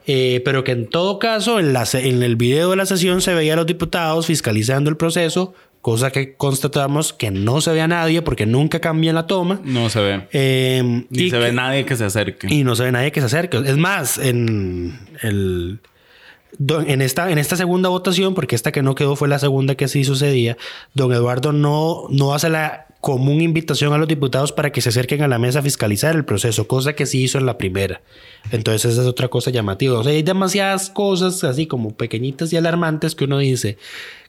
Eh, 0.10 0.42
pero 0.46 0.64
que 0.64 0.72
en 0.72 0.88
todo 0.90 1.20
caso, 1.20 1.60
en, 1.60 1.74
la 1.74 1.86
en 1.94 2.24
el 2.24 2.36
video 2.38 2.70
de 2.70 2.78
la 2.78 2.86
sesión 2.86 3.22
se 3.22 3.34
veía 3.34 3.54
a 3.54 3.56
los 3.58 3.66
diputados 3.66 4.26
fiscalizando 4.28 4.90
el 4.90 4.96
proceso, 4.96 5.54
cosa 5.82 6.12
que 6.12 6.36
constatamos 6.36 7.12
que 7.12 7.30
no 7.30 7.60
se 7.60 7.72
ve 7.74 7.82
a 7.82 7.88
nadie 7.90 8.22
porque 8.22 8.46
nunca 8.46 8.80
cambian 8.80 9.16
la 9.16 9.28
toma. 9.28 9.60
No 9.66 9.90
se 9.90 10.00
ve. 10.02 10.28
Eh, 10.32 11.04
Ni 11.10 11.24
y 11.24 11.30
se 11.30 11.38
ve 11.38 11.52
nadie 11.52 11.86
que 11.86 11.96
se 11.98 12.06
acerque. 12.06 12.48
y 12.50 12.64
no 12.64 12.76
se 12.76 12.84
ve 12.84 12.92
nadie 12.94 13.12
que 13.12 13.20
se 13.20 13.26
acerque. 13.26 13.58
Es 13.66 13.76
más, 13.78 14.18
en 14.18 14.98
el 15.22 15.80
en 16.60 17.02
esta, 17.02 17.30
en 17.32 17.38
esta 17.38 17.56
segunda 17.56 17.90
votación, 17.90 18.34
porque 18.34 18.56
esta 18.56 18.72
que 18.72 18.82
no 18.82 18.96
quedó 18.96 19.16
fue 19.16 19.28
la 19.28 19.40
segunda 19.40 19.76
que 19.76 19.88
sí 19.88 20.04
sucedía, 20.04 20.58
don 20.94 21.14
Eduardo 21.14 21.52
no, 21.52 22.08
no 22.10 22.34
hace 22.34 22.50
la 22.50 22.87
común 23.08 23.40
invitación 23.40 23.94
a 23.94 23.98
los 23.98 24.10
diputados 24.10 24.52
para 24.52 24.70
que 24.74 24.82
se 24.82 24.90
acerquen 24.90 25.22
a 25.22 25.30
la 25.30 25.40
mesa 25.40 25.60
a 25.60 25.62
fiscalizar 25.62 26.14
el 26.14 26.26
proceso, 26.26 26.68
cosa 26.68 26.92
que 26.92 27.06
sí 27.06 27.24
hizo 27.24 27.38
en 27.38 27.46
la 27.46 27.58
primera. 27.58 28.02
Entonces 28.52 28.92
esa 28.92 29.02
es 29.04 29.08
otra 29.08 29.30
cosa 29.30 29.50
llamativa. 29.50 29.98
O 29.98 30.04
sea, 30.04 30.12
hay 30.12 30.24
demasiadas 30.24 30.90
cosas 30.90 31.42
así 31.46 31.68
como 31.68 31.96
pequeñitas 31.96 32.52
y 32.52 32.58
alarmantes 32.58 33.16
que 33.16 33.24
uno 33.24 33.38
dice 33.38 33.78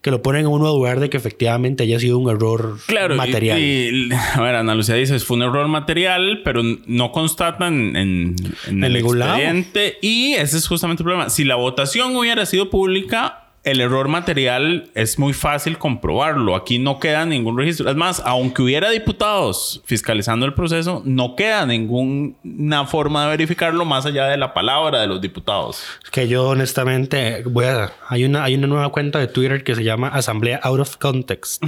que 0.01 0.13
lo 0.13 0.23
ponen 0.23 0.47
a 0.47 0.49
uno 0.49 0.69
a 0.69 0.71
dudar 0.71 1.01
de 1.01 1.11
que 1.11 1.17
efectivamente 1.17 1.83
haya 1.83 1.99
sido 1.99 2.19
un 2.19 2.31
error 2.31 2.79
Claro, 2.87 3.15
y- 3.15 3.17
material. 3.19 3.59
Y, 3.59 4.11
a 4.37 4.41
ver, 4.41 4.55
Ana 4.55 4.77
Lucía 4.77 4.95
dice, 4.95 5.19
fue 5.19 5.39
un 5.39 5.43
error 5.43 5.67
material, 5.67 6.43
pero 6.45 6.63
no 6.87 7.11
constatan 7.11 7.97
en, 7.97 8.37
en 8.69 8.85
el 8.85 8.93
ningún 8.93 9.19
lado. 9.19 9.33
expediente. 9.39 9.99
Y 10.03 10.35
ese 10.35 10.57
es 10.57 10.69
justamente 10.69 11.03
el 11.03 11.05
problema. 11.05 11.31
Si 11.31 11.43
la 11.43 11.57
votación 11.57 12.15
hubiera 12.15 12.47
sido 12.47 12.71
pública, 12.71 13.48
el 13.71 13.81
error 13.81 14.09
material 14.09 14.91
es 14.95 15.19
muy 15.19 15.33
fácil 15.33 15.79
comprobarlo. 15.79 16.57
Aquí 16.57 16.79
no 16.79 16.99
queda 16.99 17.27
ningún 17.27 17.57
registro. 17.57 17.91
Es 17.91 17.97
más, 17.97 18.23
aunque 18.25 18.63
hubiera 18.63 18.91
diputados 18.91 19.83
fiscalizando 19.85 20.47
el 20.47 20.55
proceso, 20.55 21.03
no 21.05 21.37
queda 21.37 21.67
ninguna 21.67 22.87
forma 22.87 23.25
de 23.25 23.31
verificarlo 23.31 23.85
más 23.85 24.07
allá 24.07 24.27
de 24.27 24.37
la 24.37 24.55
palabra 24.55 25.01
de 25.01 25.07
los 25.07 25.21
diputados. 25.21 25.83
Que 26.11 26.29
yo 26.29 26.49
honestamente 26.49 27.43
voy 27.45 27.67
a 27.67 27.93
hay 28.09 28.25
una 28.25 28.45
hay 28.45 28.55
una 28.55 28.67
nueva 28.67 28.91
cuenta 28.91 29.19
de 29.19 29.27
Twitter 29.27 29.65
que 29.65 29.75
se 29.75 29.85
llama 29.85 30.09
Asamblea 30.09 30.61
Out 30.63 30.81
of 30.81 30.97
Context 30.97 31.63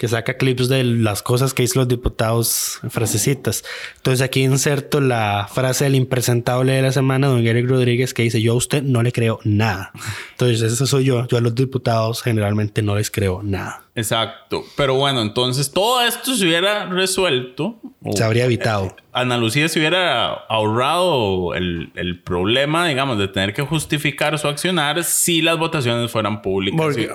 que 0.00 0.08
saca 0.08 0.38
clips 0.38 0.70
de 0.70 0.82
las 0.82 1.22
cosas 1.22 1.52
que 1.52 1.62
dicen 1.62 1.80
los 1.80 1.86
diputados, 1.86 2.80
frasecitas. 2.88 3.64
Entonces 3.96 4.22
aquí 4.22 4.42
inserto 4.42 4.98
la 4.98 5.46
frase 5.52 5.84
del 5.84 5.94
impresentable 5.94 6.72
de 6.72 6.80
la 6.80 6.90
semana, 6.90 7.26
don 7.26 7.46
Eric 7.46 7.68
Rodríguez, 7.68 8.14
que 8.14 8.22
dice, 8.22 8.40
yo 8.40 8.52
a 8.52 8.56
usted 8.56 8.82
no 8.82 9.02
le 9.02 9.12
creo 9.12 9.40
nada. 9.44 9.92
Entonces 10.30 10.62
eso 10.72 10.86
soy 10.86 11.04
yo. 11.04 11.28
Yo 11.28 11.36
a 11.36 11.42
los 11.42 11.54
diputados 11.54 12.22
generalmente 12.22 12.80
no 12.80 12.96
les 12.96 13.10
creo 13.10 13.42
nada. 13.42 13.89
Exacto. 14.00 14.64
Pero 14.76 14.94
bueno, 14.94 15.20
entonces 15.22 15.70
todo 15.70 16.02
esto 16.02 16.34
se 16.34 16.44
hubiera 16.44 16.86
resuelto. 16.86 17.78
Se 18.14 18.24
habría 18.24 18.46
evitado. 18.46 18.86
Eh, 18.86 19.02
Ana 19.12 19.36
Lucía 19.36 19.68
se 19.68 19.78
hubiera 19.78 20.32
ahorrado 20.32 21.54
el, 21.54 21.92
el, 21.94 22.20
problema, 22.22 22.86
digamos, 22.86 23.18
de 23.18 23.28
tener 23.28 23.52
que 23.52 23.62
justificar 23.62 24.38
su 24.38 24.48
accionar 24.48 25.04
si 25.04 25.42
las 25.42 25.58
votaciones 25.58 26.10
fueran 26.10 26.42
públicas. 26.42 26.80
Porque, 26.80 27.10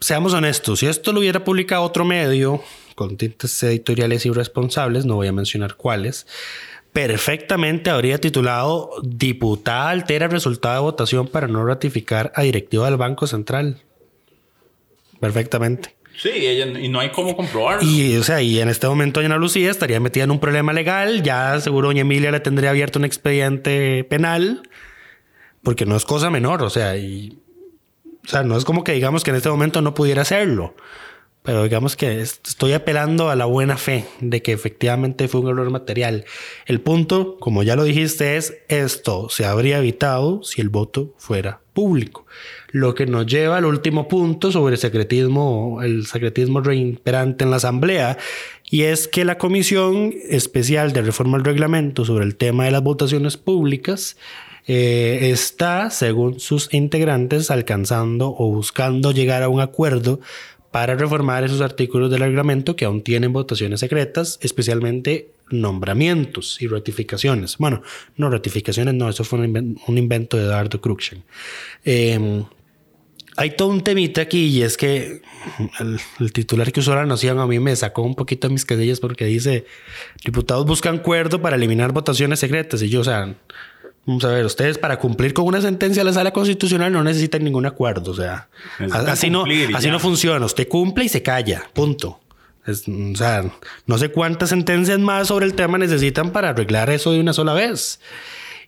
seamos 0.00 0.32
honestos, 0.32 0.78
si 0.78 0.86
esto 0.86 1.12
lo 1.12 1.20
hubiera 1.20 1.42
publicado 1.42 1.82
otro 1.82 2.04
medio 2.04 2.62
con 2.94 3.16
tintes 3.16 3.62
editoriales 3.62 4.26
irresponsables, 4.26 5.04
no 5.04 5.16
voy 5.16 5.28
a 5.28 5.32
mencionar 5.32 5.76
cuáles, 5.76 6.26
perfectamente 6.92 7.90
habría 7.90 8.18
titulado 8.20 8.90
Diputada 9.02 9.90
altera 9.90 10.28
resultado 10.28 10.74
de 10.74 10.80
votación 10.80 11.28
para 11.28 11.46
no 11.46 11.64
ratificar 11.64 12.32
a 12.34 12.42
directiva 12.42 12.86
del 12.86 12.96
Banco 12.96 13.26
Central. 13.26 13.82
Perfectamente. 15.20 15.97
Sí, 16.18 16.30
y 16.30 16.88
no 16.88 16.98
hay 16.98 17.10
cómo 17.10 17.36
comprobarlo. 17.36 17.88
Y, 17.88 18.16
o 18.16 18.24
sea, 18.24 18.42
y 18.42 18.58
en 18.58 18.68
este 18.68 18.88
momento 18.88 19.22
Doña 19.22 19.36
Lucía 19.36 19.70
estaría 19.70 20.00
metida 20.00 20.24
en 20.24 20.32
un 20.32 20.40
problema 20.40 20.72
legal. 20.72 21.22
Ya 21.22 21.60
seguro 21.60 21.88
Doña 21.88 22.00
Emilia 22.00 22.32
le 22.32 22.40
tendría 22.40 22.70
abierto 22.70 22.98
un 22.98 23.04
expediente 23.04 24.02
penal. 24.02 24.62
Porque 25.62 25.86
no 25.86 25.96
es 25.96 26.04
cosa 26.04 26.28
menor. 26.28 26.64
O 26.64 26.70
sea, 26.70 26.96
y, 26.96 27.38
o 28.24 28.28
sea, 28.28 28.42
no 28.42 28.56
es 28.56 28.64
como 28.64 28.82
que 28.82 28.92
digamos 28.92 29.22
que 29.22 29.30
en 29.30 29.36
este 29.36 29.48
momento 29.48 29.80
no 29.80 29.94
pudiera 29.94 30.22
hacerlo. 30.22 30.74
Pero 31.44 31.62
digamos 31.62 31.94
que 31.94 32.20
estoy 32.20 32.72
apelando 32.72 33.30
a 33.30 33.36
la 33.36 33.44
buena 33.44 33.76
fe 33.76 34.04
de 34.20 34.42
que 34.42 34.52
efectivamente 34.52 35.28
fue 35.28 35.40
un 35.40 35.48
error 35.48 35.70
material. 35.70 36.24
El 36.66 36.80
punto, 36.80 37.36
como 37.38 37.62
ya 37.62 37.76
lo 37.76 37.84
dijiste, 37.84 38.36
es 38.36 38.58
esto 38.66 39.28
se 39.30 39.46
habría 39.46 39.78
evitado 39.78 40.42
si 40.42 40.60
el 40.60 40.68
voto 40.68 41.14
fuera 41.16 41.60
público. 41.72 42.26
Lo 42.70 42.94
que 42.94 43.06
nos 43.06 43.26
lleva 43.26 43.56
al 43.56 43.64
último 43.64 44.08
punto 44.08 44.52
sobre 44.52 44.74
el 44.74 44.78
secretismo, 44.78 45.80
el 45.82 46.06
secretismo 46.06 46.60
reimperante 46.60 47.44
en 47.44 47.50
la 47.50 47.56
Asamblea, 47.56 48.18
y 48.70 48.82
es 48.82 49.08
que 49.08 49.24
la 49.24 49.38
Comisión 49.38 50.14
Especial 50.28 50.92
de 50.92 51.02
Reforma 51.02 51.38
al 51.38 51.44
Reglamento 51.44 52.04
sobre 52.04 52.24
el 52.24 52.36
tema 52.36 52.66
de 52.66 52.70
las 52.70 52.82
votaciones 52.82 53.38
públicas 53.38 54.18
eh, 54.66 55.30
está, 55.32 55.88
según 55.88 56.40
sus 56.40 56.72
integrantes, 56.74 57.50
alcanzando 57.50 58.34
o 58.36 58.52
buscando 58.52 59.12
llegar 59.12 59.42
a 59.42 59.48
un 59.48 59.60
acuerdo 59.60 60.20
para 60.70 60.94
reformar 60.94 61.44
esos 61.44 61.62
artículos 61.62 62.10
del 62.10 62.20
reglamento 62.20 62.76
que 62.76 62.84
aún 62.84 63.02
tienen 63.02 63.32
votaciones 63.32 63.80
secretas, 63.80 64.38
especialmente 64.42 65.30
nombramientos 65.50 66.60
y 66.60 66.66
ratificaciones. 66.66 67.56
Bueno, 67.56 67.82
no 68.18 68.28
ratificaciones, 68.28 68.92
no, 68.92 69.08
eso 69.08 69.24
fue 69.24 69.38
un, 69.38 69.78
invento 69.98 70.36
de 70.36 70.44
Eduardo 70.44 70.80
Cruxen. 70.82 71.24
Em, 71.84 72.44
hay 73.38 73.52
todo 73.52 73.68
un 73.68 73.82
temita 73.82 74.20
aquí 74.20 74.46
y 74.46 74.62
es 74.62 74.76
que 74.76 75.22
el, 75.78 76.32
titular 76.32 76.72
que 76.72 76.80
usó 76.80 76.92
la 76.96 77.06
noción 77.06 77.38
a 77.38 77.46
mí 77.46 77.60
me 77.60 77.74
sacó 77.76 78.02
un 78.02 78.16
poquito 78.16 78.48
de 78.48 78.52
mis 78.52 78.64
casillas 78.64 78.98
porque 78.98 79.26
dice, 79.26 79.64
diputados 80.24 80.66
buscan 80.66 80.96
acuerdo 80.96 81.40
para 81.40 81.54
eliminar 81.54 81.92
votaciones 81.92 82.40
secretas 82.40 82.82
y 82.82 82.88
yo, 82.88 83.00
o 83.00 83.04
sea, 83.04 83.34
Vamos 84.04 84.24
a 84.24 84.28
ver, 84.28 84.46
ustedes 84.46 84.78
para 84.78 84.98
cumplir 84.98 85.34
con 85.34 85.44
una 85.44 85.60
sentencia 85.60 86.00
de 86.00 86.06
la 86.06 86.14
sala 86.14 86.32
constitucional 86.32 86.90
no 86.90 87.04
necesitan 87.04 87.44
ningún 87.44 87.66
acuerdo. 87.66 88.12
O 88.12 88.14
sea, 88.14 88.48
así, 89.06 89.28
no, 89.28 89.44
así 89.74 89.90
no 89.90 90.00
funciona. 90.00 90.46
Usted 90.46 90.66
cumple 90.66 91.04
y 91.04 91.08
se 91.10 91.22
calla. 91.22 91.64
Punto. 91.74 92.18
o 92.66 93.16
sea, 93.16 93.44
no 93.84 93.98
sé 93.98 94.08
cuántas 94.08 94.48
sentencias 94.48 94.98
más 94.98 95.28
sobre 95.28 95.44
el 95.44 95.52
tema 95.52 95.76
necesitan 95.76 96.32
para 96.32 96.48
arreglar 96.48 96.88
eso 96.88 97.12
de 97.12 97.20
una 97.20 97.34
sola 97.34 97.52
vez. 97.52 98.00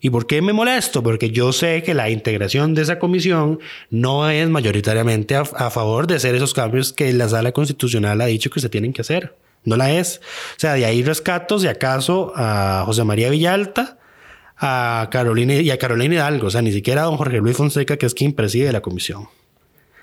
¿Y 0.01 0.11
por 0.11 0.27
qué 0.27 0.41
me 0.43 0.53
molesto? 0.53 1.03
Porque 1.03 1.31
yo 1.31 1.53
sé 1.53 1.83
que 1.83 1.95
la 1.95 2.11
integración 2.11 2.75
de 2.75 2.83
esa 2.83 2.99
comisión 2.99 3.61
no 3.91 4.29
es 4.31 4.49
mayoritariamente 4.49 5.35
a, 5.37 5.41
a 5.41 5.71
favor 5.71 6.07
de 6.07 6.17
hacer 6.17 6.35
esos 6.35 6.55
cambios 6.55 6.93
que 6.93 7.13
la 7.13 7.29
sala 7.29 7.53
constitucional 7.53 8.21
ha 8.21 8.27
dicho 8.27 8.51
que 8.51 8.61
se 8.61 8.69
tienen 8.69 8.93
que 8.93 9.03
hacer. 9.03 9.37
No 9.65 9.77
la 9.77 9.93
es. 9.93 10.21
O 10.57 10.61
sea, 10.61 10.75
de 10.75 10.87
ahí 10.87 11.03
rescato, 11.03 11.59
si 11.59 11.67
acaso, 11.67 12.33
a 12.35 12.83
José 12.87 13.05
María 13.05 13.29
Villalta 13.29 13.99
a 14.61 15.09
Carolina 15.11 15.55
y 15.55 15.71
a 15.71 15.79
Carolina 15.79 16.17
Hidalgo, 16.17 16.49
o 16.49 16.51
sea, 16.51 16.61
ni 16.61 16.71
siquiera 16.71 17.03
a 17.03 17.05
don 17.07 17.17
Jorge 17.17 17.39
Luis 17.39 17.57
Fonseca, 17.57 17.97
que 17.97 18.07
es 18.07 18.15
quien 18.15 18.35
preside 18.35 18.71
la 18.73 18.83
comisión. 18.83 19.29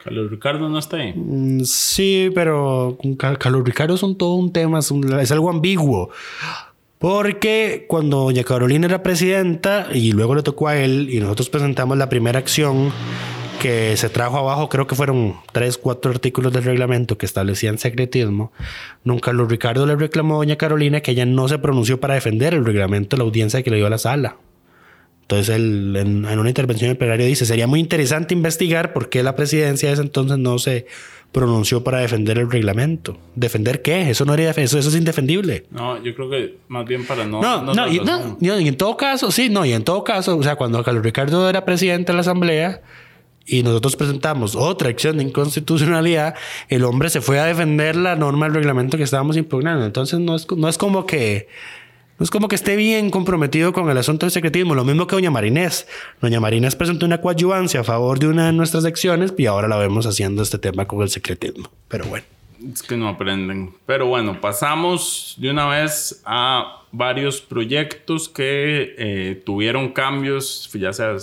Carlos 0.04 0.32
Ricardo 0.32 0.68
no 0.70 0.80
está 0.80 0.98
ahí. 0.98 1.14
Mm, 1.16 1.64
sí, 1.64 2.32
pero 2.34 2.98
Carlos 3.18 3.64
Ricardo 3.64 3.98
son 3.98 4.18
todo 4.18 4.34
un 4.34 4.52
tema, 4.52 4.80
es, 4.80 5.32
algo 5.32 5.50
ambiguo. 5.50 6.10
Porque 7.00 7.86
cuando 7.88 8.18
doña 8.18 8.44
Carolina 8.44 8.88
era 8.88 9.04
presidenta 9.04 9.88
y 9.94 10.14
luego 10.14 10.34
le 10.34 10.42
tocó 10.42 10.68
a 10.68 10.78
él 10.78 11.10
y 11.12 11.20
nosotros 11.20 11.50
presentamos 11.50 11.98
la 11.98 12.10
primera 12.10 12.40
acción 12.40 12.92
que 13.62 13.98
se 13.98 14.10
trajo 14.10 14.38
abajo, 14.38 14.70
creo 14.70 14.88
que 14.88 14.96
fueron 14.96 15.36
tres, 15.52 15.78
cuatro 15.78 16.12
artículos 16.12 16.54
del 16.54 16.64
reglamento 16.64 17.18
que 17.18 17.26
establecían 17.26 17.78
secretismo, 17.78 18.52
nunca 19.04 19.28
Carlos 19.28 19.50
Ricardo 19.50 19.86
le 19.86 19.96
reclamó 19.96 20.36
a 20.36 20.38
doña 20.38 20.58
Carolina 20.58 21.02
que 21.02 21.12
ella 21.12 21.26
no 21.26 21.48
se 21.48 21.58
pronunció 21.58 22.00
para 22.00 22.14
defender 22.14 22.54
el 22.54 22.66
reglamento 22.66 23.16
de 23.16 23.20
la 23.20 23.26
audiencia 23.26 23.62
que 23.64 23.70
le 23.70 23.78
dio 23.78 23.88
a 23.88 23.92
la 23.92 23.98
sala. 23.98 24.38
Entonces, 25.22 25.56
él, 25.56 25.94
en, 25.98 26.26
una 26.26 26.50
intervención 26.50 26.88
en 26.88 26.92
el 26.92 26.98
plenario 26.98 27.26
dice, 27.26 27.46
sería 27.46 27.68
muy 27.68 27.82
interesante 27.82 28.34
investigar 28.34 28.94
por 28.94 29.10
qué 29.10 29.24
la 29.24 29.36
presidencia 29.36 29.90
de 29.90 29.94
ese 29.94 30.04
entonces 30.04 30.38
no 30.38 30.58
se 30.58 30.86
pronunció 31.32 31.84
para 31.84 32.00
defender 32.00 32.38
el 32.38 32.50
reglamento. 32.50 33.18
¿Defender 33.36 33.82
qué? 33.82 34.10
Eso 34.10 34.26
no 34.26 34.34
eso, 34.34 34.80
eso 34.80 34.90
es 34.90 34.96
indefendible. 34.96 35.66
No, 35.72 36.02
yo 36.02 36.16
creo 36.16 36.30
que 36.30 36.58
más 36.68 36.86
bien 36.86 37.06
para 37.06 37.26
no... 37.26 37.42
No, 37.42 37.62
no, 37.62 37.88
y, 37.88 38.00
no, 38.00 38.60
y 38.60 38.68
en 38.68 38.78
todo 38.78 38.98
caso, 38.98 39.32
sí, 39.32 39.50
no, 39.50 39.66
y 39.66 39.74
en 39.74 39.84
todo 39.84 40.04
caso, 40.04 40.38
o 40.38 40.44
sea, 40.44 40.56
cuando 40.56 40.84
Carlos 40.84 41.04
Ricardo 41.04 41.50
era 41.50 41.66
presidente 41.66 42.12
de 42.12 42.16
la 42.16 42.22
Asamblea 42.22 42.82
y 43.46 43.64
nosotros 43.64 43.96
presentamos 43.96 44.56
otra 44.56 44.90
acción 44.90 45.18
de 45.18 45.24
inconstitucionalidad, 45.24 46.36
el 46.70 46.84
hombre 46.84 47.10
se 47.10 47.22
fue 47.22 47.40
a 47.40 47.46
defender 47.46 47.96
la 47.96 48.16
norma 48.16 48.46
del 48.48 48.56
reglamento 48.56 48.98
que 48.98 49.04
estábamos 49.04 49.38
impugnando. 49.38 49.86
Entonces, 49.86 50.20
no 50.20 50.36
es, 50.36 50.48
no 50.56 50.68
es 50.68 50.78
como 50.78 51.06
que 51.06 51.48
no 52.20 52.24
es 52.24 52.32
como 52.32 52.48
que 52.48 52.56
esté 52.56 52.76
bien 52.76 53.12
comprometido 53.12 53.74
con 53.74 53.90
el 53.90 53.98
asunto 53.98 54.26
del 54.26 54.32
secretismo, 54.32 54.74
lo 54.74 54.84
mismo 54.84 55.06
que 55.06 55.16
doña 55.16 55.30
Marinés. 55.30 55.88
Doña 56.20 56.40
Marinés 56.40 56.76
presentó 56.76 57.06
una 57.06 57.22
coadyuvancia 57.22 57.82
a 57.82 57.84
favor 57.84 58.18
de 58.18 58.28
una 58.28 58.48
de 58.48 58.54
nuestras 58.54 58.86
acciones 58.86 59.34
y 59.38 59.46
ahora 59.46 59.68
la 59.68 59.78
vemos 59.78 60.08
haciendo 60.08 60.42
este 60.42 60.58
tema 60.58 60.86
con 60.86 61.02
el 61.04 61.10
secretismo. 61.10 61.70
Pero 61.88 62.06
bueno. 62.06 62.26
Es 62.74 62.82
que 62.82 62.98
no 62.98 63.08
aprenden. 63.08 63.72
Pero 63.86 64.08
bueno, 64.08 64.42
pasamos 64.42 65.36
de 65.38 65.52
una 65.52 65.68
vez 65.68 66.24
a 66.26 66.82
varios 66.92 67.40
proyectos 67.40 68.28
que 68.28 68.96
eh, 68.98 69.44
tuvieron 69.46 69.90
cambios, 69.90 70.68
ya 70.74 70.92
sea 70.94 71.16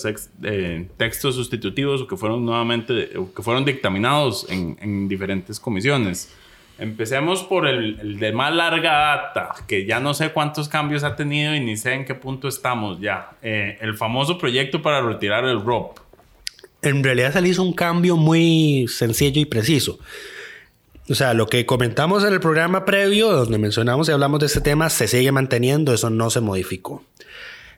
eh, 0.45 0.86
textos 0.97 1.34
sustitutivos 1.34 2.03
o 2.03 2.07
que 2.07 2.16
fueron 2.16 2.47
nuevamente, 2.47 3.18
o 3.18 3.34
que 3.34 3.42
fueron 3.42 3.64
dictaminados 3.64 4.47
en, 4.49 4.76
en 4.80 5.09
diferentes 5.09 5.59
comisiones. 5.59 6.32
Empecemos 6.79 7.45
por 7.45 7.68
el, 7.68 8.18
de 8.18 8.33
más 8.33 8.53
larga 8.53 8.93
data, 8.93 9.55
que 9.68 9.87
ya 9.87 10.01
no 10.01 10.12
sé 10.12 10.31
cuántos 10.31 10.68
cambios 10.68 11.05
ha 11.05 11.14
tenido 11.14 11.55
y 11.55 11.61
ni 11.61 11.77
sé 11.77 11.95
en 11.95 12.05
qué 12.05 12.14
punto 12.14 12.49
estamos 12.49 13.01
ya. 13.01 13.31
Eh, 13.43 13.79
el 13.81 13.97
famoso 13.97 14.39
proyecto 14.39 14.83
para 14.83 15.01
retirar 15.01 15.45
el 15.45 15.64
ROP. 15.64 15.99
En 16.83 17.03
realidad 17.05 17.33
se 17.33 17.41
le 17.41 17.49
hizo 17.49 17.62
un 17.62 17.72
cambio 17.72 18.16
muy 18.16 18.87
sencillo 18.89 19.41
y 19.41 19.45
preciso. 19.45 19.99
O 21.09 21.14
sea, 21.14 21.35
lo 21.35 21.47
que 21.47 21.66
comentamos 21.66 22.25
en 22.25 22.33
el 22.33 22.41
programa 22.41 22.85
previo, 22.85 23.31
donde 23.31 23.59
mencionamos 23.59 24.09
y 24.09 24.12
hablamos 24.12 24.41
de 24.41 24.47
este 24.47 24.61
tema, 24.61 24.91
se 24.91 25.07
sigue 25.07 25.31
manteniendo, 25.33 25.93
eso 25.93 26.11
no 26.11 26.31
se 26.31 26.41
modificó. 26.41 27.05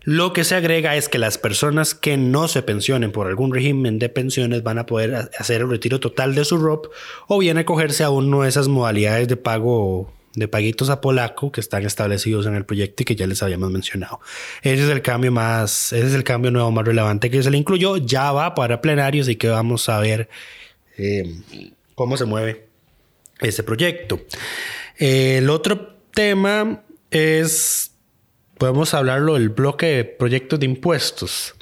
Lo 0.06 0.32
que 0.32 0.44
se 0.44 0.54
agrega 0.54 0.94
es 0.94 1.08
que 1.08 1.18
las 1.18 1.36
personas 1.36 1.96
que 1.96 2.16
no 2.16 2.46
se 2.46 2.62
pensionen 2.62 3.10
por 3.10 3.26
algún 3.26 3.52
régimen 3.52 3.98
de 3.98 4.08
pensiones 4.08 4.62
van 4.62 4.78
a 4.78 4.86
poder 4.86 5.30
hacer 5.36 5.62
el 5.62 5.68
retiro 5.68 5.98
total 5.98 6.36
de 6.36 6.44
su 6.44 6.58
ROP 6.58 6.86
o 7.26 7.38
bien 7.40 7.58
acogerse 7.58 8.04
a 8.04 8.10
una 8.10 8.44
de 8.44 8.48
esas 8.48 8.68
modalidades 8.68 9.26
de 9.26 9.36
pago 9.36 10.12
de 10.34 10.46
paguitos 10.46 10.90
a 10.90 11.00
polaco 11.00 11.50
que 11.50 11.60
están 11.60 11.84
establecidos 11.84 12.46
en 12.46 12.54
el 12.54 12.64
proyecto 12.64 13.02
y 13.02 13.06
que 13.06 13.16
ya 13.16 13.26
les 13.26 13.42
habíamos 13.42 13.72
mencionado. 13.72 14.20
Ese 14.62 14.84
es 14.84 14.90
el 14.90 15.02
cambio 15.02 15.32
más, 15.32 15.92
ese 15.92 16.06
es 16.06 16.14
el 16.14 16.22
cambio 16.22 16.52
nuevo 16.52 16.70
más 16.70 16.84
relevante 16.84 17.28
que 17.28 17.42
se 17.42 17.50
le 17.50 17.58
incluyó. 17.58 17.96
Ya 17.96 18.30
va 18.30 18.54
para 18.54 18.80
plenarios 18.80 19.28
y 19.28 19.34
que 19.34 19.48
vamos 19.48 19.88
a 19.88 19.98
ver 19.98 20.28
eh, 20.98 21.34
cómo 21.96 22.16
se 22.16 22.26
mueve 22.26 22.68
ese 23.40 23.64
proyecto. 23.64 24.20
el 24.98 25.50
otro 25.50 25.96
tema 26.12 26.84
es 27.10 27.95
podemos 28.58 28.94
hablarlo 28.94 29.34
del 29.34 29.48
bloque 29.50 29.86
de 29.86 30.04
proyectos 30.04 30.60
de 30.60 30.66
impuestos. 30.66 31.54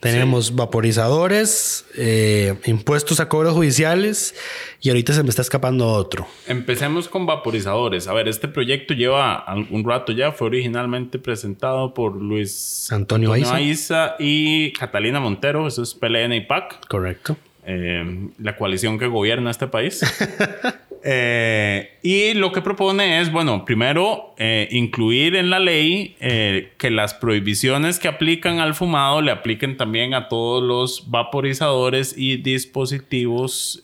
Tenemos 0.00 0.56
vaporizadores, 0.56 1.84
eh, 1.96 2.56
impuestos 2.64 3.20
a 3.20 3.28
cobros 3.28 3.54
judiciales 3.54 4.34
y 4.80 4.88
ahorita 4.88 5.12
se 5.12 5.22
me 5.22 5.28
está 5.30 5.42
escapando 5.42 5.86
otro. 5.86 6.26
Empecemos 6.48 7.08
con 7.08 7.24
vaporizadores. 7.24 8.08
A 8.08 8.12
ver, 8.12 8.26
este 8.26 8.48
proyecto 8.48 8.94
lleva 8.94 9.44
un 9.70 9.84
rato 9.88 10.10
ya. 10.10 10.32
Fue 10.32 10.48
originalmente 10.48 11.20
presentado 11.20 11.94
por 11.94 12.20
Luis 12.20 12.90
Antonio, 12.90 13.32
Aiza. 13.32 14.16
y 14.18 14.72
Catalina 14.72 15.20
Montero. 15.20 15.68
Eso 15.68 15.84
es 15.84 15.94
PLN 15.94 16.32
y 16.32 16.40
PAC. 16.40 16.88
Correcto. 16.88 17.36
Eh, 17.64 18.28
la 18.38 18.56
coalición 18.56 18.98
que 18.98 19.06
gobierna 19.06 19.52
este 19.52 19.68
país. 19.68 20.00
Eh, 21.04 21.98
y 22.02 22.34
lo 22.34 22.52
que 22.52 22.62
propone 22.62 23.20
es, 23.20 23.32
bueno, 23.32 23.64
primero, 23.64 24.34
eh, 24.38 24.68
incluir 24.70 25.34
en 25.34 25.50
la 25.50 25.58
ley 25.58 26.16
eh, 26.20 26.72
que 26.78 26.90
las 26.90 27.14
prohibiciones 27.14 27.98
que 27.98 28.08
aplican 28.08 28.60
al 28.60 28.74
fumado 28.74 29.20
le 29.20 29.30
apliquen 29.30 29.76
también 29.76 30.14
a 30.14 30.28
todos 30.28 30.62
los 30.62 31.10
vaporizadores 31.10 32.14
y 32.16 32.36
dispositivos 32.36 33.82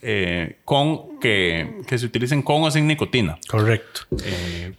con, 0.65 1.19
que, 1.19 1.81
que, 1.87 1.97
se 1.97 2.05
utilicen 2.05 2.41
con 2.41 2.63
o 2.63 2.71
sin 2.71 2.87
nicotina. 2.87 3.37
Correcto. 3.47 4.01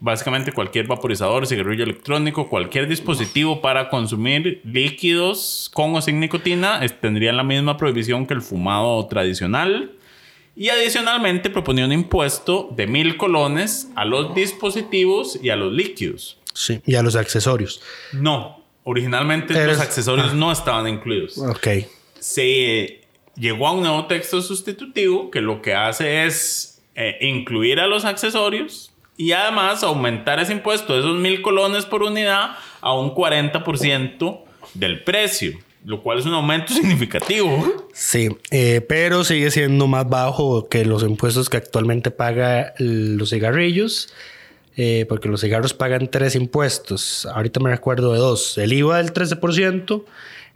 básicamente 0.01 0.53
cualquier 0.53 0.87
vaporizador, 0.87 1.47
cigarrillo 1.47 1.85
electrónico, 1.85 2.49
cualquier 2.49 2.89
dispositivo 2.89 3.61
para 3.61 3.89
consumir 3.89 4.61
líquidos 4.65 5.71
con 5.73 5.95
o 5.95 6.01
sin 6.01 6.21
nicotina 6.21 6.81
tendrían 7.01 7.37
la 7.37 7.45
misma 7.45 7.77
prohibición 7.77 8.27
que 8.27 8.35
el 8.35 8.43
fumado 8.43 9.07
tradicional. 9.07 9.93
Y 10.61 10.69
adicionalmente 10.69 11.49
proponía 11.49 11.87
un 11.87 11.93
impuesto 11.93 12.69
de 12.77 12.87
mil 12.87 13.17
colones 13.17 13.89
a 13.97 14.05
los 14.05 14.35
dispositivos 14.35 15.39
y 15.43 15.49
a 15.49 15.57
los 15.57 15.73
líquidos. 15.73 16.39
Sí, 16.53 16.83
y 16.85 16.97
a 16.97 17.03
los 17.03 17.17
accesorios. 17.17 17.81
No, 18.13 18.63
originalmente 18.85 19.55
los 19.65 19.81
accesorios 19.81 20.33
ah. 20.33 20.35
no 20.35 20.53
estaban 20.53 20.87
incluidos. 20.87 21.39
Ok. 21.39 21.67
Se 22.19 23.01
llegó 23.37 23.69
a 23.69 23.73
un 23.73 23.81
nuevo 23.81 24.05
texto 24.05 24.43
sustitutivo 24.43 25.31
que 25.31 25.41
lo 25.41 25.63
que 25.63 25.73
hace 25.73 26.27
es 26.27 26.83
eh, 26.95 27.17
incluir 27.23 27.81
a 27.81 27.87
los 27.87 28.05
accesorios 28.05 28.93
y 29.17 29.33
además 29.33 29.83
aumentar 29.83 30.41
ese 30.41 30.53
impuesto 30.53 30.93
de 30.93 30.99
esos 30.99 31.19
mil 31.19 31.41
colones 31.41 31.87
por 31.87 32.03
unidad 32.03 32.59
a 32.83 32.93
un 32.93 33.15
40% 33.15 34.43
del 34.75 35.05
precio 35.05 35.59
lo 35.85 36.03
cual 36.03 36.19
es 36.19 36.27
un 36.27 36.35
aumento 36.35 36.73
significativo. 36.75 37.87
Sí, 37.93 38.37
eh, 38.51 38.81
pero 38.89 39.23
sigue 39.25 39.51
siendo 39.51 39.87
más 39.87 40.09
bajo 40.09 40.69
que 40.69 40.85
los 40.85 41.03
impuestos 41.03 41.49
que 41.49 41.57
actualmente 41.57 42.11
paga 42.11 42.75
los 42.79 43.31
cigarrillos, 43.31 44.13
eh, 44.77 45.07
porque 45.09 45.29
los 45.29 45.41
cigarros 45.41 45.73
pagan 45.75 46.11
tres 46.11 46.37
impuestos. 46.37 47.27
Ahorita 47.27 47.61
me 47.61 47.71
recuerdo 47.71 48.13
de 48.13 48.19
dos: 48.19 48.59
el 48.59 48.73
IVA 48.73 48.99
del 48.99 49.13
13%, 49.13 50.05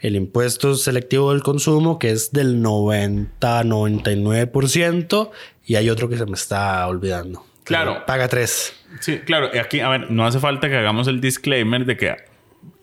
el 0.01 0.17
impuesto 0.17 0.75
selectivo 0.75 1.33
del 1.33 1.43
consumo, 1.43 1.99
que 1.99 2.11
es 2.11 2.33
del 2.33 2.63
90-99%, 2.63 5.31
y 5.67 5.77
hay 5.77 5.89
otro 5.91 6.09
que 6.09 6.17
se 6.19 6.27
me 6.27 6.35
está 6.35 6.87
olvidando. 6.87 7.45
Claro. 7.65 8.05
Paga 8.07 8.29
tres. 8.29 8.75
Sí, 9.01 9.19
claro. 9.21 9.51
Aquí, 9.59 9.81
a 9.81 9.89
ver, 9.89 10.11
no 10.11 10.27
hace 10.27 10.39
falta 10.39 10.69
que 10.69 10.77
hagamos 10.77 11.09
el 11.09 11.23
disclaimer 11.23 11.87
de 11.87 11.97
que 11.97 12.15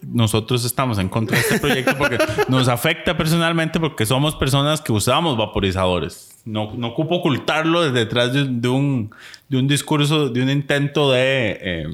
nosotros 0.01 0.65
estamos 0.65 0.97
en 0.97 1.09
contra 1.09 1.37
de 1.37 1.43
este 1.43 1.59
proyecto 1.59 1.97
porque 1.97 2.17
nos 2.47 2.67
afecta 2.67 3.15
personalmente 3.15 3.79
porque 3.79 4.05
somos 4.05 4.35
personas 4.35 4.81
que 4.81 4.91
usamos 4.91 5.37
vaporizadores. 5.37 6.41
No, 6.45 6.73
no 6.75 6.87
ocupo 6.87 7.15
ocultarlo 7.15 7.81
desde 7.83 7.99
detrás 7.99 8.33
de, 8.33 8.67
un, 8.67 9.11
de 9.47 9.57
un 9.57 9.67
discurso, 9.67 10.29
de 10.29 10.41
un 10.41 10.49
intento 10.49 11.11
de... 11.11 11.57
Eh, 11.61 11.87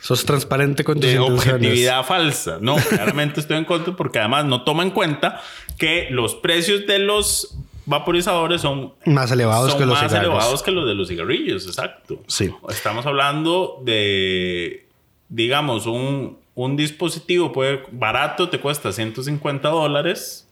Sos 0.00 0.24
transparente 0.24 0.84
con 0.84 0.98
tus 0.98 1.10
de 1.10 1.18
objetividad 1.18 2.04
falsa. 2.04 2.58
No, 2.60 2.76
claramente 2.76 3.40
estoy 3.40 3.58
en 3.58 3.64
contra 3.64 3.94
porque 3.94 4.18
además 4.18 4.44
no 4.44 4.64
toma 4.64 4.82
en 4.82 4.90
cuenta 4.90 5.40
que 5.76 6.08
los 6.10 6.34
precios 6.34 6.86
de 6.86 6.98
los 6.98 7.56
vaporizadores 7.86 8.60
son 8.60 8.92
más 9.06 9.30
elevados 9.30 9.74
que 9.74 9.86
los 9.86 10.00
más 10.00 10.12
elevados 10.12 10.62
que 10.62 10.70
los 10.70 10.86
de 10.86 10.94
los 10.94 11.08
cigarrillos, 11.08 11.66
exacto. 11.66 12.20
Sí. 12.26 12.50
Estamos 12.68 13.06
hablando 13.06 13.80
de 13.84 14.86
digamos 15.28 15.86
un 15.86 16.38
un 16.64 16.76
dispositivo 16.76 17.52
puede, 17.52 17.84
barato 17.92 18.48
te 18.48 18.58
cuesta 18.58 18.90
150 18.90 19.68
dólares, 19.68 20.48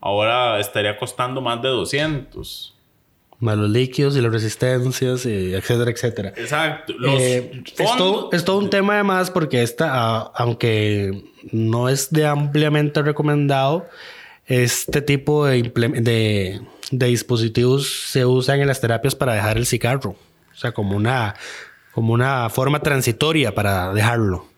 ahora 0.00 0.58
estaría 0.58 0.96
costando 0.96 1.42
más 1.42 1.60
de 1.60 1.68
200. 1.68 2.74
Más 3.40 3.58
los 3.58 3.68
líquidos 3.68 4.16
y 4.16 4.22
las 4.22 4.32
resistencias, 4.32 5.26
y 5.26 5.52
etcétera, 5.52 5.90
etcétera. 5.90 6.28
Exacto. 6.34 6.94
Eh, 7.06 7.62
esto, 7.76 8.30
es 8.32 8.42
todo 8.42 8.56
un 8.56 8.70
tema 8.70 8.94
además 8.94 9.30
porque 9.30 9.62
esta, 9.62 10.18
aunque 10.18 11.24
no 11.52 11.90
es 11.90 12.10
de 12.10 12.26
ampliamente 12.26 13.02
recomendado, 13.02 13.86
este 14.46 15.02
tipo 15.02 15.44
de, 15.44 15.62
de, 15.62 16.62
de, 16.90 17.06
dispositivos 17.06 17.86
se 17.86 18.24
usan 18.24 18.60
en 18.62 18.66
las 18.66 18.80
terapias 18.80 19.14
para 19.14 19.34
dejar 19.34 19.58
el 19.58 19.66
cigarro. 19.66 20.16
O 20.54 20.56
sea, 20.56 20.72
como 20.72 20.96
una, 20.96 21.34
como 21.92 22.14
una 22.14 22.48
forma 22.48 22.80
transitoria 22.80 23.54
para 23.54 23.92
dejarlo. 23.92 24.53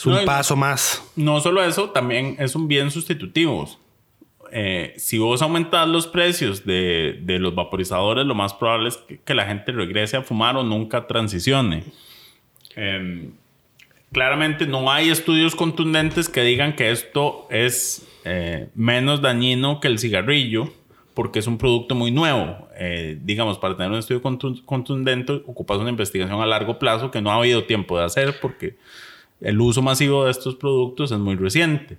Es 0.00 0.06
un 0.06 0.24
paso 0.24 0.56
más. 0.56 1.02
No 1.14 1.40
solo 1.40 1.62
eso, 1.62 1.90
también 1.90 2.36
es 2.38 2.54
un 2.54 2.68
bien 2.68 2.90
sustitutivo. 2.90 3.68
Eh, 4.52 4.94
si 4.96 5.18
vos 5.18 5.42
aumentas 5.42 5.86
los 5.86 6.06
precios 6.06 6.64
de, 6.64 7.20
los 7.38 7.54
vaporizadores, 7.54 8.24
lo 8.26 8.34
más 8.34 8.54
probable 8.54 8.88
es 8.88 8.98
que, 9.24 9.34
la 9.34 9.44
gente 9.44 9.72
regrese 9.72 10.16
a 10.16 10.22
fumar 10.22 10.56
o 10.56 10.64
nunca 10.64 11.06
transicione. 11.06 11.84
Em, 12.76 13.32
claramente 14.12 14.66
no 14.66 14.90
hay 14.90 15.10
estudios 15.10 15.54
contundentes 15.54 16.28
que 16.28 16.42
digan 16.42 16.74
que 16.74 16.90
esto 16.90 17.46
es 17.50 18.08
eh, 18.24 18.68
menos 18.74 19.20
dañino 19.20 19.80
que 19.80 19.88
el 19.88 19.98
cigarrillo 19.98 20.72
porque 21.14 21.40
es 21.40 21.46
un 21.46 21.58
producto 21.58 21.94
muy 21.94 22.10
nuevo. 22.10 22.68
Eh, 22.76 23.18
digamos, 23.22 23.58
para 23.58 23.76
tener 23.76 23.92
un 23.92 23.98
estudio 23.98 24.22
contundente 24.22 25.32
ocupas 25.46 25.78
una 25.78 25.90
investigación 25.90 26.40
a 26.40 26.46
largo 26.46 26.78
plazo 26.78 27.10
que 27.10 27.20
no 27.20 27.30
ha 27.30 27.36
habido 27.36 27.64
tiempo 27.64 27.98
de 27.98 28.04
hacer 28.04 28.40
porque 28.40 28.76
el 29.40 29.60
uso 29.60 29.82
masivo 29.82 30.24
de 30.24 30.30
estos 30.30 30.56
productos 30.56 31.12
es 31.12 31.18
muy 31.18 31.36
reciente. 31.36 31.98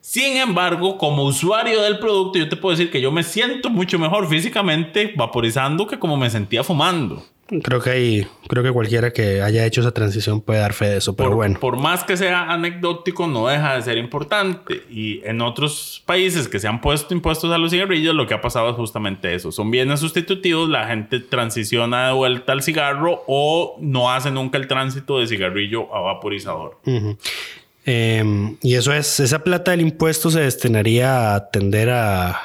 Sin 0.00 0.36
embargo, 0.36 0.98
como 0.98 1.24
usuario 1.24 1.82
del 1.82 1.98
producto, 1.98 2.38
yo 2.38 2.48
te 2.48 2.56
puedo 2.56 2.76
decir 2.76 2.92
que 2.92 3.00
yo 3.00 3.10
me 3.10 3.24
siento 3.24 3.70
mucho 3.70 3.98
mejor 3.98 4.28
físicamente 4.28 5.12
vaporizando 5.16 5.86
que 5.86 5.98
como 5.98 6.16
me 6.16 6.30
sentía 6.30 6.62
fumando. 6.62 7.24
Creo 7.62 7.80
que 7.80 7.90
hay, 7.90 8.26
creo 8.48 8.64
que 8.64 8.72
cualquiera 8.72 9.12
que 9.12 9.40
haya 9.40 9.64
hecho 9.64 9.80
esa 9.80 9.92
transición 9.92 10.40
puede 10.40 10.58
dar 10.58 10.72
fe 10.72 10.86
de 10.86 10.96
eso, 10.96 11.14
pero 11.14 11.36
bueno. 11.36 11.60
Por 11.60 11.78
más 11.78 12.02
que 12.02 12.16
sea 12.16 12.50
anecdótico, 12.52 13.28
no 13.28 13.46
deja 13.46 13.76
de 13.76 13.82
ser 13.82 13.98
importante. 13.98 14.82
Y 14.90 15.20
en 15.24 15.40
otros 15.40 16.02
países 16.06 16.48
que 16.48 16.58
se 16.58 16.66
han 16.66 16.80
puesto 16.80 17.14
impuestos 17.14 17.52
a 17.52 17.58
los 17.58 17.70
cigarrillos, 17.70 18.16
lo 18.16 18.26
que 18.26 18.34
ha 18.34 18.40
pasado 18.40 18.70
es 18.70 18.76
justamente 18.76 19.32
eso. 19.32 19.52
Son 19.52 19.70
bienes 19.70 20.00
sustitutivos, 20.00 20.68
la 20.68 20.88
gente 20.88 21.20
transiciona 21.20 22.08
de 22.08 22.14
vuelta 22.14 22.50
al 22.50 22.62
cigarro 22.62 23.22
o 23.28 23.76
no 23.80 24.10
hace 24.10 24.32
nunca 24.32 24.58
el 24.58 24.66
tránsito 24.66 25.20
de 25.20 25.28
cigarrillo 25.28 25.94
a 25.94 26.00
vaporizador. 26.00 26.80
Em, 27.84 28.56
y 28.60 28.74
eso 28.74 28.92
es, 28.92 29.20
esa 29.20 29.44
plata 29.44 29.70
del 29.70 29.82
impuesto 29.82 30.32
se 30.32 30.40
destinaría 30.40 31.30
a 31.30 31.34
atender 31.36 31.90
a 31.90 32.40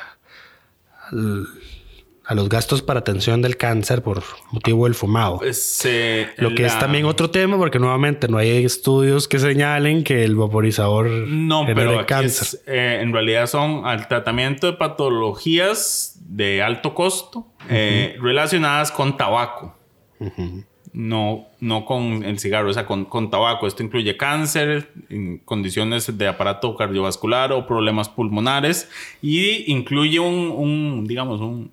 a 2.32 2.34
los 2.34 2.48
gastos 2.48 2.82
para 2.82 3.02
atención 3.02 3.42
del 3.42 3.58
cáncer 3.58 4.02
por 4.02 4.24
motivo 4.52 4.86
del 4.86 4.96
fumado. 4.96 5.40
Pues, 5.40 5.82
eh, 5.84 6.30
Lo 6.38 6.56
que 6.56 6.66
es 6.66 6.80
también 6.80 7.04
otro 7.04 7.30
tema, 7.30 7.58
porque 7.58 7.78
nuevamente 7.78 8.30
no 8.30 8.38
hay 8.38 8.64
estudios 8.64 9.28
que 9.28 9.38
señalen 9.38 10.06
que 10.06 10.24
el 10.24 10.38
vaporizador 10.38 11.08
no, 11.10 11.66
pero 11.66 12.06
cáncer. 12.06 12.62
Eh, 12.68 13.00
en 13.02 13.12
realidad 13.12 13.48
son 13.48 13.86
al 13.86 14.08
tratamiento 14.08 14.68
de 14.68 14.74
patologías 14.78 16.22
de 16.22 16.62
alto 16.62 16.96
costo 16.96 17.48
eh, 17.70 18.16
relacionadas 18.22 18.94
con 18.94 19.18
tabaco. 19.18 19.76
No, 20.94 21.48
no 21.60 21.84
con 21.84 22.24
el 22.24 22.40
cigarro, 22.40 22.70
o 22.70 22.74
sea, 22.74 22.86
con, 22.86 23.06
con, 23.06 23.30
tabaco. 23.30 23.68
Esto 23.68 23.84
incluye 23.84 24.16
cáncer, 24.16 24.90
condiciones 25.44 26.18
de 26.18 26.28
aparato 26.30 26.78
cardiovascular 26.78 27.52
o 27.52 27.68
problemas 27.68 28.08
pulmonares 28.08 28.90
y 29.22 29.70
incluye 29.72 30.20
un, 30.20 30.52
un 30.52 31.06
digamos, 31.08 31.42
un, 31.42 31.72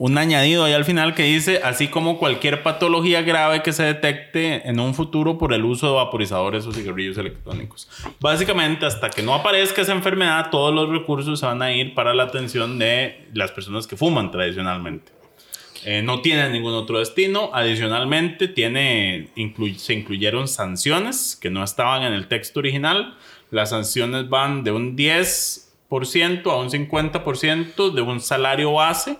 un 0.00 0.16
añadido 0.16 0.64
ahí 0.64 0.72
al 0.72 0.86
final 0.86 1.14
que 1.14 1.24
dice, 1.24 1.60
así 1.62 1.88
como 1.88 2.16
cualquier 2.16 2.62
patología 2.62 3.20
grave 3.20 3.62
que 3.62 3.74
se 3.74 3.82
detecte 3.82 4.66
en 4.66 4.80
un 4.80 4.94
futuro 4.94 5.36
por 5.36 5.52
el 5.52 5.62
uso 5.62 5.88
de 5.88 5.92
vaporizadores 5.96 6.64
o 6.64 6.72
cigarrillos 6.72 7.18
electrónicos. 7.18 7.86
Básicamente, 8.18 8.86
hasta 8.86 9.10
que 9.10 9.22
no 9.22 9.34
aparezca 9.34 9.82
esa 9.82 9.92
enfermedad, 9.92 10.48
todos 10.50 10.74
los 10.74 10.88
recursos 10.88 11.38
se 11.38 11.44
van 11.44 11.60
a 11.60 11.74
ir 11.74 11.92
para 11.92 12.14
la 12.14 12.22
atención 12.22 12.78
de 12.78 13.28
las 13.34 13.52
personas 13.52 13.86
que 13.86 13.98
fuman 13.98 14.30
tradicionalmente. 14.30 15.12
Eh, 15.84 16.00
no 16.00 16.22
tiene 16.22 16.48
ningún 16.48 16.72
otro 16.72 16.98
destino. 16.98 17.50
Adicionalmente, 17.52 18.48
tiene, 18.48 19.28
se 19.76 19.92
incluyeron 19.92 20.48
sanciones 20.48 21.36
que 21.38 21.50
no 21.50 21.62
estaban 21.62 22.04
en 22.04 22.14
el 22.14 22.26
texto 22.26 22.60
original. 22.60 23.18
Las 23.50 23.68
sanciones 23.68 24.30
van 24.30 24.64
de 24.64 24.72
un 24.72 24.96
10% 24.96 26.50
a 26.50 26.56
un 26.56 26.70
50% 26.70 27.92
de 27.92 28.00
un 28.00 28.20
salario 28.22 28.72
base 28.72 29.18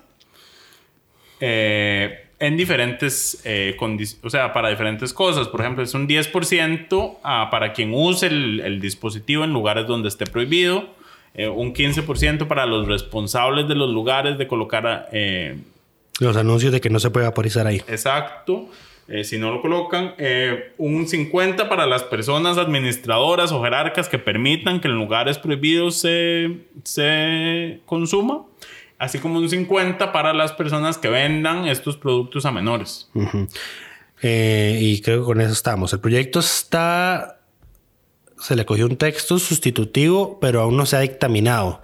eh, 1.41 2.26
en 2.38 2.57
diferentes 2.57 3.41
eh, 3.45 3.74
condiciones, 3.78 4.24
o 4.24 4.30
sea, 4.30 4.53
para 4.53 4.70
diferentes 4.70 5.12
cosas. 5.12 5.49
Por 5.49 5.61
ejemplo, 5.61 5.84
es 5.84 5.93
un 5.93 6.09
10% 6.09 7.18
ah, 7.22 7.49
para 7.51 7.72
quien 7.72 7.93
use 7.93 8.26
el, 8.28 8.80
dispositivo 8.80 9.45
en 9.45 9.53
lugares 9.53 9.86
donde 9.86 10.09
esté 10.09 10.24
prohibido, 10.26 10.88
eh, 11.34 11.49
un 11.49 11.74
15% 11.74 12.47
para 12.47 12.64
los 12.64 12.88
responsables 12.88 13.68
de 13.68 13.74
los 13.74 13.91
lugares 13.91 14.38
de 14.38 14.47
colocar... 14.47 15.09
los 16.18 16.36
anuncios 16.36 16.72
de 16.72 16.80
que 16.80 16.88
no 16.88 16.99
se 16.99 17.11
puede 17.11 17.26
vaporizar 17.26 17.66
ahí. 17.66 17.82
Exacto. 17.88 18.70
si 19.22 19.36
no 19.36 19.53
lo 19.53 19.61
colocan, 19.61 20.14
un 20.78 21.07
50 21.07 21.68
para 21.68 21.86
las 21.86 22.05
personas 22.05 22.57
administradoras 22.57 23.53
o 23.53 23.62
jerarcas 23.62 24.09
que 24.09 24.18
permitan 24.18 24.80
que 24.80 24.88
en 24.88 24.95
lugares 24.95 25.36
prohibidos 25.36 25.97
se, 25.97 26.57
se 26.84 27.80
consuma 27.84 28.45
así 29.01 29.19
como 29.19 29.39
un 29.39 29.49
50 29.49 30.13
para 30.13 30.35
las 30.35 30.53
personas 30.53 30.99
que 30.99 31.09
vendan 31.09 31.67
estos 31.67 31.97
productos 31.97 32.45
a 32.45 32.53
menores. 32.53 33.09
Eh, 34.21 34.79
y 34.81 35.01
creo 35.01 35.21
que 35.21 35.25
con 35.25 35.41
eso 35.41 35.53
estamos. 35.53 35.93
El 35.95 36.01
proyecto 36.01 36.39
está... 36.39 37.41
Se 38.39 38.57
le 38.57 38.67
cogió 38.67 38.87
un 38.87 38.97
texto 38.97 39.39
sustitutivo, 39.39 40.39
pero 40.39 40.61
aún 40.61 40.77
no 40.77 40.85
se 40.85 40.97
ha 40.97 41.01
dictaminado. 41.01 41.81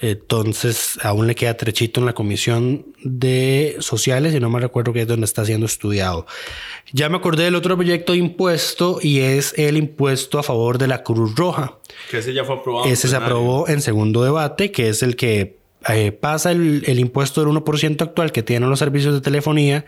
Entonces, 0.00 0.98
aún 1.02 1.26
le 1.26 1.34
queda 1.34 1.56
trechito 1.58 2.00
en 2.00 2.06
la 2.06 2.14
Comisión 2.14 2.86
de 3.02 3.76
Sociales 3.80 4.34
y 4.34 4.40
no 4.40 4.48
me 4.48 4.60
recuerdo 4.60 4.94
qué 4.94 5.02
es 5.02 5.06
donde 5.06 5.26
está 5.26 5.44
siendo 5.44 5.66
estudiado. 5.66 6.26
Ya 6.92 7.10
me 7.10 7.16
acordé 7.16 7.44
del 7.44 7.54
otro 7.54 7.76
proyecto 7.76 8.12
de 8.12 8.18
impuesto 8.18 8.98
y 9.02 9.20
es 9.20 9.52
el 9.58 9.76
impuesto 9.76 10.38
a 10.38 10.42
favor 10.42 10.78
de 10.78 10.88
la 10.88 11.02
Cruz 11.02 11.34
Roja. 11.34 11.78
Que 12.10 12.18
ese 12.18 12.32
ya 12.32 12.44
fue 12.44 12.56
aprobado. 12.56 12.86
Ese 12.86 13.08
se 13.08 13.16
aprobó 13.16 13.68
en 13.68 13.82
segundo 13.82 14.24
debate, 14.24 14.70
que 14.70 14.88
es 14.88 15.02
el 15.02 15.16
que 15.16 15.55
eh, 15.88 16.12
pasa 16.12 16.52
el, 16.52 16.98
impuesto 16.98 17.44
del 17.44 17.54
1% 17.54 18.02
actual 18.02 18.32
que 18.32 18.42
tienen 18.42 18.68
los 18.70 18.78
servicios 18.78 19.14
de 19.14 19.20
telefonía 19.20 19.84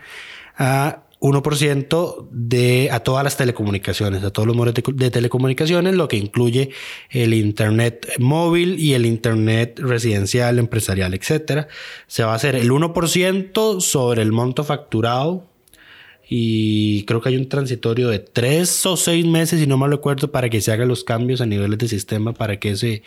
a 0.57 1.03
1% 1.19 2.27
de, 2.31 2.89
a 2.91 3.01
todas 3.01 3.23
las 3.23 3.35
telecomunicaciones, 3.35 4.23
a 4.23 4.31
todos 4.31 4.47
los 4.47 4.55
modelos 4.55 4.75
de 4.95 5.11
telecomunicaciones, 5.11 5.95
lo 5.95 6.07
que 6.07 6.15
incluye 6.15 6.69
el 7.09 7.33
Internet 7.33 8.13
móvil 8.19 8.79
y 8.79 8.93
el 8.93 9.05
Internet 9.05 9.79
residencial, 9.79 10.59
empresarial, 10.59 11.13
etcétera. 11.13 11.67
Se 12.07 12.23
va 12.23 12.31
a 12.31 12.35
hacer 12.35 12.55
el 12.55 12.71
1% 12.71 13.81
sobre 13.81 14.21
el 14.21 14.31
monto 14.31 14.63
facturado 14.63 15.49
y 16.31 17.03
creo 17.05 17.21
que 17.21 17.29
hay 17.29 17.37
un 17.37 17.49
transitorio 17.49 18.07
de 18.07 18.19
tres 18.19 18.85
o 18.85 18.95
seis 18.95 19.25
meses, 19.25 19.59
si 19.59 19.65
no 19.65 19.77
mal 19.77 19.89
recuerdo, 19.89 20.31
para 20.31 20.47
que 20.49 20.61
se 20.61 20.71
hagan 20.71 20.87
los 20.87 21.03
cambios 21.03 21.41
a 21.41 21.47
niveles 21.47 21.79
de 21.79 21.87
sistema 21.87 22.33
para 22.33 22.59
que 22.59 22.71
ese 22.71 23.01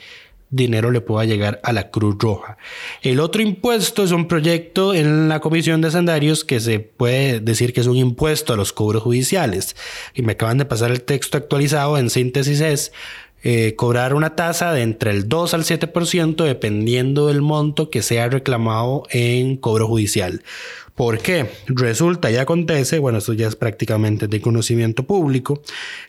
dinero 0.53 0.91
le 0.93 1.01
pueda 1.01 1.25
llegar 1.25 1.61
a 1.65 1.73
la 1.73 1.91
Cruz 1.91 2.17
Roja. 2.19 2.59
El 3.03 3.19
otro 3.19 3.43
impuesto 3.43 4.05
es 4.05 4.13
un 4.13 4.29
proyecto 4.29 4.95
en 4.95 5.29
la 5.29 5.41
Comisión 5.41 5.81
de 5.81 5.91
Sendarios 5.91 6.45
que 6.45 6.61
se 6.61 6.79
puede 6.79 7.41
decir 7.41 7.73
que 7.73 7.81
es 7.81 7.87
un 7.89 7.97
impuesto 7.97 8.53
a 8.53 8.57
los 8.57 8.73
cobros 8.73 9.03
judiciales. 9.03 9.75
Y 10.15 10.23
me 10.23 10.33
acaban 10.33 10.59
de 10.59 10.67
pasar 10.67 10.91
el 10.93 11.03
texto 11.03 11.39
actualizado, 11.39 11.99
en 11.99 12.11
síntesis 12.11 12.61
es 12.61 12.93
eh, 13.45 13.75
cobrar 13.75 14.15
una 14.15 14.37
tasa 14.37 14.73
de 14.73 14.83
entre 14.83 15.11
el 15.11 15.29
2 15.29 15.55
al 15.55 15.65
7% 15.65 16.45
dependiendo 16.45 17.27
del 17.27 17.41
monto 17.41 17.91
que 17.91 18.03
sea 18.03 18.29
reclamado 18.29 19.03
en 19.11 19.57
cobro 19.57 19.89
judicial. 19.89 20.45
¿Por 20.95 21.19
qué? 21.19 21.51
Resulta 21.67 22.31
y 22.31 22.37
acontece, 22.37 22.99
bueno, 22.99 23.19
esto 23.19 23.33
ya 23.33 23.49
es 23.49 23.57
prácticamente 23.57 24.29
de 24.29 24.41
conocimiento 24.41 25.05
público, 25.05 25.63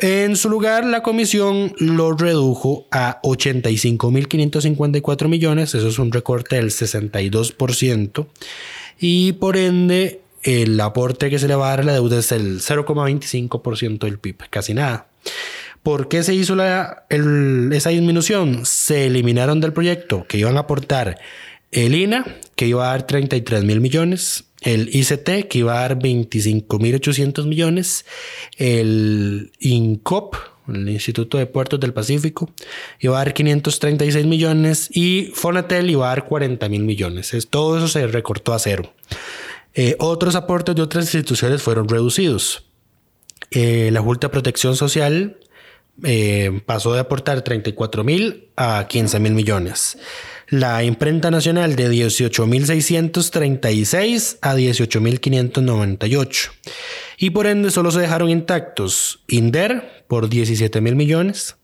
En 0.00 0.36
su 0.36 0.48
lugar, 0.48 0.84
la 0.84 1.02
comisión 1.02 1.74
lo 1.78 2.12
redujo 2.12 2.86
a 2.92 3.20
85.554 3.22 5.26
millones, 5.26 5.74
eso 5.74 5.88
es 5.88 5.98
un 5.98 6.12
recorte 6.12 6.54
del 6.54 6.70
62%, 6.70 8.28
y 9.00 9.32
por 9.32 9.56
ende 9.56 10.20
el 10.44 10.80
aporte 10.80 11.30
que 11.30 11.40
se 11.40 11.48
le 11.48 11.56
va 11.56 11.66
a 11.66 11.70
dar 11.70 11.80
a 11.80 11.82
la 11.82 11.94
deuda 11.94 12.20
es 12.20 12.30
el 12.30 12.60
0,25% 12.60 13.98
del 13.98 14.20
PIB, 14.20 14.36
casi 14.50 14.72
nada. 14.72 15.08
¿Por 15.82 16.06
qué 16.06 16.22
se 16.22 16.32
hizo 16.32 16.54
la, 16.54 17.04
esa 17.10 17.90
disminución? 17.90 18.66
Se 18.66 19.06
eliminaron 19.06 19.60
del 19.60 19.72
proyecto 19.72 20.26
que 20.28 20.38
iban 20.38 20.58
a 20.58 20.60
aportar 20.60 21.18
el 21.72 21.96
INA, 21.96 22.24
que 22.54 22.68
iba 22.68 22.84
a 22.84 22.90
dar 22.90 23.04
33 23.04 23.64
mil 23.64 23.80
millones, 23.80 24.44
el 24.62 24.88
ICT, 24.92 25.48
que 25.48 25.58
iba 25.58 25.78
a 25.78 25.88
dar 25.88 25.98
25.800 25.98 27.46
millones, 27.46 28.04
el 28.56 29.52
INCOP, 29.60 30.36
el 30.68 30.88
Instituto 30.88 31.38
de 31.38 31.46
Puertos 31.46 31.80
del 31.80 31.92
Pacífico, 31.92 32.50
iba 33.00 33.16
a 33.16 33.24
dar 33.24 33.34
536 33.34 34.26
millones 34.26 34.88
y 34.92 35.30
Fonatel 35.34 35.90
iba 35.90 36.06
a 36.06 36.10
dar 36.10 36.26
40 36.26 36.68
mil 36.68 36.82
millones. 36.82 37.34
todo 37.48 37.78
eso 37.78 37.88
se 37.88 38.06
recortó 38.06 38.52
a 38.52 38.58
cero. 38.58 38.92
Eh, 39.74 39.96
otros 40.00 40.34
aportes 40.34 40.74
de 40.74 40.82
otras 40.82 41.04
instituciones 41.04 41.62
fueron 41.62 41.88
reducidos. 41.88 42.66
Eh, 43.50 43.90
la 43.92 44.00
Junta 44.00 44.26
de 44.26 44.32
Protección 44.32 44.76
Social 44.76 45.38
eh, 46.02 46.60
pasó 46.66 46.92
de 46.92 47.00
aportar 47.00 47.42
34 47.42 48.04
mil 48.04 48.48
a 48.56 48.86
15 48.88 49.20
mil 49.20 49.32
millones 49.32 49.98
la 50.48 50.82
imprenta 50.82 51.30
nacional 51.30 51.76
de 51.76 51.88
18.636 51.90 54.38
a 54.40 54.54
18.598. 54.54 56.50
Y 57.18 57.28
por 57.30 57.46
ende 57.46 57.70
solo 57.70 57.90
se 57.90 58.00
dejaron 58.00 58.30
intactos 58.30 59.20
INDER 59.28 60.04
por 60.08 60.28
17 60.28 60.80
mil 60.80 60.96
millones, 60.96 61.56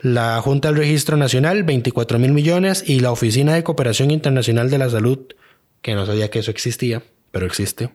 la 0.00 0.40
Junta 0.42 0.68
del 0.68 0.76
Registro 0.78 1.16
Nacional 1.16 1.62
24 1.62 2.18
mil 2.18 2.32
millones 2.32 2.84
y 2.86 3.00
la 3.00 3.12
Oficina 3.12 3.54
de 3.54 3.62
Cooperación 3.62 4.10
Internacional 4.10 4.68
de 4.68 4.78
la 4.78 4.90
Salud, 4.90 5.20
que 5.80 5.94
no 5.94 6.04
sabía 6.06 6.28
que 6.30 6.40
eso 6.40 6.50
existía, 6.50 7.02
pero 7.30 7.46
existe, 7.46 7.90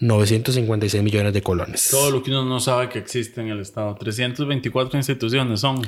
956 0.00 1.02
millones 1.02 1.32
de 1.32 1.42
colones. 1.42 1.88
Todo 1.90 2.10
lo 2.10 2.22
que 2.22 2.30
uno 2.30 2.44
no 2.44 2.60
sabe 2.60 2.88
que 2.88 2.98
existe 2.98 3.40
en 3.40 3.48
el 3.48 3.60
Estado. 3.60 3.94
324 3.96 4.98
instituciones 4.98 5.60
son. 5.60 5.82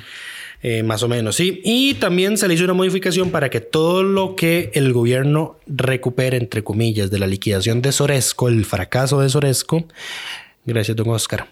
Eh, 0.62 0.82
más 0.82 1.02
o 1.02 1.08
menos, 1.08 1.36
sí. 1.36 1.62
Y 1.64 1.94
también 1.94 2.36
se 2.36 2.46
le 2.46 2.54
hizo 2.54 2.64
una 2.64 2.74
modificación 2.74 3.30
para 3.30 3.48
que 3.48 3.60
todo 3.60 4.02
lo 4.02 4.36
que 4.36 4.70
el 4.74 4.92
gobierno 4.92 5.58
recupere, 5.66 6.36
entre 6.36 6.62
comillas, 6.62 7.10
de 7.10 7.18
la 7.18 7.26
liquidación 7.26 7.80
de 7.80 7.92
Soresco, 7.92 8.48
el 8.48 8.66
fracaso 8.66 9.20
de 9.20 9.30
Soresco, 9.30 9.84
gracias, 10.66 10.96
don 10.96 11.08
Oscar, 11.08 11.48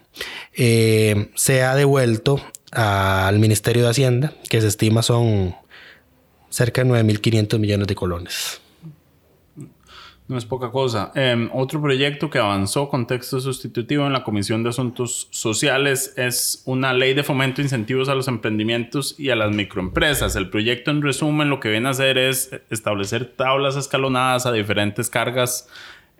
eh, 0.54 1.30
sea 1.34 1.74
devuelto 1.74 2.40
al 2.70 3.38
Ministerio 3.38 3.84
de 3.84 3.90
Hacienda, 3.90 4.34
que 4.50 4.60
se 4.60 4.68
estima 4.68 5.02
son 5.02 5.54
cerca 6.50 6.84
de 6.84 6.90
9.500 6.90 7.58
millones 7.58 7.86
de 7.86 7.94
colones. 7.94 8.60
No 10.28 10.36
es 10.36 10.44
poca 10.44 10.70
cosa. 10.70 11.10
Em, 11.14 11.48
otro 11.54 11.80
proyecto 11.80 12.28
que 12.28 12.38
avanzó 12.38 12.90
con 12.90 13.06
texto 13.06 13.40
sustitutivo 13.40 14.06
en 14.06 14.12
la 14.12 14.24
Comisión 14.24 14.62
de 14.62 14.68
Asuntos 14.68 15.26
Sociales 15.30 16.12
es 16.18 16.62
una 16.66 16.92
ley 16.92 17.14
de 17.14 17.22
fomento 17.22 17.56
de 17.56 17.62
incentivos 17.62 18.10
a 18.10 18.14
los 18.14 18.28
emprendimientos 18.28 19.18
y 19.18 19.30
a 19.30 19.36
las 19.36 19.54
microempresas. 19.54 20.36
El 20.36 20.50
proyecto, 20.50 20.90
en 20.90 21.00
resumen, 21.00 21.48
lo 21.48 21.60
que 21.60 21.70
viene 21.70 21.88
a 21.88 21.92
hacer 21.92 22.18
es 22.18 22.50
establecer 22.68 23.24
tablas 23.24 23.76
escalonadas 23.76 24.44
a 24.44 24.52
diferentes 24.52 25.08
cargas 25.08 25.66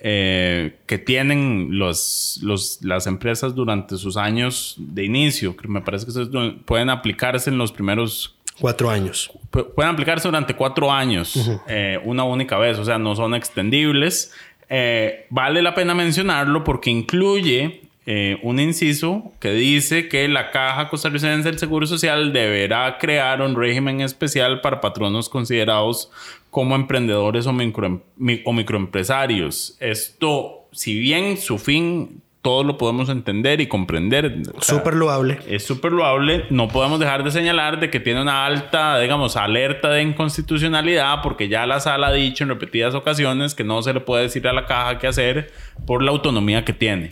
eh, 0.01 0.79
que 0.87 0.97
tienen 0.97 1.79
las 1.79 3.07
empresas 3.07 3.55
durante 3.55 3.97
sus 3.97 4.17
años 4.17 4.77
de 4.79 5.05
inicio. 5.05 5.55
Me 5.67 5.83
parece 5.83 6.07
que 6.07 6.55
pueden 6.65 6.89
aplicarse 6.89 7.51
en 7.51 7.59
los 7.59 7.73
primeros 7.73 8.38
Cuatro 8.61 8.91
años. 8.91 9.31
Pueden 9.51 9.93
aplicarse 9.93 10.29
durante 10.29 10.55
cuatro 10.55 10.91
años, 10.91 11.51
eh, 11.69 12.01
una 12.05 12.25
única 12.25 12.59
vez, 12.59 12.79
o 12.79 12.85
sea, 12.85 12.99
no 12.99 13.15
son 13.15 13.35
extendibles. 13.35 14.33
Eh, 14.69 15.27
vale 15.31 15.63
la 15.63 15.75
pena 15.75 15.95
mencionarlo 15.95 16.65
porque 16.65 16.91
incluye 16.91 17.83
eh, 18.05 18.39
un 18.43 18.59
inciso 18.59 19.33
que 19.39 19.53
dice 19.53 20.09
que 20.09 20.27
la 20.29 20.51
Caja 20.51 20.89
Costarricense 20.89 21.49
del 21.49 21.59
Seguro 21.59 21.87
Social 21.87 22.33
deberá 22.33 22.99
crear 22.99 23.43
un 23.43 23.55
régimen 23.55 24.01
especial 24.01 24.61
para 24.61 24.81
patronos 24.81 25.29
considerados 25.29 26.11
como 26.51 26.75
emprendedores 26.75 27.47
o, 27.47 27.53
micro, 27.53 28.03
o 28.45 28.53
microempresarios. 28.53 29.77
Esto, 29.79 30.69
si 30.73 30.99
bien 30.99 31.37
su 31.37 31.59
fin 31.59 32.23
todos 32.49 32.65
lo 32.65 32.79
podemos 32.79 33.11
entender 33.11 33.61
y 33.61 33.67
comprender. 33.67 34.41
Súper 34.61 34.95
loable. 34.95 35.39
Es 35.47 35.67
súper 35.67 35.93
loable. 35.93 36.47
No 36.49 36.69
podemos 36.69 36.99
dejar 36.99 37.23
de 37.23 37.31
señalar 37.31 37.79
de 37.79 37.91
que 37.91 38.01
tiene 38.01 38.23
una 38.23 38.47
alta, 38.47 38.99
digamos, 39.01 39.37
alerta 39.37 39.91
de 39.91 40.01
inconstitucionalidad 40.01 41.21
porque 41.23 41.49
ya 41.49 41.67
la 41.67 41.79
sala 41.79 42.07
ha 42.07 42.13
dicho 42.15 42.45
en 42.45 42.49
repetidas 42.49 42.95
ocasiones 42.95 43.55
que 43.55 43.65
no 43.65 43.83
se 43.83 43.93
le 43.93 44.01
puede 44.01 44.23
decir 44.23 44.49
a 44.49 44.55
la 44.55 44.65
caja 44.65 44.99
qué 44.99 45.09
hacer 45.09 45.53
por 45.87 46.03
la 46.03 46.11
autonomía 46.11 46.65
que 46.65 46.73
tiene. 46.73 47.11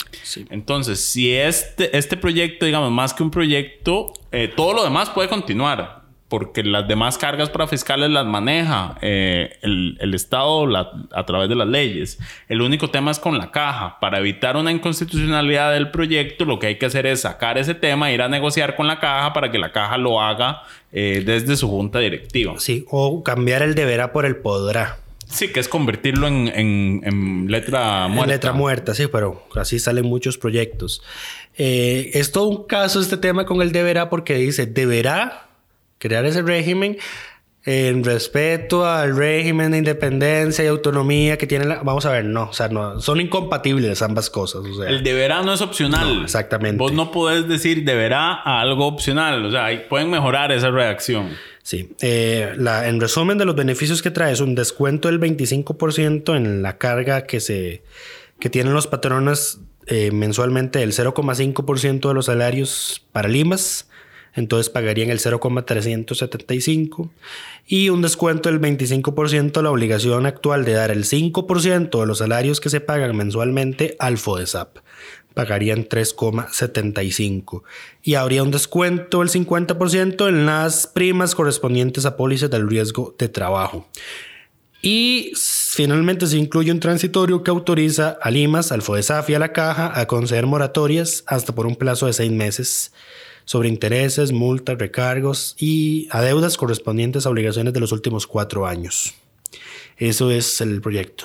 Entonces, 0.48 1.04
si 1.04 1.34
este, 1.34 1.94
este 1.94 2.16
proyecto, 2.16 2.64
digamos, 2.64 2.90
más 2.90 3.12
que 3.12 3.22
un 3.22 3.30
proyecto, 3.30 4.14
eh, 4.32 4.50
todo 4.56 4.72
lo 4.72 4.84
demás 4.84 5.10
puede 5.10 5.28
continuar 5.28 6.05
porque 6.28 6.64
las 6.64 6.88
demás 6.88 7.18
cargas 7.18 7.50
para 7.50 7.68
fiscales 7.68 8.10
las 8.10 8.26
maneja 8.26 8.98
eh, 9.00 9.58
el, 9.62 9.96
el, 10.00 10.14
Estado 10.14 10.66
a 11.12 11.26
través 11.26 11.48
de 11.48 11.54
las 11.54 11.68
leyes. 11.68 12.18
El 12.48 12.62
único 12.62 12.90
tema 12.90 13.12
es 13.12 13.18
con 13.20 13.38
la 13.38 13.52
caja. 13.52 13.98
Para 14.00 14.18
evitar 14.18 14.56
una 14.56 14.72
inconstitucionalidad 14.72 15.72
del 15.72 15.90
proyecto, 15.90 16.44
lo 16.44 16.58
que 16.58 16.68
hay 16.68 16.78
que 16.78 16.86
hacer 16.86 17.06
es 17.06 17.20
sacar 17.20 17.58
ese 17.58 17.74
tema, 17.74 18.10
ir 18.10 18.22
a 18.22 18.28
negociar 18.28 18.74
con 18.74 18.88
la 18.88 18.98
caja 18.98 19.32
para 19.32 19.52
que 19.52 19.58
la 19.58 19.70
caja 19.70 19.98
lo 19.98 20.20
haga 20.20 20.62
eh, 20.90 21.22
desde 21.24 21.56
su 21.56 21.68
junta 21.68 22.00
directiva. 22.00 22.54
Sí, 22.58 22.84
o 22.90 23.22
cambiar 23.22 23.62
el 23.62 23.74
deberá 23.74 24.12
por 24.12 24.26
el 24.26 24.36
podrá. 24.36 24.98
Sí, 25.28 25.48
que 25.52 25.60
es 25.60 25.68
convertirlo 25.68 26.28
en, 26.28 26.50
en, 26.54 27.46
letra 27.50 28.08
muerta. 28.08 28.24
En 28.24 28.30
letra 28.30 28.52
muerta, 28.52 28.94
sí, 28.94 29.06
pero 29.10 29.44
así 29.56 29.78
salen 29.78 30.06
muchos 30.06 30.38
proyectos. 30.38 31.02
Eh, 31.58 32.10
es 32.14 32.32
todo 32.32 32.46
un 32.46 32.64
caso 32.64 33.00
este 33.00 33.16
tema 33.16 33.44
con 33.44 33.60
el 33.60 33.72
deberá 33.72 34.08
porque 34.08 34.34
dice, 34.34 34.66
deberá 34.66 35.45
crear 35.98 36.24
ese 36.24 36.42
régimen 36.42 36.98
en 37.66 38.04
respeto 38.04 38.86
al 38.86 39.16
régimen 39.16 39.72
de 39.72 39.78
independencia 39.78 40.64
y 40.64 40.68
autonomía 40.68 41.36
que 41.36 41.48
tiene 41.48 41.64
la... 41.64 41.82
Vamos 41.82 42.06
a 42.06 42.12
ver, 42.12 42.24
no, 42.24 42.44
o 42.44 42.52
sea, 42.52 42.68
no, 42.68 43.00
son 43.00 43.20
incompatibles 43.20 44.02
ambas 44.02 44.30
cosas. 44.30 44.64
O 44.64 44.74
sea, 44.74 44.88
el 44.88 45.02
deberá 45.02 45.42
no 45.42 45.52
es 45.52 45.60
opcional. 45.60 46.22
exactamente. 46.22 46.78
Vos 46.78 46.92
no 46.92 47.10
podés 47.10 47.48
decir 47.48 47.84
deberá 47.84 48.34
a 48.34 48.60
algo 48.60 48.86
opcional, 48.86 49.44
o 49.44 49.50
sea, 49.50 49.66
pueden 49.88 50.10
mejorar 50.10 50.52
esa 50.52 50.70
reacción. 50.70 51.30
Sí, 51.64 51.92
eh, 52.00 52.52
la, 52.56 52.86
en 52.86 53.00
resumen 53.00 53.36
de 53.36 53.44
los 53.44 53.56
beneficios 53.56 54.00
que 54.00 54.12
trae 54.12 54.32
es 54.32 54.40
un 54.40 54.54
descuento 54.54 55.08
del 55.08 55.18
25% 55.18 56.36
en 56.36 56.62
la 56.62 56.78
carga 56.78 57.26
que, 57.26 57.40
se, 57.40 57.82
que 58.38 58.48
tienen 58.48 58.74
los 58.74 58.86
patrones 58.86 59.58
eh, 59.88 60.12
mensualmente 60.12 60.78
del 60.78 60.92
0,5% 60.92 62.06
de 62.06 62.14
los 62.14 62.26
salarios 62.26 63.04
para 63.10 63.26
Limas 63.26 63.88
entonces 64.36 64.70
pagarían 64.70 65.10
el 65.10 65.18
0,375 65.18 67.10
y 67.66 67.88
un 67.88 68.02
descuento 68.02 68.50
del 68.50 68.60
25% 68.60 69.62
la 69.62 69.70
obligación 69.70 70.26
actual 70.26 70.64
de 70.64 70.74
dar 70.74 70.90
el 70.90 71.04
5% 71.04 72.00
de 72.00 72.06
los 72.06 72.18
salarios 72.18 72.60
que 72.60 72.70
se 72.70 72.80
pagan 72.80 73.16
mensualmente 73.16 73.96
al 73.98 74.18
FODESAP. 74.18 74.78
Pagarían 75.34 75.88
3,75 75.88 77.62
y 78.02 78.14
habría 78.14 78.42
un 78.42 78.50
descuento 78.50 79.20
del 79.20 79.28
50% 79.28 80.28
en 80.28 80.46
las 80.46 80.86
primas 80.86 81.34
correspondientes 81.34 82.06
a 82.06 82.16
pólizas 82.16 82.50
del 82.50 82.68
riesgo 82.68 83.14
de 83.18 83.28
trabajo. 83.28 83.88
Y 84.82 85.32
finalmente 85.34 86.26
se 86.26 86.36
incluye 86.36 86.70
un 86.70 86.80
transitorio 86.80 87.42
que 87.42 87.50
autoriza 87.50 88.16
a 88.22 88.30
Limas, 88.30 88.70
al 88.70 88.82
FODESAF 88.82 89.30
y 89.30 89.34
a 89.34 89.38
la 89.38 89.52
Caja 89.52 89.98
a 89.98 90.06
conceder 90.06 90.46
moratorias 90.46 91.24
hasta 91.26 91.54
por 91.54 91.66
un 91.66 91.76
plazo 91.76 92.06
de 92.06 92.12
seis 92.12 92.30
meses 92.30 92.92
sobre 93.46 93.70
intereses, 93.70 94.32
multas, 94.32 94.76
recargos 94.76 95.56
y 95.58 96.08
a 96.10 96.20
deudas 96.20 96.58
correspondientes 96.58 97.24
a 97.24 97.30
obligaciones 97.30 97.72
de 97.72 97.80
los 97.80 97.92
últimos 97.92 98.26
cuatro 98.26 98.66
años. 98.66 99.14
Eso 99.96 100.30
es 100.30 100.60
el 100.60 100.82
proyecto. 100.82 101.24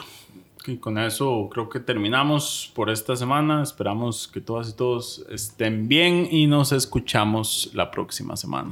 Y 0.67 0.78
con 0.78 0.97
eso 0.99 1.49
creo 1.51 1.67
que 1.67 1.80
terminamos 1.80 2.72
por 2.76 2.89
esta 2.91 3.15
semana. 3.15 3.63
Esperamos 3.63 4.28
que 4.28 4.39
todas 4.39 4.69
y 4.69 4.74
todos 4.74 5.26
estén 5.30 5.88
bien 5.88 6.28
y 6.30 6.45
nos 6.45 6.72
escuchamos 6.72 7.72
la 7.74 7.89
próxima 7.89 8.38
semana. 8.38 8.72